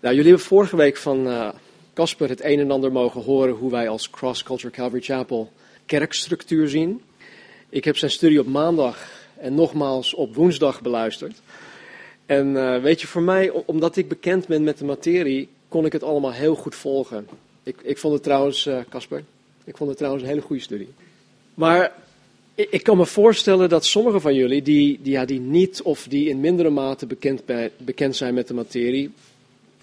Nou, 0.00 0.14
jullie 0.14 0.30
hebben 0.30 0.46
vorige 0.46 0.76
week 0.76 0.96
van 0.96 1.52
Casper 1.94 2.28
het 2.28 2.44
een 2.44 2.58
en 2.58 2.70
ander 2.70 2.92
mogen 2.92 3.22
horen 3.22 3.54
hoe 3.54 3.70
wij 3.70 3.88
als 3.88 4.10
Cross 4.10 4.42
Culture 4.42 4.72
Calvary 4.72 5.02
Chapel 5.02 5.52
kerkstructuur 5.86 6.68
zien. 6.68 7.00
Ik 7.68 7.84
heb 7.84 7.96
zijn 7.96 8.10
studie 8.10 8.40
op 8.40 8.46
maandag 8.46 9.10
en 9.36 9.54
nogmaals 9.54 10.14
op 10.14 10.34
woensdag 10.34 10.82
beluisterd. 10.82 11.42
En 12.26 12.46
uh, 12.46 12.82
weet 12.82 13.00
je, 13.00 13.06
voor 13.06 13.22
mij, 13.22 13.50
omdat 13.50 13.96
ik 13.96 14.08
bekend 14.08 14.46
ben 14.46 14.62
met 14.62 14.78
de 14.78 14.84
materie, 14.84 15.48
kon 15.68 15.84
ik 15.84 15.92
het 15.92 16.02
allemaal 16.02 16.32
heel 16.32 16.54
goed 16.54 16.74
volgen. 16.74 17.28
Ik, 17.62 17.76
ik 17.82 17.98
vond 17.98 18.14
het 18.14 18.22
trouwens, 18.22 18.68
Casper, 18.88 19.24
ik 19.64 19.76
vond 19.76 19.88
het 19.88 19.98
trouwens 19.98 20.24
een 20.24 20.30
hele 20.30 20.42
goede 20.42 20.62
studie. 20.62 20.88
Maar 21.54 21.92
ik, 22.54 22.70
ik, 22.70 22.82
kan 22.82 22.96
me 22.96 23.06
voorstellen 23.06 23.68
dat 23.68 23.84
sommige 23.84 24.20
van 24.20 24.34
jullie, 24.34 24.62
die, 24.62 24.98
die, 25.02 25.12
ja, 25.12 25.24
die 25.24 25.40
niet 25.40 25.82
of 25.82 26.06
die 26.08 26.28
in 26.28 26.40
mindere 26.40 26.70
mate 26.70 27.06
bekend, 27.06 27.42
bekend 27.76 28.16
zijn 28.16 28.34
met 28.34 28.48
de 28.48 28.54
materie, 28.54 29.10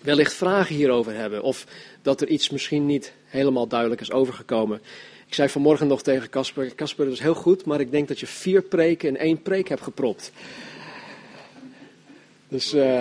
wellicht 0.06 0.34
vragen 0.34 0.76
hierover 0.76 1.16
hebben. 1.16 1.44
Of 1.44 1.66
dat 2.02 2.22
er 2.22 2.28
iets 2.28 2.50
misschien 2.50 2.86
niet 2.86 3.14
helemaal 3.26 3.68
duidelijk 3.68 4.02
is 4.02 4.12
overgekomen. 4.12 4.82
Ik 5.28 5.34
zei 5.34 5.50
vanmorgen 5.50 5.88
nog 5.88 6.02
tegen 6.02 6.30
Casper, 6.30 6.76
Casper, 6.76 7.06
dat 7.06 7.14
is 7.14 7.20
heel 7.20 7.34
goed, 7.34 7.66
maar 7.66 7.80
ik 7.80 7.92
denk 7.92 8.08
dat 8.08 8.20
je 8.20 8.28
vier 8.28 8.62
preken 8.62 9.10
in 9.10 9.18
één 9.18 9.42
preek 9.42 9.70
hebt 9.70 9.82
gepropt. 9.82 10.32
Dus, 12.48 12.74
uh, 12.74 13.00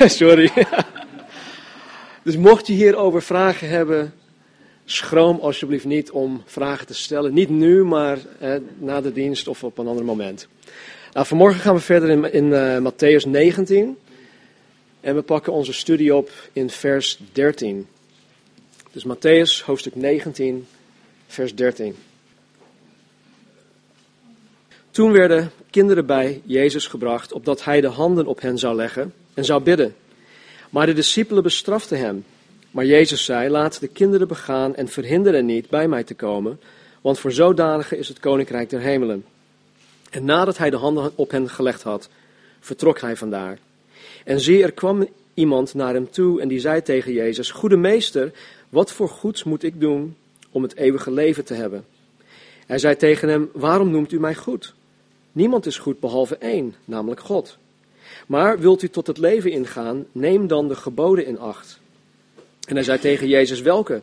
sorry. 0.20 0.50
dus 2.24 2.36
mocht 2.36 2.66
je 2.66 2.72
hierover 2.72 3.22
vragen 3.22 3.68
hebben, 3.68 4.14
schroom 4.84 5.38
alsjeblieft 5.40 5.84
niet 5.84 6.10
om 6.10 6.42
vragen 6.44 6.86
te 6.86 6.94
stellen. 6.94 7.34
Niet 7.34 7.48
nu, 7.48 7.84
maar 7.84 8.18
eh, 8.38 8.54
na 8.78 9.00
de 9.00 9.12
dienst 9.12 9.48
of 9.48 9.64
op 9.64 9.78
een 9.78 9.86
ander 9.86 10.04
moment. 10.04 10.48
Nou, 11.12 11.26
vanmorgen 11.26 11.60
gaan 11.60 11.74
we 11.74 11.80
verder 11.80 12.08
in, 12.08 12.32
in 12.32 12.44
uh, 12.44 12.90
Matthäus 12.90 13.28
19. 13.28 13.96
En 15.06 15.14
we 15.14 15.22
pakken 15.22 15.52
onze 15.52 15.72
studie 15.72 16.14
op 16.14 16.30
in 16.52 16.70
vers 16.70 17.18
13. 17.32 17.86
Dus 18.92 19.04
Matthäus, 19.04 19.64
hoofdstuk 19.64 19.94
19, 19.94 20.66
vers 21.26 21.54
13. 21.54 21.96
Toen 24.90 25.12
werden 25.12 25.50
kinderen 25.70 26.06
bij 26.06 26.40
Jezus 26.44 26.86
gebracht, 26.86 27.32
opdat 27.32 27.64
hij 27.64 27.80
de 27.80 27.86
handen 27.86 28.26
op 28.26 28.40
hen 28.40 28.58
zou 28.58 28.76
leggen 28.76 29.14
en 29.34 29.44
zou 29.44 29.62
bidden. 29.62 29.94
Maar 30.70 30.86
de 30.86 30.92
discipelen 30.92 31.42
bestraften 31.42 31.98
hem. 31.98 32.24
Maar 32.70 32.84
Jezus 32.84 33.24
zei: 33.24 33.48
Laat 33.48 33.80
de 33.80 33.88
kinderen 33.88 34.28
begaan 34.28 34.74
en 34.74 34.88
verhinder 34.88 35.32
hen 35.32 35.46
niet 35.46 35.68
bij 35.68 35.88
mij 35.88 36.04
te 36.04 36.14
komen, 36.14 36.60
want 37.00 37.18
voor 37.18 37.32
zodanigen 37.32 37.98
is 37.98 38.08
het 38.08 38.20
koninkrijk 38.20 38.70
der 38.70 38.80
hemelen. 38.80 39.24
En 40.10 40.24
nadat 40.24 40.58
hij 40.58 40.70
de 40.70 40.76
handen 40.76 41.12
op 41.14 41.30
hen 41.30 41.48
gelegd 41.48 41.82
had, 41.82 42.08
vertrok 42.60 43.00
hij 43.00 43.16
vandaar. 43.16 43.58
En 44.24 44.40
zie, 44.40 44.62
er 44.62 44.72
kwam 44.72 45.08
iemand 45.34 45.74
naar 45.74 45.94
hem 45.94 46.10
toe 46.10 46.40
en 46.40 46.48
die 46.48 46.60
zei 46.60 46.82
tegen 46.82 47.12
Jezus: 47.12 47.50
Goede 47.50 47.76
meester, 47.76 48.32
wat 48.68 48.92
voor 48.92 49.08
goeds 49.08 49.44
moet 49.44 49.62
ik 49.62 49.80
doen 49.80 50.16
om 50.50 50.62
het 50.62 50.76
eeuwige 50.76 51.10
leven 51.10 51.44
te 51.44 51.54
hebben? 51.54 51.84
Hij 52.66 52.78
zei 52.78 52.96
tegen 52.96 53.28
hem: 53.28 53.50
Waarom 53.52 53.90
noemt 53.90 54.12
u 54.12 54.20
mij 54.20 54.34
goed? 54.34 54.74
Niemand 55.32 55.66
is 55.66 55.78
goed 55.78 56.00
behalve 56.00 56.36
één, 56.36 56.74
namelijk 56.84 57.20
God. 57.20 57.58
Maar 58.26 58.58
wilt 58.58 58.82
u 58.82 58.88
tot 58.88 59.06
het 59.06 59.18
leven 59.18 59.50
ingaan, 59.50 60.06
neem 60.12 60.46
dan 60.46 60.68
de 60.68 60.76
geboden 60.76 61.26
in 61.26 61.38
acht. 61.38 61.78
En 62.68 62.74
hij 62.74 62.84
zei 62.84 62.98
tegen 62.98 63.28
Jezus: 63.28 63.60
Welke? 63.60 64.02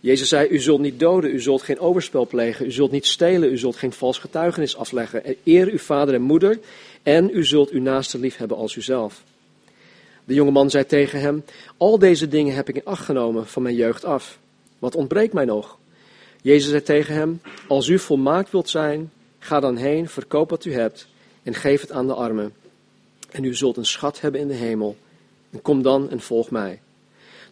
Jezus 0.00 0.28
zei: 0.28 0.48
U 0.48 0.58
zult 0.58 0.80
niet 0.80 1.00
doden, 1.00 1.34
u 1.34 1.40
zult 1.40 1.62
geen 1.62 1.78
overspel 1.78 2.26
plegen, 2.26 2.66
u 2.66 2.70
zult 2.70 2.90
niet 2.90 3.06
stelen, 3.06 3.52
u 3.52 3.58
zult 3.58 3.76
geen 3.76 3.92
vals 3.92 4.18
getuigenis 4.18 4.76
afleggen. 4.76 5.24
En 5.24 5.36
eer 5.44 5.66
uw 5.66 5.78
vader 5.78 6.14
en 6.14 6.22
moeder, 6.22 6.58
en 7.02 7.30
u 7.32 7.44
zult 7.44 7.70
uw 7.70 7.80
naaste 7.80 8.18
lief 8.18 8.36
hebben 8.36 8.56
als 8.56 8.76
uzelf. 8.76 9.22
De 10.28 10.34
jonge 10.34 10.50
man 10.50 10.70
zei 10.70 10.86
tegen 10.86 11.20
hem: 11.20 11.44
Al 11.76 11.98
deze 11.98 12.28
dingen 12.28 12.54
heb 12.54 12.68
ik 12.68 12.74
in 12.74 12.84
acht 12.84 13.04
genomen 13.04 13.46
van 13.46 13.62
mijn 13.62 13.74
jeugd 13.74 14.04
af. 14.04 14.38
Wat 14.78 14.94
ontbreekt 14.94 15.32
mij 15.32 15.44
nog? 15.44 15.78
Jezus 16.42 16.70
zei 16.70 16.82
tegen 16.82 17.14
hem: 17.14 17.40
Als 17.68 17.88
u 17.88 17.98
volmaakt 17.98 18.50
wilt 18.50 18.68
zijn, 18.68 19.12
ga 19.38 19.60
dan 19.60 19.76
heen, 19.76 20.08
verkoop 20.08 20.50
wat 20.50 20.64
u 20.64 20.72
hebt 20.72 21.08
en 21.42 21.54
geef 21.54 21.80
het 21.80 21.92
aan 21.92 22.06
de 22.06 22.14
armen. 22.14 22.52
En 23.30 23.44
u 23.44 23.54
zult 23.54 23.76
een 23.76 23.86
schat 23.86 24.20
hebben 24.20 24.40
in 24.40 24.48
de 24.48 24.54
hemel. 24.54 24.96
En 25.50 25.62
kom 25.62 25.82
dan 25.82 26.10
en 26.10 26.20
volg 26.20 26.50
mij. 26.50 26.80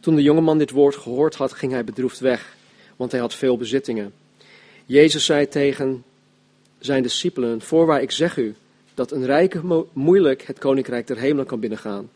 Toen 0.01 0.15
de 0.15 0.23
jonge 0.23 0.41
man 0.41 0.59
dit 0.59 0.71
woord 0.71 0.97
gehoord 0.97 1.35
had, 1.35 1.53
ging 1.53 1.73
hij 1.73 1.85
bedroefd 1.85 2.19
weg, 2.19 2.57
want 2.97 3.11
hij 3.11 3.21
had 3.21 3.35
veel 3.35 3.57
bezittingen. 3.57 4.13
Jezus 4.87 5.25
zei 5.25 5.49
tegen 5.49 6.05
zijn 6.79 7.03
discipelen: 7.03 7.61
Voorwaar 7.61 8.03
ik 8.03 8.11
zeg 8.11 8.37
u 8.37 8.55
dat 8.95 9.13
een 9.13 9.27
rijke 9.27 9.85
moeilijk 9.93 10.43
het 10.43 10.59
koninkrijk 10.59 11.07
der 11.07 11.19
hemelen 11.19 11.47
kan 11.47 11.61
binnengaan. 11.61 12.11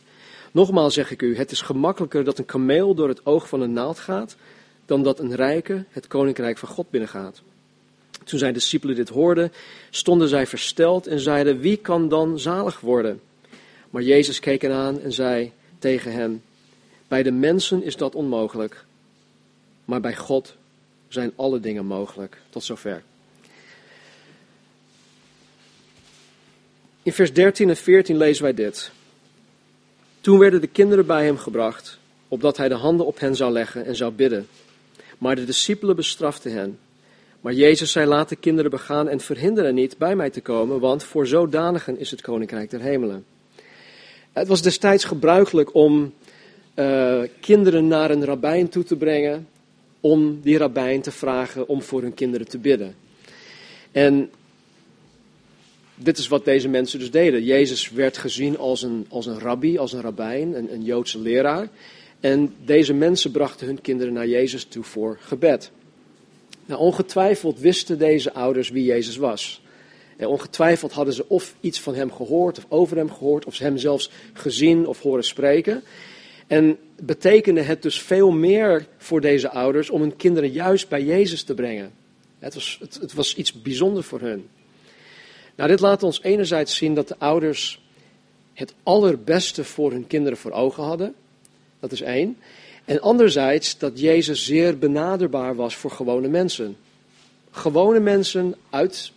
Nogmaals 0.50 0.94
zeg 0.94 1.11
ik 1.11 1.22
u, 1.22 1.37
het 1.37 1.50
is 1.50 1.61
gemakkelijker 1.61 2.25
dat 2.25 2.38
een 2.38 2.44
kameel 2.44 2.94
door 2.94 3.09
het 3.09 3.27
oog 3.27 3.49
van 3.49 3.61
een 3.61 3.72
naald 3.72 3.99
gaat, 3.99 4.37
dan 4.87 5.03
dat 5.03 5.19
een 5.19 5.34
rijke 5.34 5.84
het 5.91 6.06
koninkrijk 6.06 6.59
van 6.59 6.69
God 6.69 6.91
binnengaat. 6.91 7.43
Toen 8.25 8.38
zijn 8.38 8.55
discipelen 8.55 8.97
dit 8.97 9.09
hoorden, 9.09 9.53
stonden 9.91 10.28
zij 10.28 10.47
versteld 10.47 11.06
en 11.06 11.21
zeiden, 11.21 11.61
wie 11.61 11.77
kan 11.77 12.09
dan 12.09 12.38
zalig 12.38 12.81
worden? 12.81 13.21
Maar 13.91 14.03
Jezus 14.03 14.41
keek 14.41 14.62
hen 14.62 14.72
aan 14.72 15.00
en 15.00 15.12
zei 15.12 15.53
tegen 15.78 16.12
hen, 16.12 16.43
bij 17.09 17.22
de 17.22 17.32
mensen 17.32 17.82
is 17.82 17.97
dat 17.97 18.15
onmogelijk, 18.15 18.84
maar 19.84 20.00
bij 20.00 20.17
God 20.17 20.55
zijn 21.09 21.32
alle 21.37 21.61
dingen 21.61 21.87
mogelijk. 21.87 22.41
Tot 22.50 22.65
zover. 22.65 23.03
In 27.03 27.12
vers 27.12 27.32
13 27.32 27.69
en 27.69 27.77
14 27.77 28.17
lezen 28.17 28.43
wij 28.43 28.55
dit. 28.55 28.91
Toen 30.20 30.38
werden 30.38 30.60
de 30.60 30.66
kinderen 30.66 31.06
bij 31.06 31.25
hem 31.25 31.38
gebracht, 31.38 31.98
opdat 32.28 32.56
hij 32.56 32.69
de 32.69 32.75
handen 32.75 33.06
op 33.06 33.20
hen 33.20 33.36
zou 33.36 33.53
leggen 33.53 33.84
en 33.84 33.97
zou 33.97 34.12
bidden. 34.12 34.47
Maar 35.19 35.36
de 35.36 35.44
discipelen 35.44 35.97
bestraften 35.97 36.53
hen. 36.53 36.78
Maar 37.41 37.53
Jezus 37.53 37.92
zei: 37.92 38.06
Laat 38.06 38.28
de 38.28 38.36
kinderen 38.36 38.70
begaan 38.70 39.08
en 39.08 39.20
verhinder 39.20 39.64
hen 39.64 39.75
niet 39.75 39.98
bij 39.98 40.16
mij 40.16 40.31
te 40.31 40.41
komen, 40.41 40.81
want 40.81 41.04
voor 41.04 41.26
zodanigen 41.26 41.98
is 41.98 42.10
het 42.10 42.20
koninkrijk 42.20 42.70
der 42.70 42.81
hemelen. 42.81 43.25
Het 44.32 44.48
was 44.48 44.62
destijds 44.62 45.04
gebruikelijk 45.04 45.75
om 45.75 46.14
uh, 46.75 47.22
kinderen 47.41 47.88
naar 47.88 48.10
een 48.10 48.25
rabbijn 48.25 48.69
toe 48.69 48.84
te 48.84 48.97
brengen, 48.97 49.48
om 50.00 50.41
die 50.42 50.58
rabbijn 50.58 51.00
te 51.00 51.10
vragen 51.10 51.69
om 51.69 51.82
voor 51.82 52.02
hun 52.02 52.14
kinderen 52.14 52.48
te 52.48 52.58
bidden. 52.58 52.94
En 53.92 54.31
dit 56.03 56.19
is 56.19 56.28
wat 56.28 56.44
deze 56.44 56.69
mensen 56.69 56.99
dus 56.99 57.11
deden. 57.11 57.44
Jezus 57.44 57.91
werd 57.91 58.16
gezien 58.16 58.59
als 58.59 58.83
een, 58.83 59.06
als 59.09 59.27
een 59.27 59.38
rabbi, 59.38 59.78
als 59.78 59.93
een 59.93 60.00
rabbijn, 60.00 60.56
een, 60.56 60.72
een 60.72 60.84
Joodse 60.84 61.21
leraar. 61.21 61.69
En 62.21 62.55
deze 62.65 62.94
mensen 62.94 63.31
brachten 63.31 63.66
hun 63.66 63.81
kinderen 63.81 64.12
naar 64.12 64.28
Jezus 64.28 64.65
toe 64.65 64.83
voor 64.83 65.19
gebed. 65.21 65.71
Nou, 66.66 66.81
ongetwijfeld 66.81 67.59
wisten 67.59 67.99
deze 67.99 68.33
ouders 68.33 68.71
wie 68.71 68.84
Jezus 68.84 69.16
was. 69.16 69.62
En 70.16 70.27
ongetwijfeld 70.27 70.93
hadden 70.93 71.15
ze 71.15 71.28
of 71.28 71.55
iets 71.61 71.81
van 71.81 71.94
hem 71.94 72.12
gehoord, 72.12 72.59
of 72.59 72.67
over 72.69 72.97
hem 72.97 73.11
gehoord, 73.11 73.44
of 73.44 73.55
ze 73.55 73.62
hem 73.62 73.78
zelfs 73.78 74.11
gezien 74.32 74.87
of 74.87 75.03
horen 75.03 75.25
spreken. 75.25 75.82
En 76.47 76.78
betekende 77.03 77.61
het 77.61 77.82
dus 77.82 78.00
veel 78.00 78.31
meer 78.31 78.87
voor 78.99 79.21
deze 79.21 79.50
ouders 79.50 79.91
om 79.91 80.00
hun 80.00 80.17
kinderen 80.17 80.50
juist 80.50 80.88
bij 80.88 81.05
Jezus 81.05 81.43
te 81.43 81.55
brengen. 81.55 81.93
Het 82.38 82.55
was, 82.55 82.78
het, 82.81 82.99
het 83.00 83.12
was 83.12 83.34
iets 83.34 83.62
bijzonders 83.62 84.06
voor 84.06 84.21
hun. 84.21 84.49
Nou, 85.60 85.72
dit 85.72 85.81
laat 85.81 86.03
ons 86.03 86.22
enerzijds 86.22 86.76
zien 86.76 86.94
dat 86.94 87.09
de 87.09 87.19
ouders 87.19 87.81
het 88.53 88.75
allerbeste 88.82 89.65
voor 89.65 89.91
hun 89.91 90.06
kinderen 90.06 90.38
voor 90.38 90.50
ogen 90.50 90.82
hadden. 90.82 91.15
Dat 91.81 91.93
is 91.93 92.00
één. 92.00 92.37
En 92.84 93.00
anderzijds 93.00 93.78
dat 93.78 94.00
Jezus 94.00 94.44
zeer 94.44 94.78
benaderbaar 94.78 95.54
was 95.56 95.76
voor 95.76 95.91
gewone 95.91 96.28
mensen. 96.28 96.76
Gewone 97.50 98.00
mensen 98.00 98.54
uit 98.70 99.12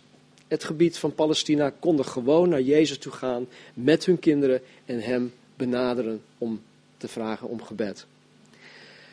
het 0.48 0.64
gebied 0.64 0.98
van 0.98 1.14
Palestina 1.14 1.72
konden 1.78 2.04
gewoon 2.04 2.48
naar 2.48 2.62
Jezus 2.62 2.98
toe 2.98 3.12
gaan 3.12 3.46
met 3.74 4.04
hun 4.04 4.18
kinderen 4.18 4.60
en 4.84 5.00
hem 5.00 5.32
benaderen 5.56 6.22
om 6.38 6.62
te 6.96 7.08
vragen 7.08 7.48
om 7.48 7.62
gebed. 7.62 8.06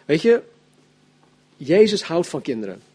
Weet 0.06 0.22
je, 0.22 0.42
Jezus 1.58 2.04
houdt 2.04 2.28
van 2.28 2.42
kinderen. 2.42 2.91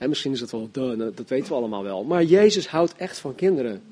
En 0.00 0.08
misschien 0.08 0.32
is 0.32 0.40
het 0.40 0.50
wel, 0.50 0.68
duh, 0.72 0.96
nou, 0.96 1.12
dat 1.14 1.28
weten 1.28 1.48
we 1.48 1.54
allemaal 1.54 1.82
wel. 1.82 2.04
Maar 2.04 2.24
Jezus 2.24 2.68
houdt 2.68 2.94
echt 2.96 3.18
van 3.18 3.34
kinderen. 3.34 3.82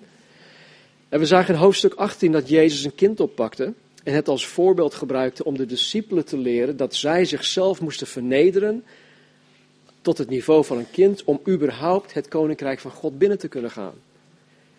En 1.09 1.19
we 1.19 1.27
zagen 1.27 1.55
in 1.55 1.61
hoofdstuk 1.61 1.95
18 1.95 2.33
dat 2.33 2.49
Jezus 2.49 2.85
een 2.85 2.95
kind 2.95 3.21
oppakte 3.21 3.73
en 4.05 4.15
het 4.15 4.29
als 4.29 4.47
voorbeeld 4.47 4.95
gebruikte 4.95 5.45
om 5.45 5.57
de 5.57 5.67
discipelen 5.67 6.25
te 6.25 6.39
leren 6.39 6.77
dat 6.77 6.95
zij 6.95 7.25
zichzelf 7.25 7.81
moesten 7.81 8.07
vernederen 8.07 8.85
tot 10.01 10.19
het 10.19 10.29
niveau 10.29 10.65
van 10.65 10.79
een 10.79 10.91
kind 10.91 11.25
om 11.25 11.41
überhaupt 11.49 12.15
het 12.15 12.29
koninkrijk 12.29 12.79
van 12.79 12.91
God 12.91 13.19
binnen 13.19 13.39
te 13.39 13.49
kunnen 13.49 13.71
gaan. 13.71 13.95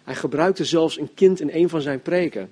Hij 0.04 0.16
gebruikte 0.16 0.66
zelfs 0.66 1.00
een 1.00 1.14
kind 1.14 1.40
in 1.40 1.50
een 1.54 1.70
van 1.70 1.82
zijn 1.82 2.02
preken. 2.02 2.52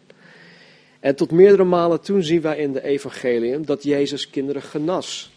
En 1.00 1.16
tot 1.16 1.32
meerdere 1.32 1.64
malen 1.64 2.02
toen 2.02 2.24
zien 2.24 2.42
wij 2.42 2.58
in 2.58 2.74
de 2.74 2.84
evangelium 2.84 3.66
dat 3.66 3.84
Jezus 3.84 4.30
kinderen 4.30 4.62
genas. 4.62 5.32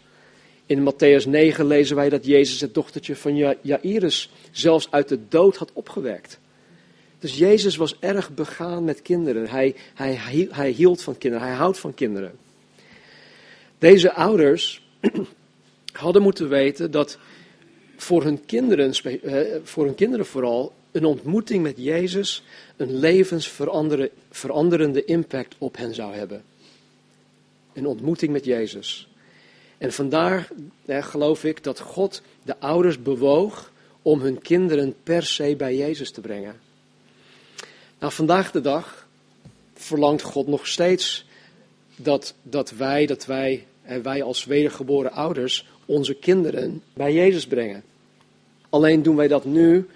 In 0.71 0.83
Matthäus 0.83 1.27
9 1.27 1.67
lezen 1.67 1.95
wij 1.95 2.09
dat 2.09 2.25
Jezus 2.25 2.61
het 2.61 2.73
dochtertje 2.73 3.15
van 3.15 3.57
Jairus 3.61 4.31
zelfs 4.51 4.91
uit 4.91 5.07
de 5.07 5.19
dood 5.27 5.55
had 5.55 5.71
opgewekt. 5.73 6.39
Dus 7.19 7.37
Jezus 7.37 7.75
was 7.75 7.99
erg 7.99 8.33
begaan 8.33 8.83
met 8.83 9.01
kinderen. 9.01 9.49
Hij, 9.49 9.75
hij, 9.93 10.19
hij 10.51 10.69
hield 10.69 11.01
van 11.01 11.17
kinderen, 11.17 11.47
hij 11.47 11.55
houdt 11.55 11.79
van 11.79 11.93
kinderen. 11.93 12.31
Deze 13.77 14.13
ouders 14.13 14.87
hadden 15.91 16.21
moeten 16.21 16.49
weten 16.49 16.91
dat 16.91 17.17
voor 17.97 18.23
hun 18.23 18.45
kinderen, 18.45 18.91
eh, 18.91 19.41
voor 19.63 19.85
hun 19.85 19.95
kinderen 19.95 20.25
vooral, 20.25 20.73
een 20.91 21.05
ontmoeting 21.05 21.63
met 21.63 21.75
Jezus 21.77 22.43
een 22.77 22.99
levensveranderende 22.99 25.05
impact 25.05 25.55
op 25.57 25.77
hen 25.77 25.93
zou 25.93 26.13
hebben. 26.13 26.43
Een 27.73 27.87
ontmoeting 27.87 28.31
met 28.31 28.45
Jezus. 28.45 29.10
En 29.81 29.93
vandaar 29.93 30.47
geloof 30.87 31.43
ik 31.43 31.63
dat 31.63 31.79
God 31.79 32.21
de 32.43 32.59
ouders 32.59 33.01
bewoog 33.01 33.71
om 34.01 34.19
hun 34.19 34.41
kinderen 34.41 34.95
per 35.03 35.23
se 35.23 35.55
bij 35.55 35.75
Jezus 35.75 36.11
te 36.11 36.21
brengen. 36.21 36.55
Nou, 37.99 38.13
vandaag 38.13 38.51
de 38.51 38.61
dag 38.61 39.07
verlangt 39.73 40.21
God 40.21 40.47
nog 40.47 40.67
steeds 40.67 41.25
dat, 41.95 42.33
dat 42.43 42.71
wij, 42.71 43.05
dat 43.05 43.25
wij, 43.25 43.65
wij 44.03 44.23
als 44.23 44.45
wedergeboren 44.45 45.11
ouders, 45.11 45.67
onze 45.85 46.13
kinderen 46.13 46.83
bij 46.93 47.13
Jezus 47.13 47.47
brengen. 47.47 47.83
Alleen 48.69 49.03
doen 49.03 49.15
wij 49.15 49.27
dat 49.27 49.45
nu 49.45 49.87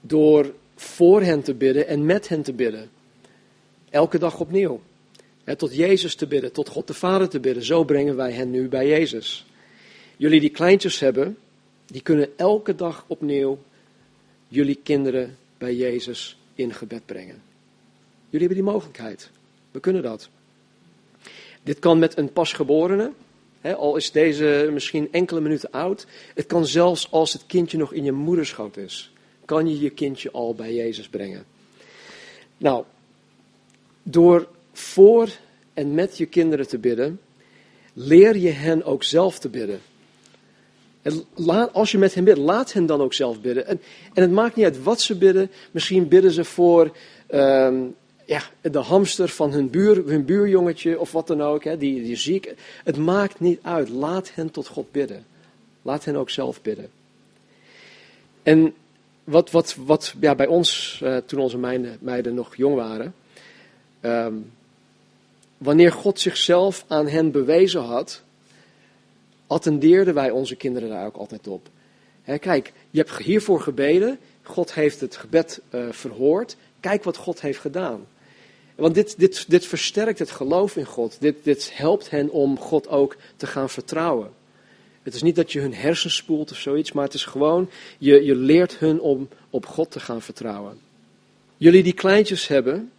door 0.00 0.54
voor 0.74 1.22
hen 1.22 1.42
te 1.42 1.54
bidden 1.54 1.86
en 1.86 2.06
met 2.06 2.28
hen 2.28 2.42
te 2.42 2.52
bidden. 2.52 2.90
Elke 3.90 4.18
dag 4.18 4.40
opnieuw. 4.40 4.80
Tot 5.56 5.74
Jezus 5.74 6.14
te 6.14 6.26
bidden, 6.26 6.52
tot 6.52 6.68
God 6.68 6.86
de 6.86 6.94
Vader 6.94 7.28
te 7.28 7.40
bidden. 7.40 7.64
Zo 7.64 7.84
brengen 7.84 8.16
wij 8.16 8.32
hen 8.32 8.50
nu 8.50 8.68
bij 8.68 8.88
Jezus. 8.88 9.46
Jullie 10.16 10.40
die 10.40 10.50
kleintjes 10.50 10.98
hebben, 10.98 11.38
die 11.86 12.02
kunnen 12.02 12.38
elke 12.38 12.74
dag 12.74 13.04
opnieuw 13.06 13.58
jullie 14.48 14.80
kinderen 14.82 15.36
bij 15.58 15.74
Jezus 15.74 16.38
in 16.54 16.74
gebed 16.74 17.06
brengen. 17.06 17.42
Jullie 18.30 18.46
hebben 18.46 18.64
die 18.64 18.72
mogelijkheid. 18.72 19.30
We 19.70 19.80
kunnen 19.80 20.02
dat. 20.02 20.28
Dit 21.62 21.78
kan 21.78 21.98
met 21.98 22.18
een 22.18 22.32
pasgeborene, 22.32 23.12
hè, 23.60 23.74
al 23.74 23.96
is 23.96 24.10
deze 24.10 24.68
misschien 24.72 25.12
enkele 25.12 25.40
minuten 25.40 25.70
oud. 25.70 26.06
Het 26.34 26.46
kan 26.46 26.66
zelfs 26.66 27.10
als 27.10 27.32
het 27.32 27.46
kindje 27.46 27.78
nog 27.78 27.92
in 27.92 28.04
je 28.04 28.12
moederschoot 28.12 28.76
is. 28.76 29.12
Kan 29.44 29.68
je 29.68 29.80
je 29.80 29.90
kindje 29.90 30.30
al 30.30 30.54
bij 30.54 30.74
Jezus 30.74 31.08
brengen. 31.08 31.44
Nou, 32.56 32.84
door 34.02 34.48
voor 34.78 35.28
en 35.74 35.94
met 35.94 36.16
je 36.16 36.26
kinderen 36.26 36.68
te 36.68 36.78
bidden, 36.78 37.20
leer 37.92 38.36
je 38.36 38.50
hen 38.50 38.84
ook 38.84 39.02
zelf 39.02 39.38
te 39.38 39.48
bidden. 39.48 39.80
En 41.02 41.24
laat, 41.34 41.72
als 41.72 41.90
je 41.92 41.98
met 41.98 42.14
hen 42.14 42.24
bidt, 42.24 42.38
laat 42.38 42.72
hen 42.72 42.86
dan 42.86 43.00
ook 43.00 43.14
zelf 43.14 43.40
bidden. 43.40 43.66
En, 43.66 43.80
en 44.14 44.22
het 44.22 44.30
maakt 44.30 44.56
niet 44.56 44.64
uit 44.64 44.82
wat 44.82 45.00
ze 45.00 45.18
bidden. 45.18 45.50
Misschien 45.70 46.08
bidden 46.08 46.30
ze 46.30 46.44
voor 46.44 46.96
ehm, 47.26 47.82
ja, 48.24 48.42
de 48.60 48.78
hamster 48.78 49.28
van 49.28 49.52
hun, 49.52 49.70
buur, 49.70 50.06
hun 50.06 50.24
buurjongetje 50.24 51.00
of 51.00 51.12
wat 51.12 51.26
dan 51.26 51.42
ook, 51.42 51.64
hè, 51.64 51.76
die, 51.76 52.02
die 52.02 52.16
ziek. 52.16 52.54
Het 52.84 52.96
maakt 52.96 53.40
niet 53.40 53.58
uit. 53.62 53.88
Laat 53.88 54.34
hen 54.34 54.50
tot 54.50 54.66
God 54.66 54.92
bidden. 54.92 55.26
Laat 55.82 56.04
hen 56.04 56.16
ook 56.16 56.30
zelf 56.30 56.62
bidden. 56.62 56.88
En 58.42 58.74
wat, 59.24 59.50
wat, 59.50 59.76
wat 59.84 60.14
ja, 60.20 60.34
bij 60.34 60.46
ons, 60.46 61.00
uh, 61.02 61.16
toen 61.16 61.40
onze 61.40 61.58
meiden, 62.00 62.34
nog 62.34 62.56
jong 62.56 62.74
waren, 62.74 63.14
um, 64.00 64.52
wanneer 65.58 65.92
God 65.92 66.20
zichzelf 66.20 66.84
aan 66.88 67.08
hen 67.08 67.30
bewezen 67.30 67.82
had, 67.82 68.22
attendeerden 69.46 70.14
wij 70.14 70.30
onze 70.30 70.56
kinderen 70.56 70.88
daar 70.88 71.06
ook 71.06 71.16
altijd 71.16 71.48
op. 71.48 71.68
kijk, 72.40 72.72
je 72.90 72.98
hebt 72.98 73.16
hiervoor 73.16 73.60
gebeden, 73.60 74.18
God 74.42 74.74
heeft 74.74 75.00
het 75.00 75.16
gebed 75.16 75.60
uh, 75.70 75.86
verhoord, 75.90 76.56
kijk 76.80 77.04
wat 77.04 77.16
God 77.16 77.40
heeft 77.40 77.58
gedaan. 77.58 78.06
Want 78.74 78.94
dit, 78.94 79.18
dit, 79.18 79.44
dit 79.50 79.66
versterkt 79.66 80.18
het 80.18 80.30
geloof 80.30 80.76
in 80.76 80.84
God. 80.84 81.16
Dit, 81.20 81.44
dit 81.44 81.70
helpt 81.76 82.10
hen 82.10 82.30
om 82.30 82.58
God 82.58 82.88
ook 82.88 83.16
te 83.36 83.46
gaan 83.46 83.70
vertrouwen. 83.70 84.30
Het 85.02 85.14
is 85.14 85.22
niet 85.22 85.36
dat 85.36 85.52
je 85.52 85.60
hun 85.60 85.74
hersens 85.74 86.16
spoelt 86.16 86.50
of 86.50 86.56
zoiets, 86.56 86.92
maar 86.92 87.04
het 87.04 87.14
is 87.14 87.24
gewoon, 87.24 87.70
je, 87.98 88.24
je 88.24 88.34
leert 88.34 88.78
hun 88.78 89.00
om 89.00 89.28
op 89.50 89.66
God 89.66 89.90
te 89.90 90.00
gaan 90.00 90.22
vertrouwen. 90.22 90.78
Jullie 91.56 91.82
die 91.82 91.92
kleintjes 91.92 92.46
hebben, 92.46 92.92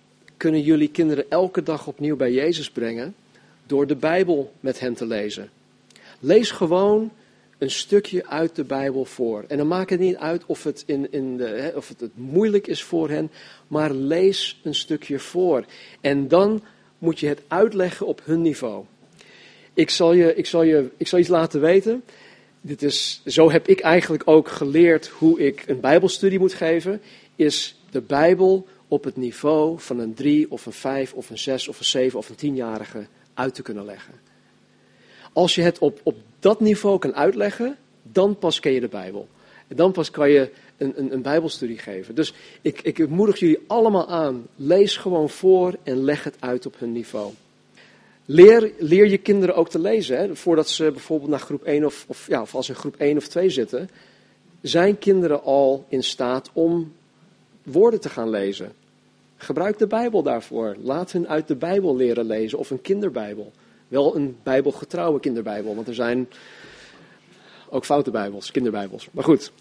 kunnen 0.46 0.64
jullie 0.64 0.90
kinderen 0.90 1.30
elke 1.30 1.64
dag 1.64 1.88
opnieuw 1.88 2.16
bij 2.16 2.32
Jezus 2.32 2.70
brengen 2.70 3.16
door 3.66 3.88
de 3.88 3.96
Bijbel 3.96 4.54
met 4.60 4.80
hen 4.80 4.94
te 4.94 5.06
lezen. 5.06 5.50
Lees 6.20 6.52
gewoon 6.52 7.12
een 7.58 7.72
stukje 7.72 8.26
uit 8.26 8.56
de 8.56 8.64
Bijbel 8.64 9.06
voor. 9.06 9.46
En 9.48 9.58
dan 9.58 9.68
maakt 9.68 9.90
het 9.90 10.00
niet 10.00 10.16
uit 10.16 10.46
of 10.46 10.64
het, 10.64 10.84
in, 10.86 11.12
in 11.12 11.38
de, 11.38 11.74
of 11.76 11.88
het, 11.88 12.10
moeilijk 12.14 12.68
is 12.68 12.84
voor 12.84 13.10
hen, 13.10 13.32
maar 13.68 13.92
lees 13.92 14.60
een 14.64 14.76
stukje 14.76 15.20
voor. 15.20 15.66
En 16.02 16.28
dan 16.28 16.64
moet 16.98 17.20
je 17.20 17.28
het 17.28 17.42
uitleggen 17.48 18.06
op 18.06 18.22
hun 18.24 18.42
niveau. 18.42 18.86
Ik 19.74 19.90
zal 19.90 20.14
je, 20.14 20.36
ik 20.36 20.46
zal 20.46 20.64
je, 20.64 20.90
ik 20.98 21.08
zal 21.08 21.20
iets 21.20 21.30
laten 21.30 21.62
weten. 21.62 22.04
Dit 22.62 22.84
is, 22.84 23.22
zo 23.26 23.52
heb 23.52 23.68
ik 23.68 23.80
eigenlijk 23.80 24.24
ook 24.26 24.48
geleerd 24.48 25.08
hoe 25.08 25.40
ik 25.40 25.64
een 25.68 25.80
Bijbelstudie 25.80 26.40
moet 26.40 26.54
geven. 26.54 27.02
Is 27.36 27.80
de 27.92 28.02
Bijbel 28.02 28.68
op 28.88 29.04
het 29.04 29.16
niveau 29.16 29.80
van 29.80 30.00
een 30.00 30.14
drie 30.14 30.52
of 30.52 30.66
een 30.66 30.72
vijf 30.72 31.14
of 31.14 31.30
een 31.30 31.38
zes 31.38 31.68
of 31.68 31.80
een 31.80 31.86
zeven 31.86 32.20
of 32.20 32.30
een 32.30 32.36
tienjarige 32.36 33.08
uit 33.34 33.56
te 33.56 33.62
kunnen 33.62 33.86
leggen. 33.86 34.14
Als 35.34 35.56
je 35.56 35.62
het 35.62 35.80
op, 35.80 36.00
op 36.04 36.16
dat 36.40 36.60
niveau 36.60 37.00
kan 37.00 37.16
uitleggen, 37.16 37.78
dan 38.02 38.38
pas 38.38 38.60
ken 38.60 38.72
je 38.72 38.80
de 38.80 38.88
Bijbel. 38.88 39.28
En 39.68 39.76
dan 39.76 39.92
pas 39.92 40.12
kan 40.12 40.30
je 40.30 40.52
een, 40.78 40.94
een, 40.96 41.14
een 41.14 41.22
Bijbelstudie 41.22 41.78
geven. 41.78 42.16
Dus 42.16 42.34
ik, 42.62 42.82
ik 42.82 43.10
moedig 43.10 43.40
jullie 43.40 43.60
allemaal 43.68 44.08
aan. 44.08 44.48
Lees 44.56 44.98
gewoon 44.98 45.30
voor 45.30 45.76
en 45.84 46.04
leg 46.04 46.24
het 46.24 46.36
uit 46.40 46.66
op 46.66 46.80
hun 46.80 46.92
niveau. 46.92 47.34
Leer, 48.26 48.72
leer 48.78 49.08
je 49.10 49.18
kinderen 49.18 49.56
ook 49.56 49.70
te 49.70 49.80
lezen. 49.80 50.18
Hè? 50.18 50.36
Voordat 50.36 50.70
ze 50.70 50.92
bijvoorbeeld 50.92 51.30
naar 51.30 51.40
groep 51.40 51.64
1 51.64 51.86
of, 51.86 52.06
of, 52.08 52.28
ja, 52.28 52.42
of 52.42 52.56
als 52.56 52.66
ze 52.66 52.72
in 52.72 52.78
groep 52.78 52.96
1 52.96 53.18
of 53.18 53.28
2 53.28 53.50
zitten, 53.50 53.90
zijn 54.62 54.98
kinderen 54.98 55.44
al 55.44 55.86
in 55.90 56.04
staat 56.04 56.50
om 56.54 56.94
woorden 57.66 58.00
te 58.00 58.10
gaan 58.10 58.30
lezen. 58.30 58.74
Gebruik 59.38 59.78
de 59.78 59.88
Bijbel 59.88 60.24
daarvoor. 60.24 60.76
Laat 60.82 61.12
hen 61.12 61.28
uit 61.28 61.48
de 61.48 61.56
Bijbel 61.56 61.96
leren 61.96 62.26
lezen 62.26 62.58
of 62.58 62.70
een 62.70 62.82
kinderbijbel. 62.82 63.52
Wel 63.88 64.16
een 64.16 64.38
bijbelgetrouwe 64.44 65.20
kinderbijbel, 65.20 65.76
want 65.76 65.88
er 65.88 65.96
zijn 65.96 66.28
ook 67.70 67.86
foute 67.86 68.12
bijbels, 68.12 68.52
kinderbijbels. 68.52 69.08
Maar 69.12 69.24
goed, 69.24 69.52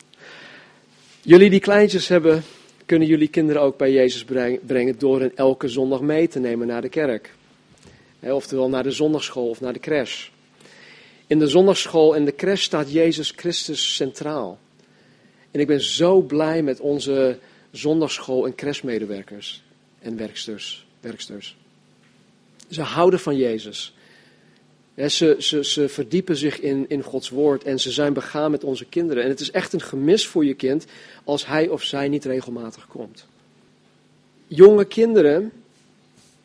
jullie 1.22 1.50
die 1.50 1.60
kleintjes 1.60 2.08
hebben, 2.08 2.42
kunnen 2.86 3.08
jullie 3.08 3.28
kinderen 3.28 3.62
ook 3.62 3.76
bij 3.76 3.92
Jezus 3.92 4.24
brengen 4.66 4.98
door 4.98 5.20
hen 5.20 5.36
elke 5.36 5.68
zondag 5.68 6.00
mee 6.00 6.28
te 6.28 6.38
nemen 6.38 6.66
naar 6.66 6.82
de 6.82 6.88
kerk. 6.88 7.34
Oftewel 8.20 8.68
naar 8.68 8.82
de 8.82 8.90
zondagschool 8.90 9.48
of 9.48 9.60
naar 9.60 9.72
de 9.72 9.80
crash. 9.80 10.28
In 11.26 11.38
de 11.38 11.48
zondagschool 11.48 12.16
en 12.16 12.24
de 12.24 12.34
crash 12.34 12.62
staat 12.62 12.92
Jezus 12.92 13.32
Christus 13.36 13.94
centraal. 13.94 14.58
En 15.50 15.60
ik 15.60 15.66
ben 15.66 15.80
zo 15.80 16.20
blij 16.20 16.62
met 16.62 16.80
onze 16.80 17.38
zondagschool 17.76 18.46
en 18.46 18.54
crashmedewerkers 18.54 19.62
en 19.98 20.16
werksters. 20.16 20.86
werksters. 21.00 21.56
Ze 22.68 22.82
houden 22.82 23.20
van 23.20 23.36
Jezus 23.36 23.94
ze, 24.96 25.36
ze, 25.38 25.64
ze 25.64 25.88
verdiepen 25.88 26.36
zich 26.36 26.60
in, 26.60 26.88
in 26.88 27.02
Gods 27.02 27.28
woord 27.28 27.64
en 27.64 27.80
ze 27.80 27.90
zijn 27.90 28.12
begaan 28.12 28.50
met 28.50 28.64
onze 28.64 28.84
kinderen. 28.84 29.22
En 29.22 29.28
het 29.28 29.40
is 29.40 29.50
echt 29.50 29.72
een 29.72 29.80
gemis 29.80 30.26
voor 30.26 30.44
je 30.44 30.54
kind 30.54 30.86
als 31.24 31.46
hij 31.46 31.68
of 31.68 31.82
zij 31.82 32.08
niet 32.08 32.24
regelmatig 32.24 32.86
komt. 32.86 33.26
Jonge 34.46 34.84
kinderen, 34.84 35.52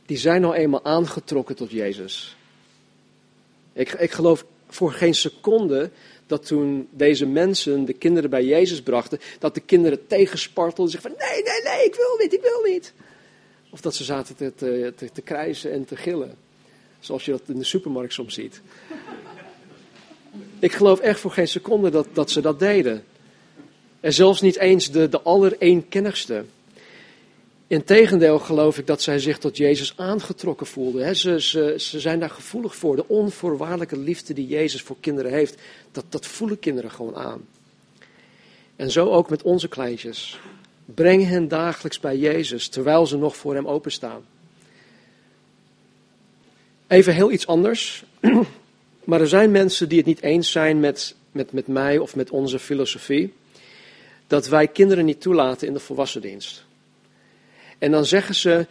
die 0.05 0.17
zijn 0.17 0.41
nou 0.41 0.53
eenmaal 0.53 0.83
aangetrokken 0.83 1.55
tot 1.55 1.71
Jezus. 1.71 2.37
Ik, 3.73 3.91
ik 3.91 4.11
geloof 4.11 4.45
voor 4.67 4.91
geen 4.91 5.15
seconde 5.15 5.89
dat 6.29 6.45
toen 6.45 6.87
deze 6.91 7.25
mensen 7.25 7.85
de 7.85 7.93
kinderen 7.93 8.29
bij 8.29 8.43
Jezus 8.43 8.81
brachten, 8.81 9.19
dat 9.39 9.53
de 9.53 9.59
kinderen 9.59 10.07
tegenspartelden 10.07 10.85
en 10.85 10.91
zeggen 10.91 11.11
van 11.11 11.27
nee, 11.27 11.43
nee, 11.43 11.73
nee, 11.73 11.85
ik 11.85 11.95
wil 11.95 12.17
niet, 12.17 12.33
ik 12.33 12.41
wil 12.41 12.73
niet. 12.73 12.93
Of 13.69 13.81
dat 13.81 13.95
ze 13.95 14.03
zaten 14.03 14.35
te, 14.35 14.53
te, 14.55 14.93
te, 14.95 15.11
te 15.11 15.21
krijsen 15.21 15.71
en 15.71 15.85
te 15.85 15.95
gillen. 15.95 16.35
Zoals 16.99 17.25
je 17.25 17.31
dat 17.31 17.41
in 17.45 17.57
de 17.57 17.63
supermarkt 17.63 18.13
soms 18.13 18.33
ziet. 18.33 18.61
Ik 20.59 20.71
geloof 20.71 20.99
echt 20.99 21.19
voor 21.19 21.31
geen 21.31 21.47
seconde 21.47 21.89
dat, 21.89 22.07
dat 22.13 22.31
ze 22.31 22.41
dat 22.41 22.59
deden. 22.59 23.03
En 23.99 24.13
zelfs 24.13 24.41
niet 24.41 24.57
eens 24.57 24.91
de, 24.91 25.09
de 25.09 25.21
allereenkennigste. 25.21 26.45
Integendeel 27.69 28.39
geloof 28.39 28.77
ik 28.77 28.87
dat 28.87 29.01
zij 29.01 29.19
zich 29.19 29.37
tot 29.37 29.57
Jezus 29.57 29.93
aangetrokken 29.97 30.67
voelden. 30.67 31.15
ze, 31.15 31.41
ze, 31.41 31.75
ze 31.77 31.99
zijn 31.99 32.19
daar 32.19 32.29
gevoelig 32.29 32.75
voor. 32.75 32.95
De 32.95 33.07
onvoorwaardelijke 33.07 33.97
liefde 33.97 34.33
die 34.33 34.47
Jezus 34.47 34.81
voor 34.81 34.95
kinderen 34.99 35.31
heeft, 35.31 35.61
dat, 35.91 36.05
dat 36.09 36.25
voelen 36.25 36.59
kinderen 36.59 36.91
gewoon 36.91 37.15
aan. 37.15 37.47
En 38.75 38.91
zo 38.91 39.09
ook 39.09 39.29
met 39.29 39.41
onze 39.41 39.67
kleintjes. 39.67 40.39
Breng 40.85 41.25
hen 41.25 41.47
dagelijks 41.47 41.99
bij 41.99 42.17
Jezus, 42.17 42.67
terwijl 42.67 43.05
ze 43.05 43.17
nog 43.17 43.35
voor 43.35 43.53
Hem 43.53 43.67
openstaan. 43.67 44.25
Even 46.87 47.13
heel 47.13 47.31
iets 47.31 47.47
anders. 47.47 48.03
Maar 49.03 49.21
er 49.21 49.27
zijn 49.27 49.51
mensen 49.51 49.89
die 49.89 49.97
het 49.97 50.07
niet 50.07 50.21
eens 50.21 50.51
zijn 50.51 50.79
met, 50.79 51.15
met, 51.31 51.51
met 51.51 51.67
mij 51.67 51.97
of 51.97 52.15
met 52.15 52.29
onze 52.29 52.59
filosofie. 52.59 53.33
Dat 54.27 54.47
wij 54.47 54.67
kinderen 54.67 55.05
niet 55.05 55.21
toelaten 55.21 55.67
in 55.67 55.73
de 55.73 55.79
volwassendienst. 55.79 56.67
En 57.79 57.91
dan 57.91 58.05
zeggen 58.05 58.35
ze, 58.35 58.65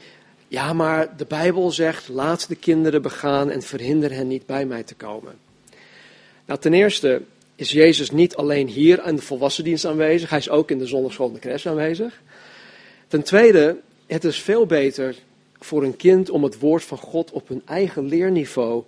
Ja, 0.48 0.72
maar 0.72 1.16
de 1.16 1.26
Bijbel 1.28 1.70
zegt: 1.70 2.08
laat 2.08 2.48
de 2.48 2.56
kinderen 2.56 3.02
begaan 3.02 3.50
en 3.50 3.62
verhinder 3.62 4.12
hen 4.12 4.28
niet 4.28 4.46
bij 4.46 4.66
mij 4.66 4.82
te 4.82 4.94
komen. 4.94 5.32
Nou, 6.44 6.60
ten 6.60 6.74
eerste 6.74 7.22
is 7.54 7.70
Jezus 7.70 8.10
niet 8.10 8.36
alleen 8.36 8.68
hier 8.68 9.00
aan 9.00 9.16
de 9.16 9.22
volwassendienst 9.22 9.84
aanwezig, 9.84 10.30
hij 10.30 10.38
is 10.38 10.50
ook 10.50 10.70
in 10.70 10.78
de 10.78 10.86
zondagschool 10.86 11.32
de 11.32 11.38
crash 11.38 11.66
aanwezig. 11.66 12.20
Ten 13.08 13.22
tweede, 13.22 13.76
het 14.06 14.24
is 14.24 14.38
veel 14.40 14.66
beter 14.66 15.16
voor 15.60 15.82
een 15.82 15.96
kind 15.96 16.30
om 16.30 16.42
het 16.42 16.58
woord 16.58 16.84
van 16.84 16.98
God 16.98 17.30
op 17.30 17.48
hun 17.48 17.62
eigen 17.64 18.04
leerniveau 18.06 18.82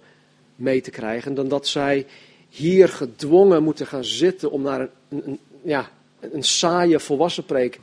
mee 0.57 0.81
te 0.81 0.91
krijgen, 0.91 1.35
dan 1.35 1.49
dat 1.49 1.67
zij 1.67 2.07
hier 2.49 2.89
gedwongen 2.89 3.63
moeten 3.63 3.87
gaan 3.87 4.05
zitten 4.05 4.51
om 4.51 4.63
naar 4.63 4.81
een, 4.81 5.23
een, 5.27 5.39
ja, 5.63 5.91
een 6.21 6.45
saaie 6.45 6.99
volwassen 6.99 7.45
preek 7.45 7.81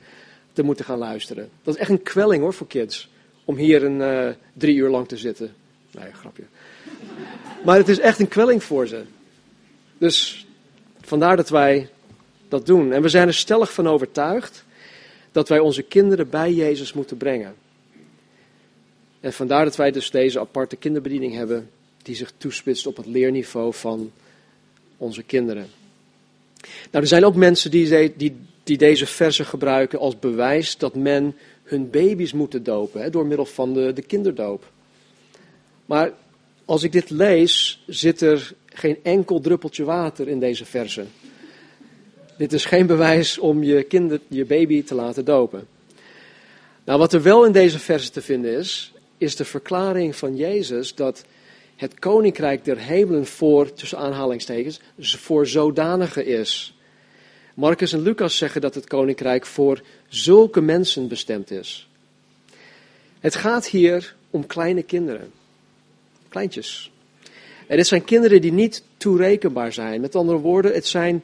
te 0.57 0.63
moeten 0.63 0.85
gaan 0.85 0.97
luisteren. 0.97 1.49
Dat 1.63 1.75
is 1.75 1.79
echt 1.79 1.89
een 1.89 2.03
kwelling 2.03 2.41
hoor 2.41 2.53
voor 2.53 2.67
kids, 2.67 3.09
om 3.45 3.55
hier 3.55 3.83
een, 3.83 3.99
uh, 3.99 4.29
drie 4.53 4.75
uur 4.75 4.89
lang 4.89 5.07
te 5.07 5.17
zitten. 5.17 5.53
Nee, 5.91 6.13
grapje. 6.13 6.43
Maar 7.65 7.77
het 7.77 7.87
is 7.87 7.99
echt 7.99 8.19
een 8.19 8.27
kwelling 8.27 8.63
voor 8.63 8.87
ze. 8.87 9.03
Dus 9.97 10.45
vandaar 11.01 11.35
dat 11.35 11.49
wij 11.49 11.89
dat 12.47 12.65
doen. 12.65 12.93
En 12.93 13.01
we 13.01 13.09
zijn 13.09 13.27
er 13.27 13.33
stellig 13.33 13.73
van 13.73 13.87
overtuigd 13.87 14.63
dat 15.31 15.49
wij 15.49 15.59
onze 15.59 15.81
kinderen 15.81 16.29
bij 16.29 16.53
Jezus 16.53 16.93
moeten 16.93 17.17
brengen. 17.17 17.55
En 19.19 19.33
vandaar 19.33 19.63
dat 19.63 19.75
wij 19.75 19.91
dus 19.91 20.11
deze 20.11 20.39
aparte 20.39 20.75
kinderbediening 20.75 21.33
hebben, 21.33 21.69
die 22.03 22.15
zich 22.15 22.31
toespitst 22.37 22.87
op 22.87 22.97
het 22.97 23.05
leerniveau 23.05 23.73
van 23.73 24.11
onze 24.97 25.23
kinderen. 25.23 25.67
Nou, 26.61 27.03
er 27.03 27.07
zijn 27.07 27.25
ook 27.25 27.35
mensen 27.35 27.71
die, 27.71 28.15
die, 28.15 28.35
die 28.67 28.77
deze 28.77 29.05
versen 29.05 29.45
gebruiken 29.45 29.99
als 29.99 30.19
bewijs 30.19 30.77
dat 30.77 30.95
men 30.95 31.35
hun 31.63 31.89
baby's 31.89 32.33
moet 32.33 32.65
dopen, 32.65 33.01
hè, 33.01 33.09
door 33.09 33.25
middel 33.25 33.45
van 33.45 33.73
de, 33.73 33.93
de 33.93 34.01
kinderdoop. 34.01 34.71
Maar 35.85 36.11
als 36.65 36.83
ik 36.83 36.91
dit 36.91 37.09
lees, 37.09 37.83
zit 37.87 38.21
er 38.21 38.53
geen 38.65 38.97
enkel 39.03 39.39
druppeltje 39.39 39.83
water 39.83 40.27
in 40.27 40.39
deze 40.39 40.65
versen. 40.65 41.07
Dit 42.37 42.53
is 42.53 42.65
geen 42.65 42.87
bewijs 42.87 43.37
om 43.37 43.63
je, 43.63 43.83
kinder, 43.83 44.19
je 44.27 44.45
baby 44.45 44.83
te 44.83 44.95
laten 44.95 45.25
dopen. 45.25 45.67
Nou, 46.83 46.99
wat 46.99 47.13
er 47.13 47.21
wel 47.21 47.45
in 47.45 47.51
deze 47.51 47.79
versen 47.79 48.11
te 48.11 48.21
vinden 48.21 48.57
is, 48.57 48.93
is 49.17 49.35
de 49.35 49.45
verklaring 49.45 50.15
van 50.15 50.35
Jezus 50.35 50.95
dat 50.95 51.25
het 51.75 51.99
koninkrijk 51.99 52.65
der 52.65 52.77
hemelen 52.77 53.25
voor, 53.25 53.73
tussen 53.73 53.97
aanhalingstekens, 53.97 54.79
voor 54.99 55.47
zodanige 55.47 56.25
is. 56.25 56.76
Marcus 57.57 57.93
en 57.93 58.01
Lucas 58.01 58.37
zeggen 58.37 58.61
dat 58.61 58.75
het 58.75 58.87
koninkrijk 58.87 59.45
voor 59.45 59.81
zulke 60.07 60.61
mensen 60.61 61.07
bestemd 61.07 61.51
is. 61.51 61.87
Het 63.19 63.35
gaat 63.35 63.67
hier 63.67 64.15
om 64.29 64.45
kleine 64.45 64.83
kinderen. 64.83 65.31
Kleintjes. 66.29 66.91
En 67.67 67.77
dit 67.77 67.87
zijn 67.87 68.03
kinderen 68.03 68.41
die 68.41 68.51
niet 68.51 68.83
toerekenbaar 68.97 69.73
zijn. 69.73 70.01
Met 70.01 70.15
andere 70.15 70.37
woorden, 70.37 70.73
het 70.73 70.87
zijn 70.87 71.23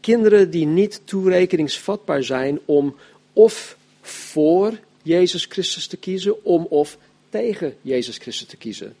kinderen 0.00 0.50
die 0.50 0.66
niet 0.66 1.00
toerekeningsvatbaar 1.04 2.22
zijn 2.22 2.60
om 2.64 2.96
of 3.32 3.76
voor 4.00 4.78
Jezus 5.02 5.44
Christus 5.44 5.86
te 5.86 5.96
kiezen, 5.96 6.44
om 6.44 6.66
of 6.66 6.98
tegen 7.28 7.76
Jezus 7.82 8.18
Christus 8.18 8.48
te 8.48 8.56
kiezen. 8.56 8.96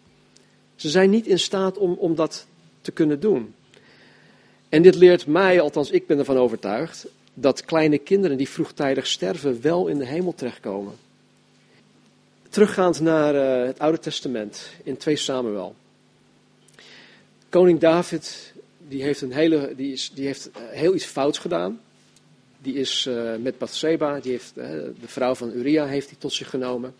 Ze 0.76 0.88
zijn 0.88 1.10
niet 1.10 1.26
in 1.26 1.38
staat 1.38 1.78
om, 1.78 1.92
om 1.92 2.14
dat 2.14 2.46
te 2.80 2.92
kunnen 2.92 3.20
doen. 3.20 3.54
En 4.70 4.82
dit 4.82 4.94
leert 4.94 5.26
mij, 5.26 5.60
althans 5.60 5.90
ik 5.90 6.06
ben 6.06 6.18
ervan 6.18 6.36
overtuigd, 6.36 7.06
dat 7.34 7.64
kleine 7.64 7.98
kinderen 7.98 8.36
die 8.36 8.48
vroegtijdig 8.48 9.06
sterven 9.06 9.60
wel 9.62 9.86
in 9.86 9.98
de 9.98 10.06
hemel 10.06 10.34
terechtkomen. 10.34 10.94
Teruggaand 12.48 13.00
naar 13.00 13.34
uh, 13.34 13.66
het 13.66 13.78
Oude 13.78 13.98
Testament 13.98 14.70
in 14.82 14.96
2 14.96 15.16
Samuel. 15.16 15.74
Koning 17.48 17.80
David 17.80 18.52
die 18.88 19.02
heeft, 19.02 19.20
een 19.20 19.32
hele, 19.32 19.72
die 19.76 19.92
is, 19.92 20.10
die 20.14 20.26
heeft 20.26 20.50
eh, 20.50 20.62
heel 20.68 20.94
iets 20.94 21.04
fouts 21.04 21.38
gedaan. 21.38 21.80
Die 22.58 22.74
is 22.74 23.06
uh, 23.08 23.36
met 23.36 23.58
Bathseba, 23.58 24.20
die 24.20 24.30
heeft, 24.30 24.54
de 24.54 24.92
vrouw 25.06 25.34
van 25.34 25.52
Uria, 25.52 25.86
heeft 25.86 26.08
hij 26.08 26.16
tot 26.18 26.32
zich 26.32 26.50
genomen. 26.50 26.94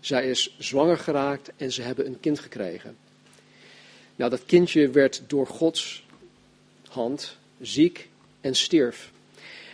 Zij 0.00 0.28
is 0.28 0.54
zwanger 0.58 0.98
geraakt 0.98 1.50
en 1.56 1.72
ze 1.72 1.82
hebben 1.82 2.06
een 2.06 2.20
kind 2.20 2.38
gekregen. 2.38 2.96
Nou, 4.16 4.30
dat 4.30 4.44
kindje 4.46 4.90
werd 4.90 5.22
door 5.26 5.46
Gods 5.46 6.03
hand 6.94 7.36
ziek 7.60 8.08
en 8.40 8.54
stierf. 8.54 9.10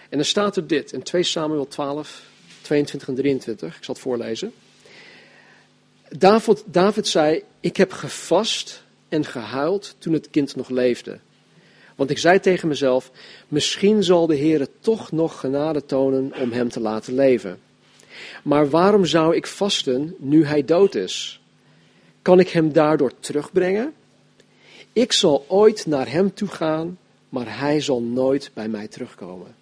En 0.09 0.17
dan 0.17 0.25
staat 0.25 0.57
er 0.57 0.67
dit 0.67 0.93
in 0.93 1.03
2 1.03 1.23
Samuel 1.23 1.69
12, 1.69 2.23
22 2.63 3.09
en 3.09 3.15
23. 3.15 3.77
Ik 3.77 3.85
zal 3.85 3.95
het 3.95 4.03
voorlezen. 4.03 4.53
David, 6.09 6.63
David 6.67 7.09
zei: 7.09 7.43
Ik 7.61 7.77
heb 7.77 7.93
gevast 7.93 8.83
en 9.09 9.25
gehuild 9.25 9.95
toen 9.99 10.13
het 10.13 10.31
kind 10.31 10.57
nog 10.57 10.69
leefde. 10.69 11.19
Want 11.97 12.11
ik 12.11 12.19
zei 12.19 12.41
tegen 12.41 12.69
mezelf: 12.69 13.11
Misschien 13.49 14.03
zal 14.03 14.27
de 14.27 14.35
Heer 14.35 14.67
toch 14.81 15.13
nog 15.13 15.41
genade 15.41 15.85
tonen 15.85 16.33
om 16.41 16.53
hem 16.53 16.69
te 16.69 16.81
laten 16.81 17.15
leven. 17.15 17.61
Maar 18.43 18.71
waarom 18.71 19.05
zou 19.05 19.37
ik 19.37 19.47
vasten 19.47 20.15
nu 20.19 20.45
hij 20.45 20.65
dood 20.65 20.95
is? 20.95 21.41
Kan 22.23 22.41
ik 22.41 22.49
hem 22.49 22.73
daardoor 22.73 23.13
terugbrengen? 23.21 23.95
Ik 24.93 25.13
zal 25.13 25.45
ooit 25.49 25.87
naar 25.87 26.11
hem 26.11 26.35
toe 26.35 26.49
gaan, 26.49 26.99
maar 27.31 27.59
hij 27.59 27.81
zal 27.81 28.03
nooit 28.03 28.51
bij 28.55 28.69
mij 28.69 28.89
terugkomen. 28.89 29.55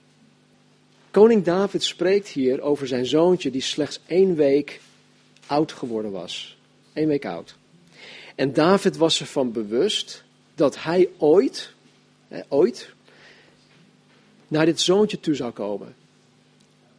Koning 1.11 1.45
David 1.45 1.83
spreekt 1.83 2.29
hier 2.29 2.61
over 2.61 2.87
zijn 2.87 3.07
zoontje 3.07 3.51
die 3.51 3.61
slechts 3.61 4.01
één 4.07 4.35
week 4.35 4.81
oud 5.47 5.73
geworden 5.73 6.11
was. 6.11 6.57
Eén 6.93 7.09
week 7.09 7.25
oud. 7.25 7.57
En 8.35 8.53
David 8.53 8.97
was 8.97 9.21
ervan 9.21 9.53
bewust 9.53 10.25
dat 10.55 10.83
hij 10.83 11.09
ooit, 11.19 11.73
ooit, 12.49 12.93
naar 14.49 14.65
dit 14.65 14.81
zoontje 14.81 15.21
toe 15.21 15.35
zou 15.35 15.53
komen. 15.53 15.95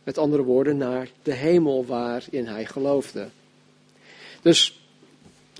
Met 0.04 0.18
andere 0.18 0.44
woorden, 0.44 0.78
naar 0.78 1.10
de 1.24 1.34
hemel 1.34 1.86
waarin 1.86 2.48
hij 2.48 2.66
geloofde. 2.66 3.30
Dus 4.42 4.80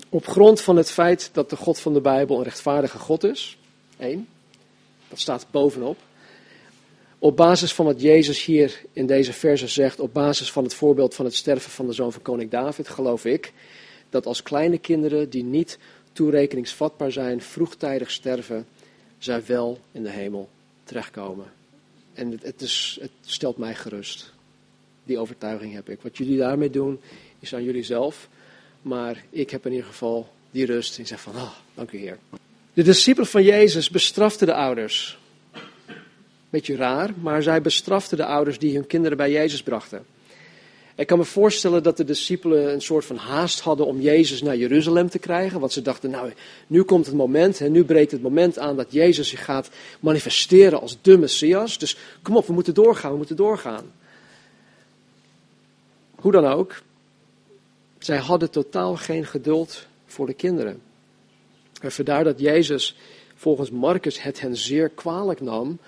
op 0.08 0.26
grond 0.26 0.60
van 0.60 0.76
het 0.76 0.90
feit 0.90 1.30
dat 1.32 1.50
de 1.50 1.56
God 1.56 1.78
van 1.78 1.92
de 1.92 2.00
Bijbel 2.00 2.36
een 2.36 2.44
rechtvaardige 2.44 2.98
God 2.98 3.24
is, 3.24 3.58
één, 3.96 4.28
dat 5.10 5.18
staat 5.18 5.46
bovenop. 5.50 5.98
Op 7.18 7.36
basis 7.36 7.72
van 7.72 7.84
wat 7.84 8.00
Jezus 8.00 8.44
hier 8.44 8.82
in 8.92 9.06
deze 9.06 9.32
verse 9.32 9.68
zegt, 9.68 10.00
op 10.00 10.14
basis 10.14 10.52
van 10.52 10.64
het 10.64 10.74
voorbeeld 10.74 11.14
van 11.14 11.24
het 11.24 11.34
sterven 11.34 11.70
van 11.70 11.86
de 11.86 11.92
zoon 11.92 12.12
van 12.12 12.22
koning 12.22 12.50
David, 12.50 12.88
geloof 12.88 13.24
ik 13.24 13.52
dat 14.10 14.26
als 14.26 14.42
kleine 14.42 14.78
kinderen 14.78 15.30
die 15.30 15.44
niet 15.44 15.78
toerekeningsvatbaar 16.12 17.12
zijn, 17.12 17.40
vroegtijdig 17.40 18.10
sterven, 18.10 18.66
zij 19.18 19.42
wel 19.46 19.78
in 19.92 20.02
de 20.02 20.10
hemel 20.10 20.48
terechtkomen. 20.84 21.52
En 22.14 22.30
het, 22.30 22.42
het, 22.42 22.60
is, 22.60 22.98
het 23.00 23.10
stelt 23.20 23.56
mij 23.56 23.74
gerust. 23.74 24.32
Die 25.04 25.18
overtuiging 25.18 25.72
heb 25.72 25.88
ik. 25.88 26.02
Wat 26.02 26.16
jullie 26.16 26.38
daarmee 26.38 26.70
doen, 26.70 27.00
is 27.38 27.54
aan 27.54 27.64
jullie 27.64 27.82
zelf. 27.82 28.28
Maar 28.82 29.24
ik 29.30 29.50
heb 29.50 29.66
in 29.66 29.72
ieder 29.72 29.86
geval 29.86 30.28
die 30.50 30.66
rust. 30.66 30.98
En 30.98 31.06
zeg 31.06 31.20
van, 31.20 31.34
ah, 31.34 31.52
dank 31.74 31.92
u 31.92 31.98
Heer. 31.98 32.18
De 32.80 32.86
discipelen 32.86 33.28
van 33.28 33.42
Jezus 33.42 33.90
bestraften 33.90 34.46
de 34.46 34.54
ouders. 34.54 35.18
Beetje 36.50 36.76
raar, 36.76 37.10
maar 37.20 37.42
zij 37.42 37.62
bestraften 37.62 38.16
de 38.16 38.24
ouders 38.24 38.58
die 38.58 38.74
hun 38.74 38.86
kinderen 38.86 39.16
bij 39.16 39.30
Jezus 39.30 39.62
brachten. 39.62 40.04
Ik 40.94 41.06
kan 41.06 41.18
me 41.18 41.24
voorstellen 41.24 41.82
dat 41.82 41.96
de 41.96 42.04
discipelen 42.04 42.72
een 42.72 42.82
soort 42.82 43.04
van 43.04 43.16
haast 43.16 43.60
hadden 43.60 43.86
om 43.86 44.00
Jezus 44.00 44.42
naar 44.42 44.56
Jeruzalem 44.56 45.08
te 45.08 45.18
krijgen. 45.18 45.60
Want 45.60 45.72
ze 45.72 45.82
dachten, 45.82 46.10
nou, 46.10 46.32
nu 46.66 46.82
komt 46.82 47.06
het 47.06 47.14
moment, 47.14 47.60
en 47.60 47.72
nu 47.72 47.84
breekt 47.84 48.10
het 48.10 48.22
moment 48.22 48.58
aan 48.58 48.76
dat 48.76 48.92
Jezus 48.92 49.28
zich 49.28 49.44
gaat 49.44 49.70
manifesteren 50.00 50.80
als 50.80 50.98
de 51.02 51.18
Messias. 51.18 51.78
Dus 51.78 51.96
kom 52.22 52.36
op, 52.36 52.46
we 52.46 52.52
moeten 52.52 52.74
doorgaan, 52.74 53.10
we 53.10 53.16
moeten 53.16 53.36
doorgaan. 53.36 53.92
Hoe 56.14 56.32
dan 56.32 56.46
ook, 56.46 56.82
zij 57.98 58.18
hadden 58.18 58.50
totaal 58.50 58.96
geen 58.96 59.26
geduld 59.26 59.86
voor 60.06 60.26
de 60.26 60.34
kinderen. 60.34 60.89
En 61.80 61.92
vandaar 61.92 62.24
dat 62.24 62.40
Jezus 62.40 62.96
volgens 63.34 63.70
Marcus 63.70 64.22
het 64.22 64.40
hen 64.40 64.56
zeer 64.56 64.88
kwalijk 64.88 65.40
nam 65.40 65.78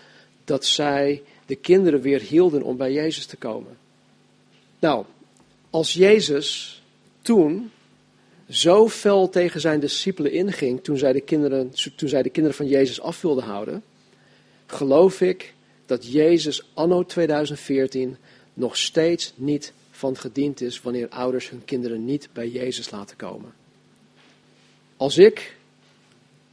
dat 0.44 0.64
zij 0.64 1.22
de 1.46 1.56
kinderen 1.56 2.00
weer 2.00 2.20
hielden 2.20 2.62
om 2.62 2.76
bij 2.76 2.92
Jezus 2.92 3.26
te 3.26 3.36
komen. 3.36 3.76
Nou, 4.78 5.04
als 5.70 5.92
Jezus 5.92 6.82
toen 7.22 7.70
zo 8.48 8.88
fel 8.88 9.28
tegen 9.28 9.60
zijn 9.60 9.80
discipelen 9.80 10.32
inging 10.32 10.82
toen 10.82 10.98
zij 10.98 11.12
de 11.12 11.20
kinderen, 11.20 11.72
toen 11.96 12.08
zij 12.08 12.22
de 12.22 12.30
kinderen 12.30 12.56
van 12.56 12.68
Jezus 12.68 13.00
af 13.00 13.20
wilden 13.20 13.44
houden, 13.44 13.82
geloof 14.66 15.20
ik 15.20 15.54
dat 15.86 16.12
Jezus 16.12 16.62
anno 16.74 17.04
2014 17.04 18.16
nog 18.54 18.76
steeds 18.76 19.32
niet 19.36 19.72
van 19.90 20.16
gediend 20.16 20.60
is 20.60 20.80
wanneer 20.80 21.08
ouders 21.08 21.50
hun 21.50 21.64
kinderen 21.64 22.04
niet 22.04 22.28
bij 22.32 22.48
Jezus 22.48 22.90
laten 22.90 23.16
komen. 23.16 23.54
Als 24.96 25.18
ik, 25.18 25.56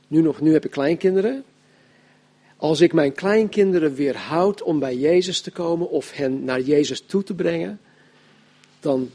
nu, 0.09 0.21
nog, 0.21 0.41
nu 0.41 0.53
heb 0.53 0.65
ik 0.65 0.71
kleinkinderen, 0.71 1.43
als 2.57 2.81
ik 2.81 2.93
mijn 2.93 3.13
kleinkinderen 3.13 3.93
weerhoud 3.93 4.61
om 4.61 4.79
bij 4.79 4.95
Jezus 4.95 5.41
te 5.41 5.51
komen 5.51 5.89
of 5.89 6.11
hen 6.11 6.43
naar 6.43 6.61
Jezus 6.61 7.01
toe 7.01 7.23
te 7.23 7.33
brengen, 7.33 7.79
dan 8.79 9.09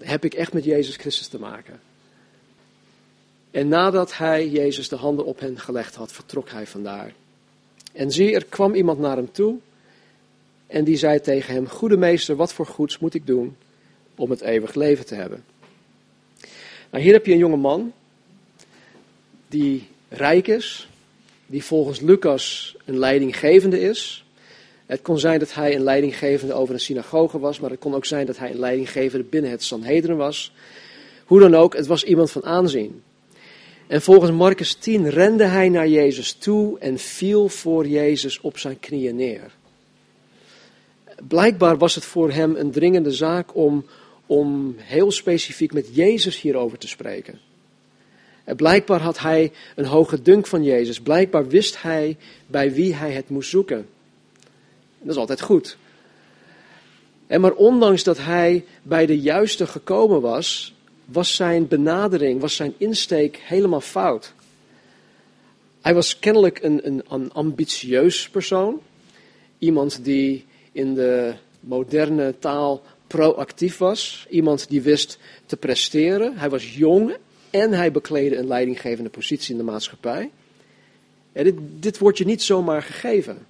heb 0.00 0.24
ik 0.24 0.34
echt 0.34 0.52
met 0.52 0.64
Jezus 0.64 0.96
Christus 0.96 1.26
te 1.26 1.38
maken. 1.38 1.80
En 3.50 3.68
nadat 3.68 4.16
hij 4.16 4.48
Jezus 4.48 4.88
de 4.88 4.96
handen 4.96 5.24
op 5.24 5.40
hen 5.40 5.58
gelegd 5.58 5.94
had, 5.94 6.12
vertrok 6.12 6.50
hij 6.50 6.66
vandaar. 6.66 7.14
En 7.92 8.10
zie, 8.10 8.34
er 8.34 8.44
kwam 8.44 8.74
iemand 8.74 8.98
naar 8.98 9.16
hem 9.16 9.32
toe 9.32 9.58
en 10.66 10.84
die 10.84 10.96
zei 10.96 11.20
tegen 11.20 11.54
hem, 11.54 11.68
Goede 11.68 11.96
meester, 11.96 12.36
wat 12.36 12.52
voor 12.52 12.66
goeds 12.66 12.98
moet 12.98 13.14
ik 13.14 13.26
doen 13.26 13.56
om 14.14 14.30
het 14.30 14.40
eeuwig 14.40 14.74
leven 14.74 15.06
te 15.06 15.14
hebben? 15.14 15.44
Nou, 16.90 17.04
hier 17.04 17.12
heb 17.12 17.26
je 17.26 17.32
een 17.32 17.38
jonge 17.38 17.56
man 17.56 17.92
die 19.48 19.88
rijk 20.08 20.46
is, 20.46 20.88
die 21.46 21.64
volgens 21.64 22.00
Lucas 22.00 22.76
een 22.84 22.98
leidinggevende 22.98 23.80
is. 23.80 24.24
Het 24.86 25.02
kon 25.02 25.18
zijn 25.18 25.38
dat 25.38 25.54
hij 25.54 25.74
een 25.74 25.82
leidinggevende 25.82 26.54
over 26.54 26.74
een 26.74 26.80
synagoge 26.80 27.38
was, 27.38 27.60
maar 27.60 27.70
het 27.70 27.78
kon 27.78 27.94
ook 27.94 28.04
zijn 28.04 28.26
dat 28.26 28.38
hij 28.38 28.50
een 28.50 28.58
leidinggevende 28.58 29.24
binnen 29.24 29.50
het 29.50 29.62
Sanhedrin 29.62 30.16
was. 30.16 30.52
Hoe 31.24 31.40
dan 31.40 31.54
ook, 31.54 31.76
het 31.76 31.86
was 31.86 32.04
iemand 32.04 32.30
van 32.30 32.44
aanzien. 32.44 33.02
En 33.86 34.02
volgens 34.02 34.30
Marcus 34.30 34.74
10 34.74 35.10
rende 35.10 35.44
hij 35.44 35.68
naar 35.68 35.88
Jezus 35.88 36.32
toe 36.32 36.78
en 36.78 36.98
viel 36.98 37.48
voor 37.48 37.86
Jezus 37.86 38.40
op 38.40 38.58
zijn 38.58 38.80
knieën 38.80 39.16
neer. 39.16 39.54
Blijkbaar 41.28 41.78
was 41.78 41.94
het 41.94 42.04
voor 42.04 42.30
hem 42.30 42.56
een 42.56 42.70
dringende 42.70 43.12
zaak 43.12 43.56
om, 43.56 43.86
om 44.26 44.74
heel 44.78 45.10
specifiek 45.10 45.72
met 45.72 45.86
Jezus 45.92 46.40
hierover 46.40 46.78
te 46.78 46.88
spreken. 46.88 47.40
Blijkbaar 48.54 49.00
had 49.00 49.18
hij 49.18 49.52
een 49.74 49.84
hoge 49.84 50.22
dunk 50.22 50.46
van 50.46 50.64
Jezus. 50.64 51.00
Blijkbaar 51.00 51.48
wist 51.48 51.82
hij 51.82 52.16
bij 52.46 52.72
wie 52.72 52.94
hij 52.94 53.12
het 53.12 53.28
moest 53.28 53.50
zoeken. 53.50 53.86
Dat 54.98 55.10
is 55.10 55.16
altijd 55.16 55.40
goed. 55.40 55.76
En 57.26 57.40
maar 57.40 57.52
ondanks 57.52 58.02
dat 58.02 58.18
hij 58.18 58.64
bij 58.82 59.06
de 59.06 59.20
juiste 59.20 59.66
gekomen 59.66 60.20
was, 60.20 60.74
was 61.04 61.34
zijn 61.34 61.68
benadering, 61.68 62.40
was 62.40 62.56
zijn 62.56 62.74
insteek 62.76 63.36
helemaal 63.36 63.80
fout. 63.80 64.32
Hij 65.80 65.94
was 65.94 66.18
kennelijk 66.18 66.62
een, 66.62 66.86
een, 66.86 67.02
een 67.08 67.32
ambitieus 67.32 68.28
persoon. 68.28 68.80
Iemand 69.58 70.04
die 70.04 70.44
in 70.72 70.94
de 70.94 71.34
moderne 71.60 72.34
taal 72.38 72.82
proactief 73.06 73.78
was. 73.78 74.26
Iemand 74.30 74.68
die 74.68 74.82
wist 74.82 75.18
te 75.46 75.56
presteren. 75.56 76.38
Hij 76.38 76.50
was 76.50 76.74
jong 76.76 77.16
en 77.62 77.72
hij 77.72 77.92
bekleedde 77.92 78.36
een 78.36 78.46
leidinggevende 78.46 79.10
positie 79.10 79.50
in 79.52 79.56
de 79.56 79.64
maatschappij. 79.64 80.30
Dit, 81.32 81.54
dit 81.58 81.98
wordt 81.98 82.18
je 82.18 82.24
niet 82.24 82.42
zomaar 82.42 82.82
gegeven. 82.82 83.46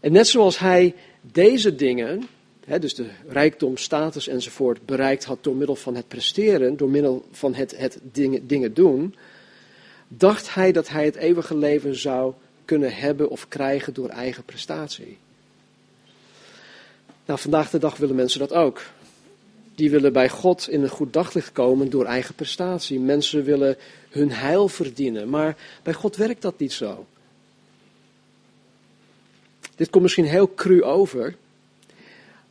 En 0.00 0.12
net 0.12 0.26
zoals 0.26 0.58
hij 0.58 0.94
deze 1.20 1.74
dingen, 1.74 2.28
hè, 2.66 2.78
dus 2.78 2.94
de 2.94 3.06
rijkdom, 3.28 3.76
status 3.76 4.28
enzovoort, 4.28 4.86
bereikt 4.86 5.24
had 5.24 5.44
door 5.44 5.56
middel 5.56 5.76
van 5.76 5.94
het 5.94 6.08
presteren, 6.08 6.76
door 6.76 6.88
middel 6.90 7.24
van 7.30 7.54
het, 7.54 7.76
het 7.76 7.98
dingen, 8.12 8.46
dingen 8.46 8.74
doen, 8.74 9.14
dacht 10.08 10.54
hij 10.54 10.72
dat 10.72 10.88
hij 10.88 11.04
het 11.04 11.16
eeuwige 11.16 11.56
leven 11.56 11.96
zou 11.96 12.32
kunnen 12.64 12.94
hebben 12.94 13.28
of 13.30 13.48
krijgen 13.48 13.94
door 13.94 14.08
eigen 14.08 14.44
prestatie. 14.44 15.18
Nou, 17.26 17.38
vandaag 17.38 17.70
de 17.70 17.78
dag 17.78 17.96
willen 17.96 18.16
mensen 18.16 18.40
dat 18.40 18.52
ook. 18.52 18.82
Die 19.74 19.90
willen 19.90 20.12
bij 20.12 20.28
God 20.28 20.68
in 20.68 20.82
een 20.82 20.88
goed 20.88 21.12
daglicht 21.12 21.52
komen 21.52 21.90
door 21.90 22.04
eigen 22.04 22.34
prestatie. 22.34 23.00
Mensen 23.00 23.44
willen 23.44 23.76
hun 24.10 24.32
heil 24.32 24.68
verdienen, 24.68 25.28
maar 25.28 25.56
bij 25.82 25.92
God 25.92 26.16
werkt 26.16 26.42
dat 26.42 26.58
niet 26.58 26.72
zo. 26.72 27.06
Dit 29.76 29.90
komt 29.90 30.02
misschien 30.02 30.24
heel 30.24 30.54
cru 30.54 30.82
over, 30.82 31.36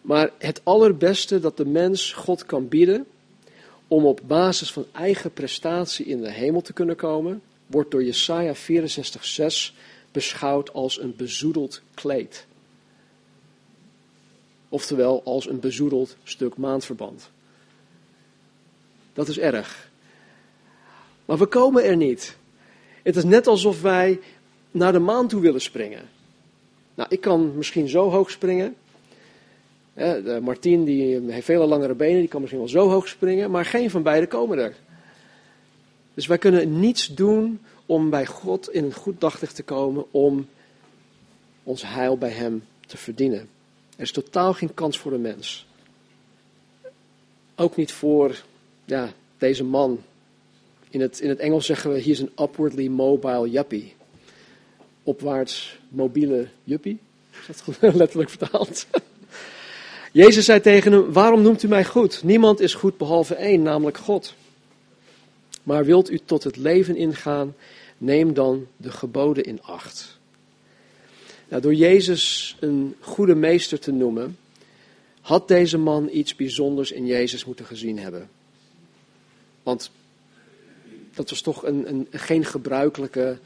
maar 0.01 0.31
het 0.37 0.61
allerbeste 0.63 1.39
dat 1.39 1.57
de 1.57 1.65
mens 1.65 2.13
God 2.13 2.45
kan 2.45 2.67
bieden 2.67 3.05
om 3.87 4.05
op 4.05 4.21
basis 4.27 4.71
van 4.71 4.85
eigen 4.91 5.33
prestatie 5.33 6.05
in 6.05 6.21
de 6.21 6.31
hemel 6.31 6.61
te 6.61 6.73
kunnen 6.73 6.95
komen, 6.95 7.41
wordt 7.67 7.91
door 7.91 8.03
Jesaja 8.03 8.55
64:6 8.55 9.73
beschouwd 10.11 10.73
als 10.73 10.99
een 10.99 11.15
bezoedeld 11.17 11.81
kleed. 11.93 12.45
Oftewel 14.73 15.21
als 15.23 15.49
een 15.49 15.59
bezoedeld 15.59 16.15
stuk 16.23 16.57
maandverband. 16.57 17.29
Dat 19.13 19.27
is 19.27 19.39
erg. 19.39 19.89
Maar 21.25 21.37
we 21.37 21.45
komen 21.45 21.83
er 21.83 21.95
niet. 21.95 22.37
Het 23.03 23.15
is 23.15 23.23
net 23.23 23.47
alsof 23.47 23.81
wij 23.81 24.19
naar 24.71 24.91
de 24.91 24.99
maan 24.99 25.27
toe 25.27 25.41
willen 25.41 25.61
springen. 25.61 26.09
Nou, 26.95 27.09
ik 27.09 27.21
kan 27.21 27.57
misschien 27.57 27.87
zo 27.87 28.09
hoog 28.09 28.31
springen. 28.31 28.75
Martien 30.41 30.83
die 30.83 31.19
heeft 31.31 31.45
vele 31.45 31.65
langere 31.65 31.95
benen, 31.95 32.19
die 32.19 32.27
kan 32.27 32.41
misschien 32.41 32.61
wel 32.61 32.71
zo 32.71 32.89
hoog 32.89 33.07
springen, 33.07 33.51
maar 33.51 33.65
geen 33.65 33.89
van 33.89 34.03
beiden 34.03 34.29
komen 34.29 34.57
er. 34.57 34.75
Dus 36.13 36.27
wij 36.27 36.37
kunnen 36.37 36.79
niets 36.79 37.07
doen 37.07 37.61
om 37.85 38.09
bij 38.09 38.25
God 38.25 38.69
in 38.69 38.83
een 38.83 38.93
goed 38.93 39.21
daglicht 39.21 39.55
te 39.55 39.63
komen, 39.63 40.05
om 40.11 40.47
ons 41.63 41.87
heil 41.87 42.17
bij 42.17 42.31
Hem 42.31 42.63
te 42.85 42.97
verdienen. 42.97 43.49
Er 44.03 44.09
is 44.09 44.15
totaal 44.15 44.53
geen 44.53 44.73
kans 44.73 44.99
voor 44.99 45.11
de 45.11 45.17
mens. 45.17 45.65
Ook 47.55 47.75
niet 47.75 47.91
voor 47.91 48.43
ja, 48.85 49.13
deze 49.37 49.63
man. 49.63 50.03
In 50.89 51.01
het, 51.01 51.19
in 51.19 51.29
het 51.29 51.39
Engels 51.39 51.65
zeggen 51.65 51.91
we, 51.91 52.01
he 52.01 52.09
is 52.09 52.21
an 52.21 52.45
upwardly 52.45 52.87
mobile 52.87 53.49
yuppie 53.49 53.95
opwaarts 55.03 55.79
mobiele 55.89 56.47
juppie. 56.63 56.99
Is 57.47 57.63
dat 57.65 57.93
letterlijk 57.95 58.29
vertaald? 58.29 58.85
Jezus 60.21 60.45
zei 60.45 60.59
tegen 60.59 60.91
hem, 60.91 61.13
waarom 61.13 61.41
noemt 61.41 61.63
u 61.63 61.67
mij 61.67 61.85
goed? 61.85 62.23
Niemand 62.23 62.59
is 62.59 62.73
goed 62.73 62.97
behalve 62.97 63.35
één, 63.35 63.61
namelijk 63.61 63.97
God. 63.97 64.33
Maar 65.63 65.85
wilt 65.85 66.11
u 66.11 66.19
tot 66.25 66.43
het 66.43 66.57
leven 66.57 66.95
ingaan, 66.95 67.55
neem 67.97 68.33
dan 68.33 68.67
de 68.77 68.91
geboden 68.91 69.43
in 69.43 69.61
acht. 69.61 70.21
Nou, 71.53 71.65
door 71.65 71.75
Jezus 71.75 72.55
een 72.59 72.95
goede 72.99 73.35
meester 73.35 73.79
te 73.79 73.91
noemen, 73.91 74.37
had 75.21 75.47
deze 75.47 75.77
man 75.77 76.09
iets 76.11 76.35
bijzonders 76.35 76.91
in 76.91 77.05
Jezus 77.05 77.45
moeten 77.45 77.65
gezien 77.65 77.99
hebben. 77.99 78.29
Want 79.63 79.91
dat 81.13 81.29
was 81.29 81.41
toch 81.41 81.65
een, 81.65 81.89
een 81.89 82.07
geen 82.11 82.45
gebruikelijke 82.45 83.37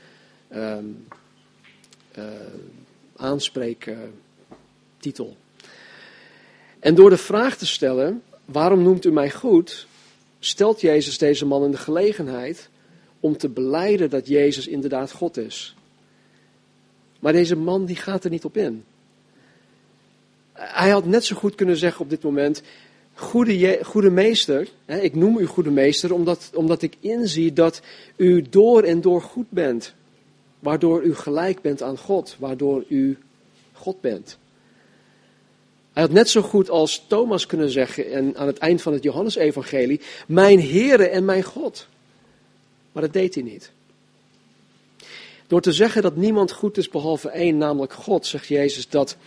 um, 0.55 1.07
uh, 2.17 2.23
aanspreektitel. 3.15 5.37
En 6.79 6.95
door 6.95 7.09
de 7.09 7.17
vraag 7.17 7.57
te 7.57 7.65
stellen, 7.65 8.23
waarom 8.45 8.83
noemt 8.83 9.05
u 9.05 9.11
mij 9.11 9.31
goed, 9.31 9.87
stelt 10.39 10.81
Jezus 10.81 11.17
deze 11.17 11.45
man 11.45 11.63
in 11.63 11.71
de 11.71 11.77
gelegenheid 11.77 12.69
om 13.19 13.37
te 13.37 13.49
beleiden 13.49 14.09
dat 14.09 14.27
Jezus 14.27 14.67
inderdaad 14.67 15.11
God 15.11 15.37
is. 15.37 15.76
Maar 17.27 17.35
deze 17.35 17.55
man 17.55 17.85
die 17.85 17.95
gaat 17.95 18.23
er 18.23 18.29
niet 18.29 18.45
op 18.45 18.57
in. 18.57 18.83
Hij 20.53 20.89
had 20.89 21.05
net 21.05 21.25
zo 21.25 21.35
goed 21.35 21.55
kunnen 21.55 21.77
zeggen 21.77 22.01
op 22.01 22.09
dit 22.09 22.23
moment, 22.23 22.61
goede, 23.13 23.79
goede 23.83 24.09
meester, 24.09 24.67
hè, 24.85 24.99
ik 24.99 25.15
noem 25.15 25.37
u 25.37 25.45
goede 25.45 25.69
meester 25.69 26.13
omdat, 26.13 26.49
omdat 26.53 26.81
ik 26.81 26.97
inzie 26.99 27.53
dat 27.53 27.81
u 28.15 28.41
door 28.49 28.83
en 28.83 29.01
door 29.01 29.21
goed 29.21 29.49
bent. 29.49 29.93
Waardoor 30.59 31.03
u 31.03 31.15
gelijk 31.15 31.61
bent 31.61 31.81
aan 31.81 31.97
God, 31.97 32.35
waardoor 32.39 32.85
u 32.89 33.17
God 33.73 34.01
bent. 34.01 34.37
Hij 35.93 36.03
had 36.03 36.11
net 36.11 36.29
zo 36.29 36.41
goed 36.41 36.69
als 36.69 37.05
Thomas 37.07 37.45
kunnen 37.45 37.69
zeggen 37.69 38.11
en 38.11 38.37
aan 38.37 38.47
het 38.47 38.57
eind 38.57 38.81
van 38.81 38.93
het 38.93 39.03
Johannesevangelie, 39.03 40.01
mijn 40.27 40.61
Heere 40.61 41.09
en 41.09 41.25
mijn 41.25 41.43
God. 41.43 41.87
Maar 42.91 43.03
dat 43.03 43.13
deed 43.13 43.35
hij 43.35 43.43
niet. 43.43 43.71
Door 45.47 45.61
te 45.61 45.73
zeggen 45.73 46.01
dat 46.01 46.15
niemand 46.15 46.51
goed 46.51 46.77
is 46.77 46.89
behalve 46.89 47.29
één, 47.29 47.57
namelijk 47.57 47.93
God, 47.93 48.25
zegt 48.25 48.47
Jezus 48.47 48.89
dat 48.89 49.17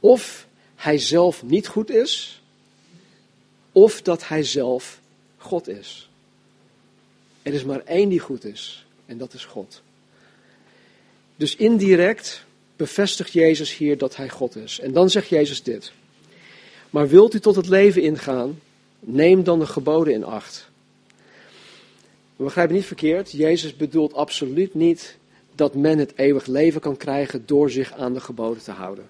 of 0.00 0.46
hij 0.74 0.98
zelf 0.98 1.42
niet 1.42 1.68
goed 1.68 1.90
is, 1.90 2.42
of 3.72 4.02
dat 4.02 4.28
hij 4.28 4.42
zelf 4.42 5.00
God 5.36 5.68
is. 5.68 6.08
Er 7.42 7.54
is 7.54 7.64
maar 7.64 7.80
één 7.84 8.08
die 8.08 8.20
goed 8.20 8.44
is, 8.44 8.86
en 9.06 9.18
dat 9.18 9.34
is 9.34 9.44
God. 9.44 9.82
Dus 11.36 11.56
indirect 11.56 12.44
bevestigt 12.76 13.32
Jezus 13.32 13.76
hier 13.76 13.98
dat 13.98 14.16
hij 14.16 14.28
God 14.28 14.56
is. 14.56 14.80
En 14.80 14.92
dan 14.92 15.10
zegt 15.10 15.28
Jezus 15.28 15.62
dit. 15.62 15.92
Maar 16.90 17.08
wilt 17.08 17.34
u 17.34 17.40
tot 17.40 17.56
het 17.56 17.68
leven 17.68 18.02
ingaan, 18.02 18.60
neem 19.00 19.44
dan 19.44 19.58
de 19.58 19.66
geboden 19.66 20.12
in 20.12 20.24
acht. 20.24 20.68
We 22.36 22.44
begrijpen 22.44 22.74
niet 22.74 22.84
verkeerd, 22.84 23.32
Jezus 23.32 23.76
bedoelt 23.76 24.14
absoluut 24.14 24.74
niet 24.74 25.16
dat 25.54 25.74
men 25.74 25.98
het 25.98 26.12
eeuwig 26.16 26.46
leven 26.46 26.80
kan 26.80 26.96
krijgen 26.96 27.42
door 27.46 27.70
zich 27.70 27.92
aan 27.92 28.14
de 28.14 28.20
geboden 28.20 28.62
te 28.62 28.70
houden. 28.70 29.08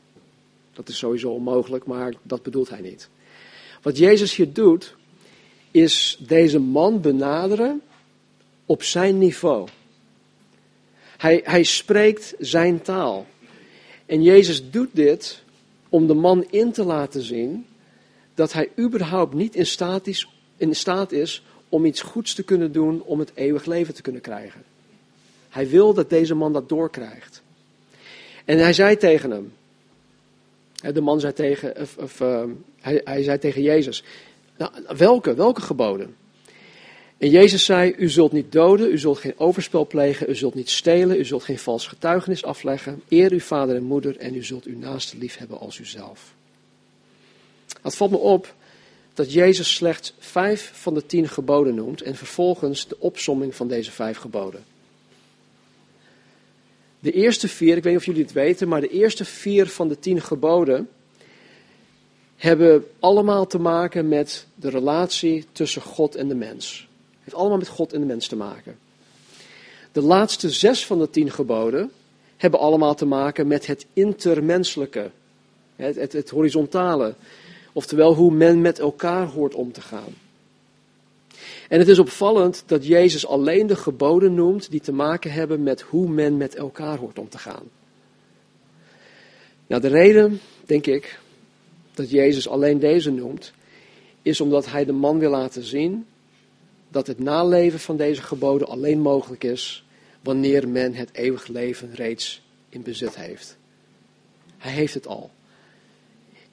Dat 0.72 0.88
is 0.88 0.98
sowieso 0.98 1.30
onmogelijk, 1.30 1.84
maar 1.84 2.14
dat 2.22 2.42
bedoelt 2.42 2.68
hij 2.68 2.80
niet. 2.80 3.08
Wat 3.82 3.98
Jezus 3.98 4.36
hier 4.36 4.52
doet, 4.52 4.96
is 5.70 6.18
deze 6.26 6.58
man 6.58 7.00
benaderen 7.00 7.82
op 8.66 8.82
zijn 8.82 9.18
niveau. 9.18 9.68
Hij, 11.16 11.40
hij 11.44 11.62
spreekt 11.62 12.34
zijn 12.38 12.82
taal. 12.82 13.26
En 14.06 14.22
Jezus 14.22 14.70
doet 14.70 14.88
dit 14.92 15.42
om 15.88 16.06
de 16.06 16.14
man 16.14 16.46
in 16.50 16.72
te 16.72 16.84
laten 16.84 17.22
zien 17.22 17.66
dat 18.34 18.52
hij 18.52 18.68
überhaupt 18.78 19.34
niet 19.34 19.54
in 19.54 19.66
staat, 19.66 20.06
is, 20.06 20.28
in 20.56 20.74
staat 20.74 21.12
is 21.12 21.42
om 21.68 21.84
iets 21.84 22.00
goeds 22.00 22.34
te 22.34 22.42
kunnen 22.42 22.72
doen 22.72 23.02
om 23.02 23.18
het 23.18 23.32
eeuwig 23.34 23.64
leven 23.64 23.94
te 23.94 24.02
kunnen 24.02 24.20
krijgen. 24.20 24.62
Hij 25.52 25.68
wil 25.68 25.94
dat 25.94 26.10
deze 26.10 26.34
man 26.34 26.52
dat 26.52 26.68
doorkrijgt. 26.68 27.42
En 28.44 28.58
hij 28.58 28.72
zei 28.72 28.96
tegen 28.96 29.30
hem, 29.30 29.52
de 30.94 31.00
man 31.00 31.20
zei 31.20 31.32
tegen, 31.32 31.80
of, 31.80 31.96
of 31.96 32.20
uh, 32.20 32.44
hij, 32.80 33.00
hij 33.04 33.22
zei 33.22 33.38
tegen 33.38 33.62
Jezus, 33.62 34.04
nou, 34.56 34.72
welke, 34.96 35.34
welke 35.34 35.60
geboden? 35.60 36.16
En 37.18 37.30
Jezus 37.30 37.64
zei, 37.64 37.94
u 37.98 38.08
zult 38.08 38.32
niet 38.32 38.52
doden, 38.52 38.90
u 38.90 38.98
zult 38.98 39.18
geen 39.18 39.38
overspel 39.38 39.86
plegen, 39.86 40.30
u 40.30 40.34
zult 40.34 40.54
niet 40.54 40.70
stelen, 40.70 41.18
u 41.18 41.24
zult 41.24 41.44
geen 41.44 41.58
vals 41.58 41.86
getuigenis 41.86 42.44
afleggen, 42.44 43.02
eer 43.08 43.32
uw 43.32 43.40
vader 43.40 43.76
en 43.76 43.82
moeder 43.82 44.16
en 44.16 44.34
u 44.34 44.44
zult 44.44 44.64
uw 44.64 44.78
naaste 44.78 45.18
lief 45.18 45.36
hebben 45.36 45.58
als 45.58 45.78
uzelf. 45.78 46.34
Het 47.82 47.94
valt 47.94 48.10
me 48.10 48.16
op 48.16 48.54
dat 49.14 49.32
Jezus 49.32 49.74
slechts 49.74 50.14
vijf 50.18 50.70
van 50.74 50.94
de 50.94 51.06
tien 51.06 51.28
geboden 51.28 51.74
noemt 51.74 52.02
en 52.02 52.16
vervolgens 52.16 52.88
de 52.88 52.96
opsomming 52.98 53.54
van 53.54 53.68
deze 53.68 53.90
vijf 53.90 54.16
geboden. 54.16 54.64
De 57.02 57.12
eerste 57.12 57.48
vier, 57.48 57.76
ik 57.76 57.82
weet 57.82 57.92
niet 57.92 58.00
of 58.00 58.06
jullie 58.06 58.22
het 58.22 58.32
weten, 58.32 58.68
maar 58.68 58.80
de 58.80 58.88
eerste 58.88 59.24
vier 59.24 59.66
van 59.66 59.88
de 59.88 59.98
tien 59.98 60.20
geboden 60.20 60.88
hebben 62.36 62.84
allemaal 62.98 63.46
te 63.46 63.58
maken 63.58 64.08
met 64.08 64.46
de 64.54 64.70
relatie 64.70 65.46
tussen 65.52 65.82
God 65.82 66.14
en 66.14 66.28
de 66.28 66.34
mens. 66.34 66.88
Het 67.10 67.18
heeft 67.20 67.36
allemaal 67.36 67.58
met 67.58 67.68
God 67.68 67.92
en 67.92 68.00
de 68.00 68.06
mens 68.06 68.28
te 68.28 68.36
maken. 68.36 68.78
De 69.92 70.00
laatste 70.00 70.50
zes 70.50 70.86
van 70.86 70.98
de 70.98 71.10
tien 71.10 71.30
geboden 71.30 71.90
hebben 72.36 72.60
allemaal 72.60 72.94
te 72.94 73.06
maken 73.06 73.46
met 73.46 73.66
het 73.66 73.86
intermenselijke, 73.92 75.10
het, 75.76 75.96
het, 75.96 76.12
het 76.12 76.30
horizontale, 76.30 77.14
oftewel 77.72 78.14
hoe 78.14 78.32
men 78.32 78.60
met 78.60 78.78
elkaar 78.78 79.26
hoort 79.26 79.54
om 79.54 79.72
te 79.72 79.80
gaan. 79.80 80.14
En 81.72 81.78
het 81.78 81.88
is 81.88 81.98
opvallend 81.98 82.62
dat 82.66 82.86
Jezus 82.86 83.26
alleen 83.26 83.66
de 83.66 83.76
geboden 83.76 84.34
noemt 84.34 84.70
die 84.70 84.80
te 84.80 84.92
maken 84.92 85.32
hebben 85.32 85.62
met 85.62 85.80
hoe 85.80 86.08
men 86.08 86.36
met 86.36 86.54
elkaar 86.54 86.98
hoort 86.98 87.18
om 87.18 87.28
te 87.28 87.38
gaan. 87.38 87.62
Nou, 89.66 89.82
de 89.82 89.88
reden, 89.88 90.40
denk 90.66 90.86
ik, 90.86 91.18
dat 91.94 92.10
Jezus 92.10 92.48
alleen 92.48 92.78
deze 92.78 93.10
noemt, 93.10 93.52
is 94.22 94.40
omdat 94.40 94.66
hij 94.66 94.84
de 94.84 94.92
man 94.92 95.18
wil 95.18 95.30
laten 95.30 95.62
zien 95.62 96.06
dat 96.88 97.06
het 97.06 97.18
naleven 97.18 97.80
van 97.80 97.96
deze 97.96 98.22
geboden 98.22 98.68
alleen 98.68 99.00
mogelijk 99.00 99.44
is 99.44 99.84
wanneer 100.20 100.68
men 100.68 100.94
het 100.94 101.10
eeuwig 101.12 101.46
leven 101.46 101.94
reeds 101.94 102.42
in 102.68 102.82
bezit 102.82 103.16
heeft. 103.16 103.56
Hij 104.58 104.72
heeft 104.72 104.94
het 104.94 105.06
al. 105.06 105.30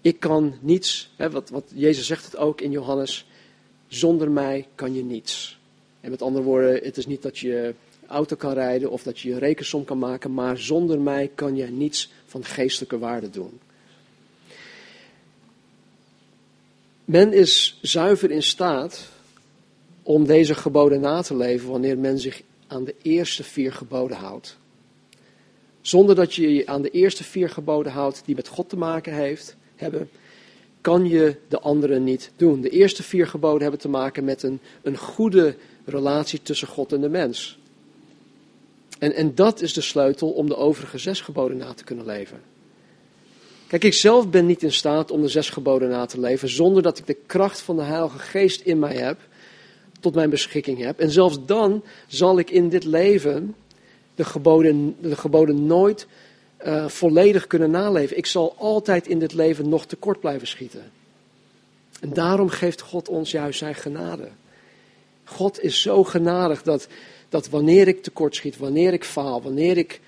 Ik 0.02 0.20
kan 0.20 0.54
niets, 0.62 1.14
hè, 1.16 1.30
wat, 1.30 1.50
wat 1.50 1.72
Jezus 1.74 2.06
zegt 2.06 2.26
het 2.26 2.38
ook 2.38 2.62
in 2.62 2.72
Johannes, 2.72 3.29
zonder 3.90 4.32
mij 4.32 4.68
kan 4.76 4.94
je 4.94 5.04
niets. 5.04 5.60
En 6.02 6.10
met 6.10 6.22
andere 6.22 6.44
woorden, 6.44 6.84
het 6.84 6.98
is 6.98 7.06
niet 7.06 7.22
dat 7.22 7.38
je 7.38 7.74
auto 8.08 8.36
kan 8.36 8.54
rijden 8.54 8.92
of 8.92 9.04
dat 9.04 9.20
je 9.20 9.32
een 9.32 9.40
rekensom 9.40 9.86
kan 9.86 10.00
maken, 10.00 10.34
maar 10.34 10.58
zonder 10.58 11.00
mij 11.00 11.32
kan 11.36 11.56
je 11.56 11.66
niets 11.66 12.12
van 12.26 12.44
geestelijke 12.44 12.98
waarde 12.98 13.30
doen. 13.30 13.60
Men 17.06 17.34
is 17.34 17.80
zuiver 17.82 18.32
in 18.32 18.44
staat 18.44 19.10
om 20.04 20.26
deze 20.26 20.56
geboden 20.56 21.02
na 21.02 21.22
te 21.22 21.36
leven 21.36 21.70
wanneer 21.70 21.98
men 21.98 22.20
zich 22.20 22.42
aan 22.68 22.84
de 22.84 22.96
eerste 23.02 23.44
vier 23.44 23.74
geboden 23.74 24.18
houdt. 24.18 24.58
Zonder 25.82 26.16
dat 26.16 26.34
je 26.34 26.54
je 26.54 26.68
aan 26.68 26.82
de 26.82 26.90
eerste 26.90 27.24
vier 27.24 27.50
geboden 27.50 27.92
houdt 27.92 28.22
die 28.26 28.36
met 28.36 28.48
God 28.48 28.70
te 28.70 28.78
maken 28.78 29.14
heeft, 29.14 29.56
hebben, 29.76 30.10
kan 30.82 31.08
je 31.08 31.36
de 31.48 31.60
andere 31.60 32.00
niet 32.00 32.32
doen. 32.36 32.62
De 32.62 32.70
eerste 32.70 33.04
vier 33.04 33.28
geboden 33.28 33.62
hebben 33.62 33.80
te 33.80 33.90
maken 33.90 34.24
met 34.24 34.44
een, 34.44 34.60
een 34.82 34.98
goede 34.98 35.56
relatie 35.86 36.42
tussen 36.42 36.68
God 36.68 36.94
en 36.94 37.02
de 37.02 37.10
mens. 37.10 37.60
En, 39.00 39.14
en 39.14 39.36
dat 39.36 39.62
is 39.62 39.74
de 39.74 39.82
sleutel 39.82 40.30
om 40.30 40.48
de 40.48 40.56
overige 40.56 40.98
zes 40.98 41.22
geboden 41.22 41.58
na 41.58 41.74
te 41.74 41.84
kunnen 41.84 42.06
leven. 42.06 42.42
Kijk, 43.68 43.84
ik 43.84 43.94
zelf 43.94 44.30
ben 44.30 44.46
niet 44.46 44.64
in 44.64 44.72
staat 44.72 45.12
om 45.12 45.22
de 45.22 45.28
zes 45.28 45.50
geboden 45.50 45.90
na 45.90 46.06
te 46.06 46.20
leven 46.20 46.50
zonder 46.50 46.84
dat 46.84 46.98
ik 46.98 47.08
de 47.08 47.18
kracht 47.26 47.62
van 47.62 47.76
de 47.76 47.82
Heilige 47.82 48.20
Geest 48.20 48.62
in 48.62 48.80
mij 48.80 48.96
heb, 48.96 49.20
tot 50.00 50.16
mijn 50.16 50.30
beschikking 50.30 50.80
heb. 50.80 51.00
En 51.00 51.12
zelfs 51.12 51.46
dan 51.46 51.84
zal 52.08 52.40
ik 52.40 52.50
in 52.50 52.70
dit 52.70 52.84
leven 52.84 53.56
de 54.16 54.24
geboden, 54.24 54.96
de 55.02 55.16
geboden 55.16 55.66
nooit 55.66 56.08
uh, 56.66 56.88
volledig 56.88 57.48
kunnen 57.48 57.72
naleven. 57.72 58.18
Ik 58.18 58.26
zal 58.26 58.56
altijd 58.58 59.08
in 59.08 59.20
dit 59.20 59.34
leven 59.34 59.70
nog 59.70 59.86
tekort 59.86 60.20
blijven 60.20 60.48
schieten. 60.48 60.92
En 62.00 62.14
daarom 62.14 62.50
geeft 62.50 62.82
God 62.82 63.10
ons 63.10 63.32
juist 63.32 63.60
zijn 63.60 63.76
genade. 63.76 64.28
God 65.24 65.62
is 65.62 65.82
zo 65.82 66.04
genadig 66.04 66.64
dat, 66.64 66.88
dat 67.30 67.50
wanneer 67.50 67.88
ik 67.88 68.04
tekort 68.04 68.36
schiet, 68.36 68.58
wanneer 68.58 68.94
ik 68.94 69.04
faal, 69.04 69.42
wanneer 69.42 69.78
ik 69.78 70.02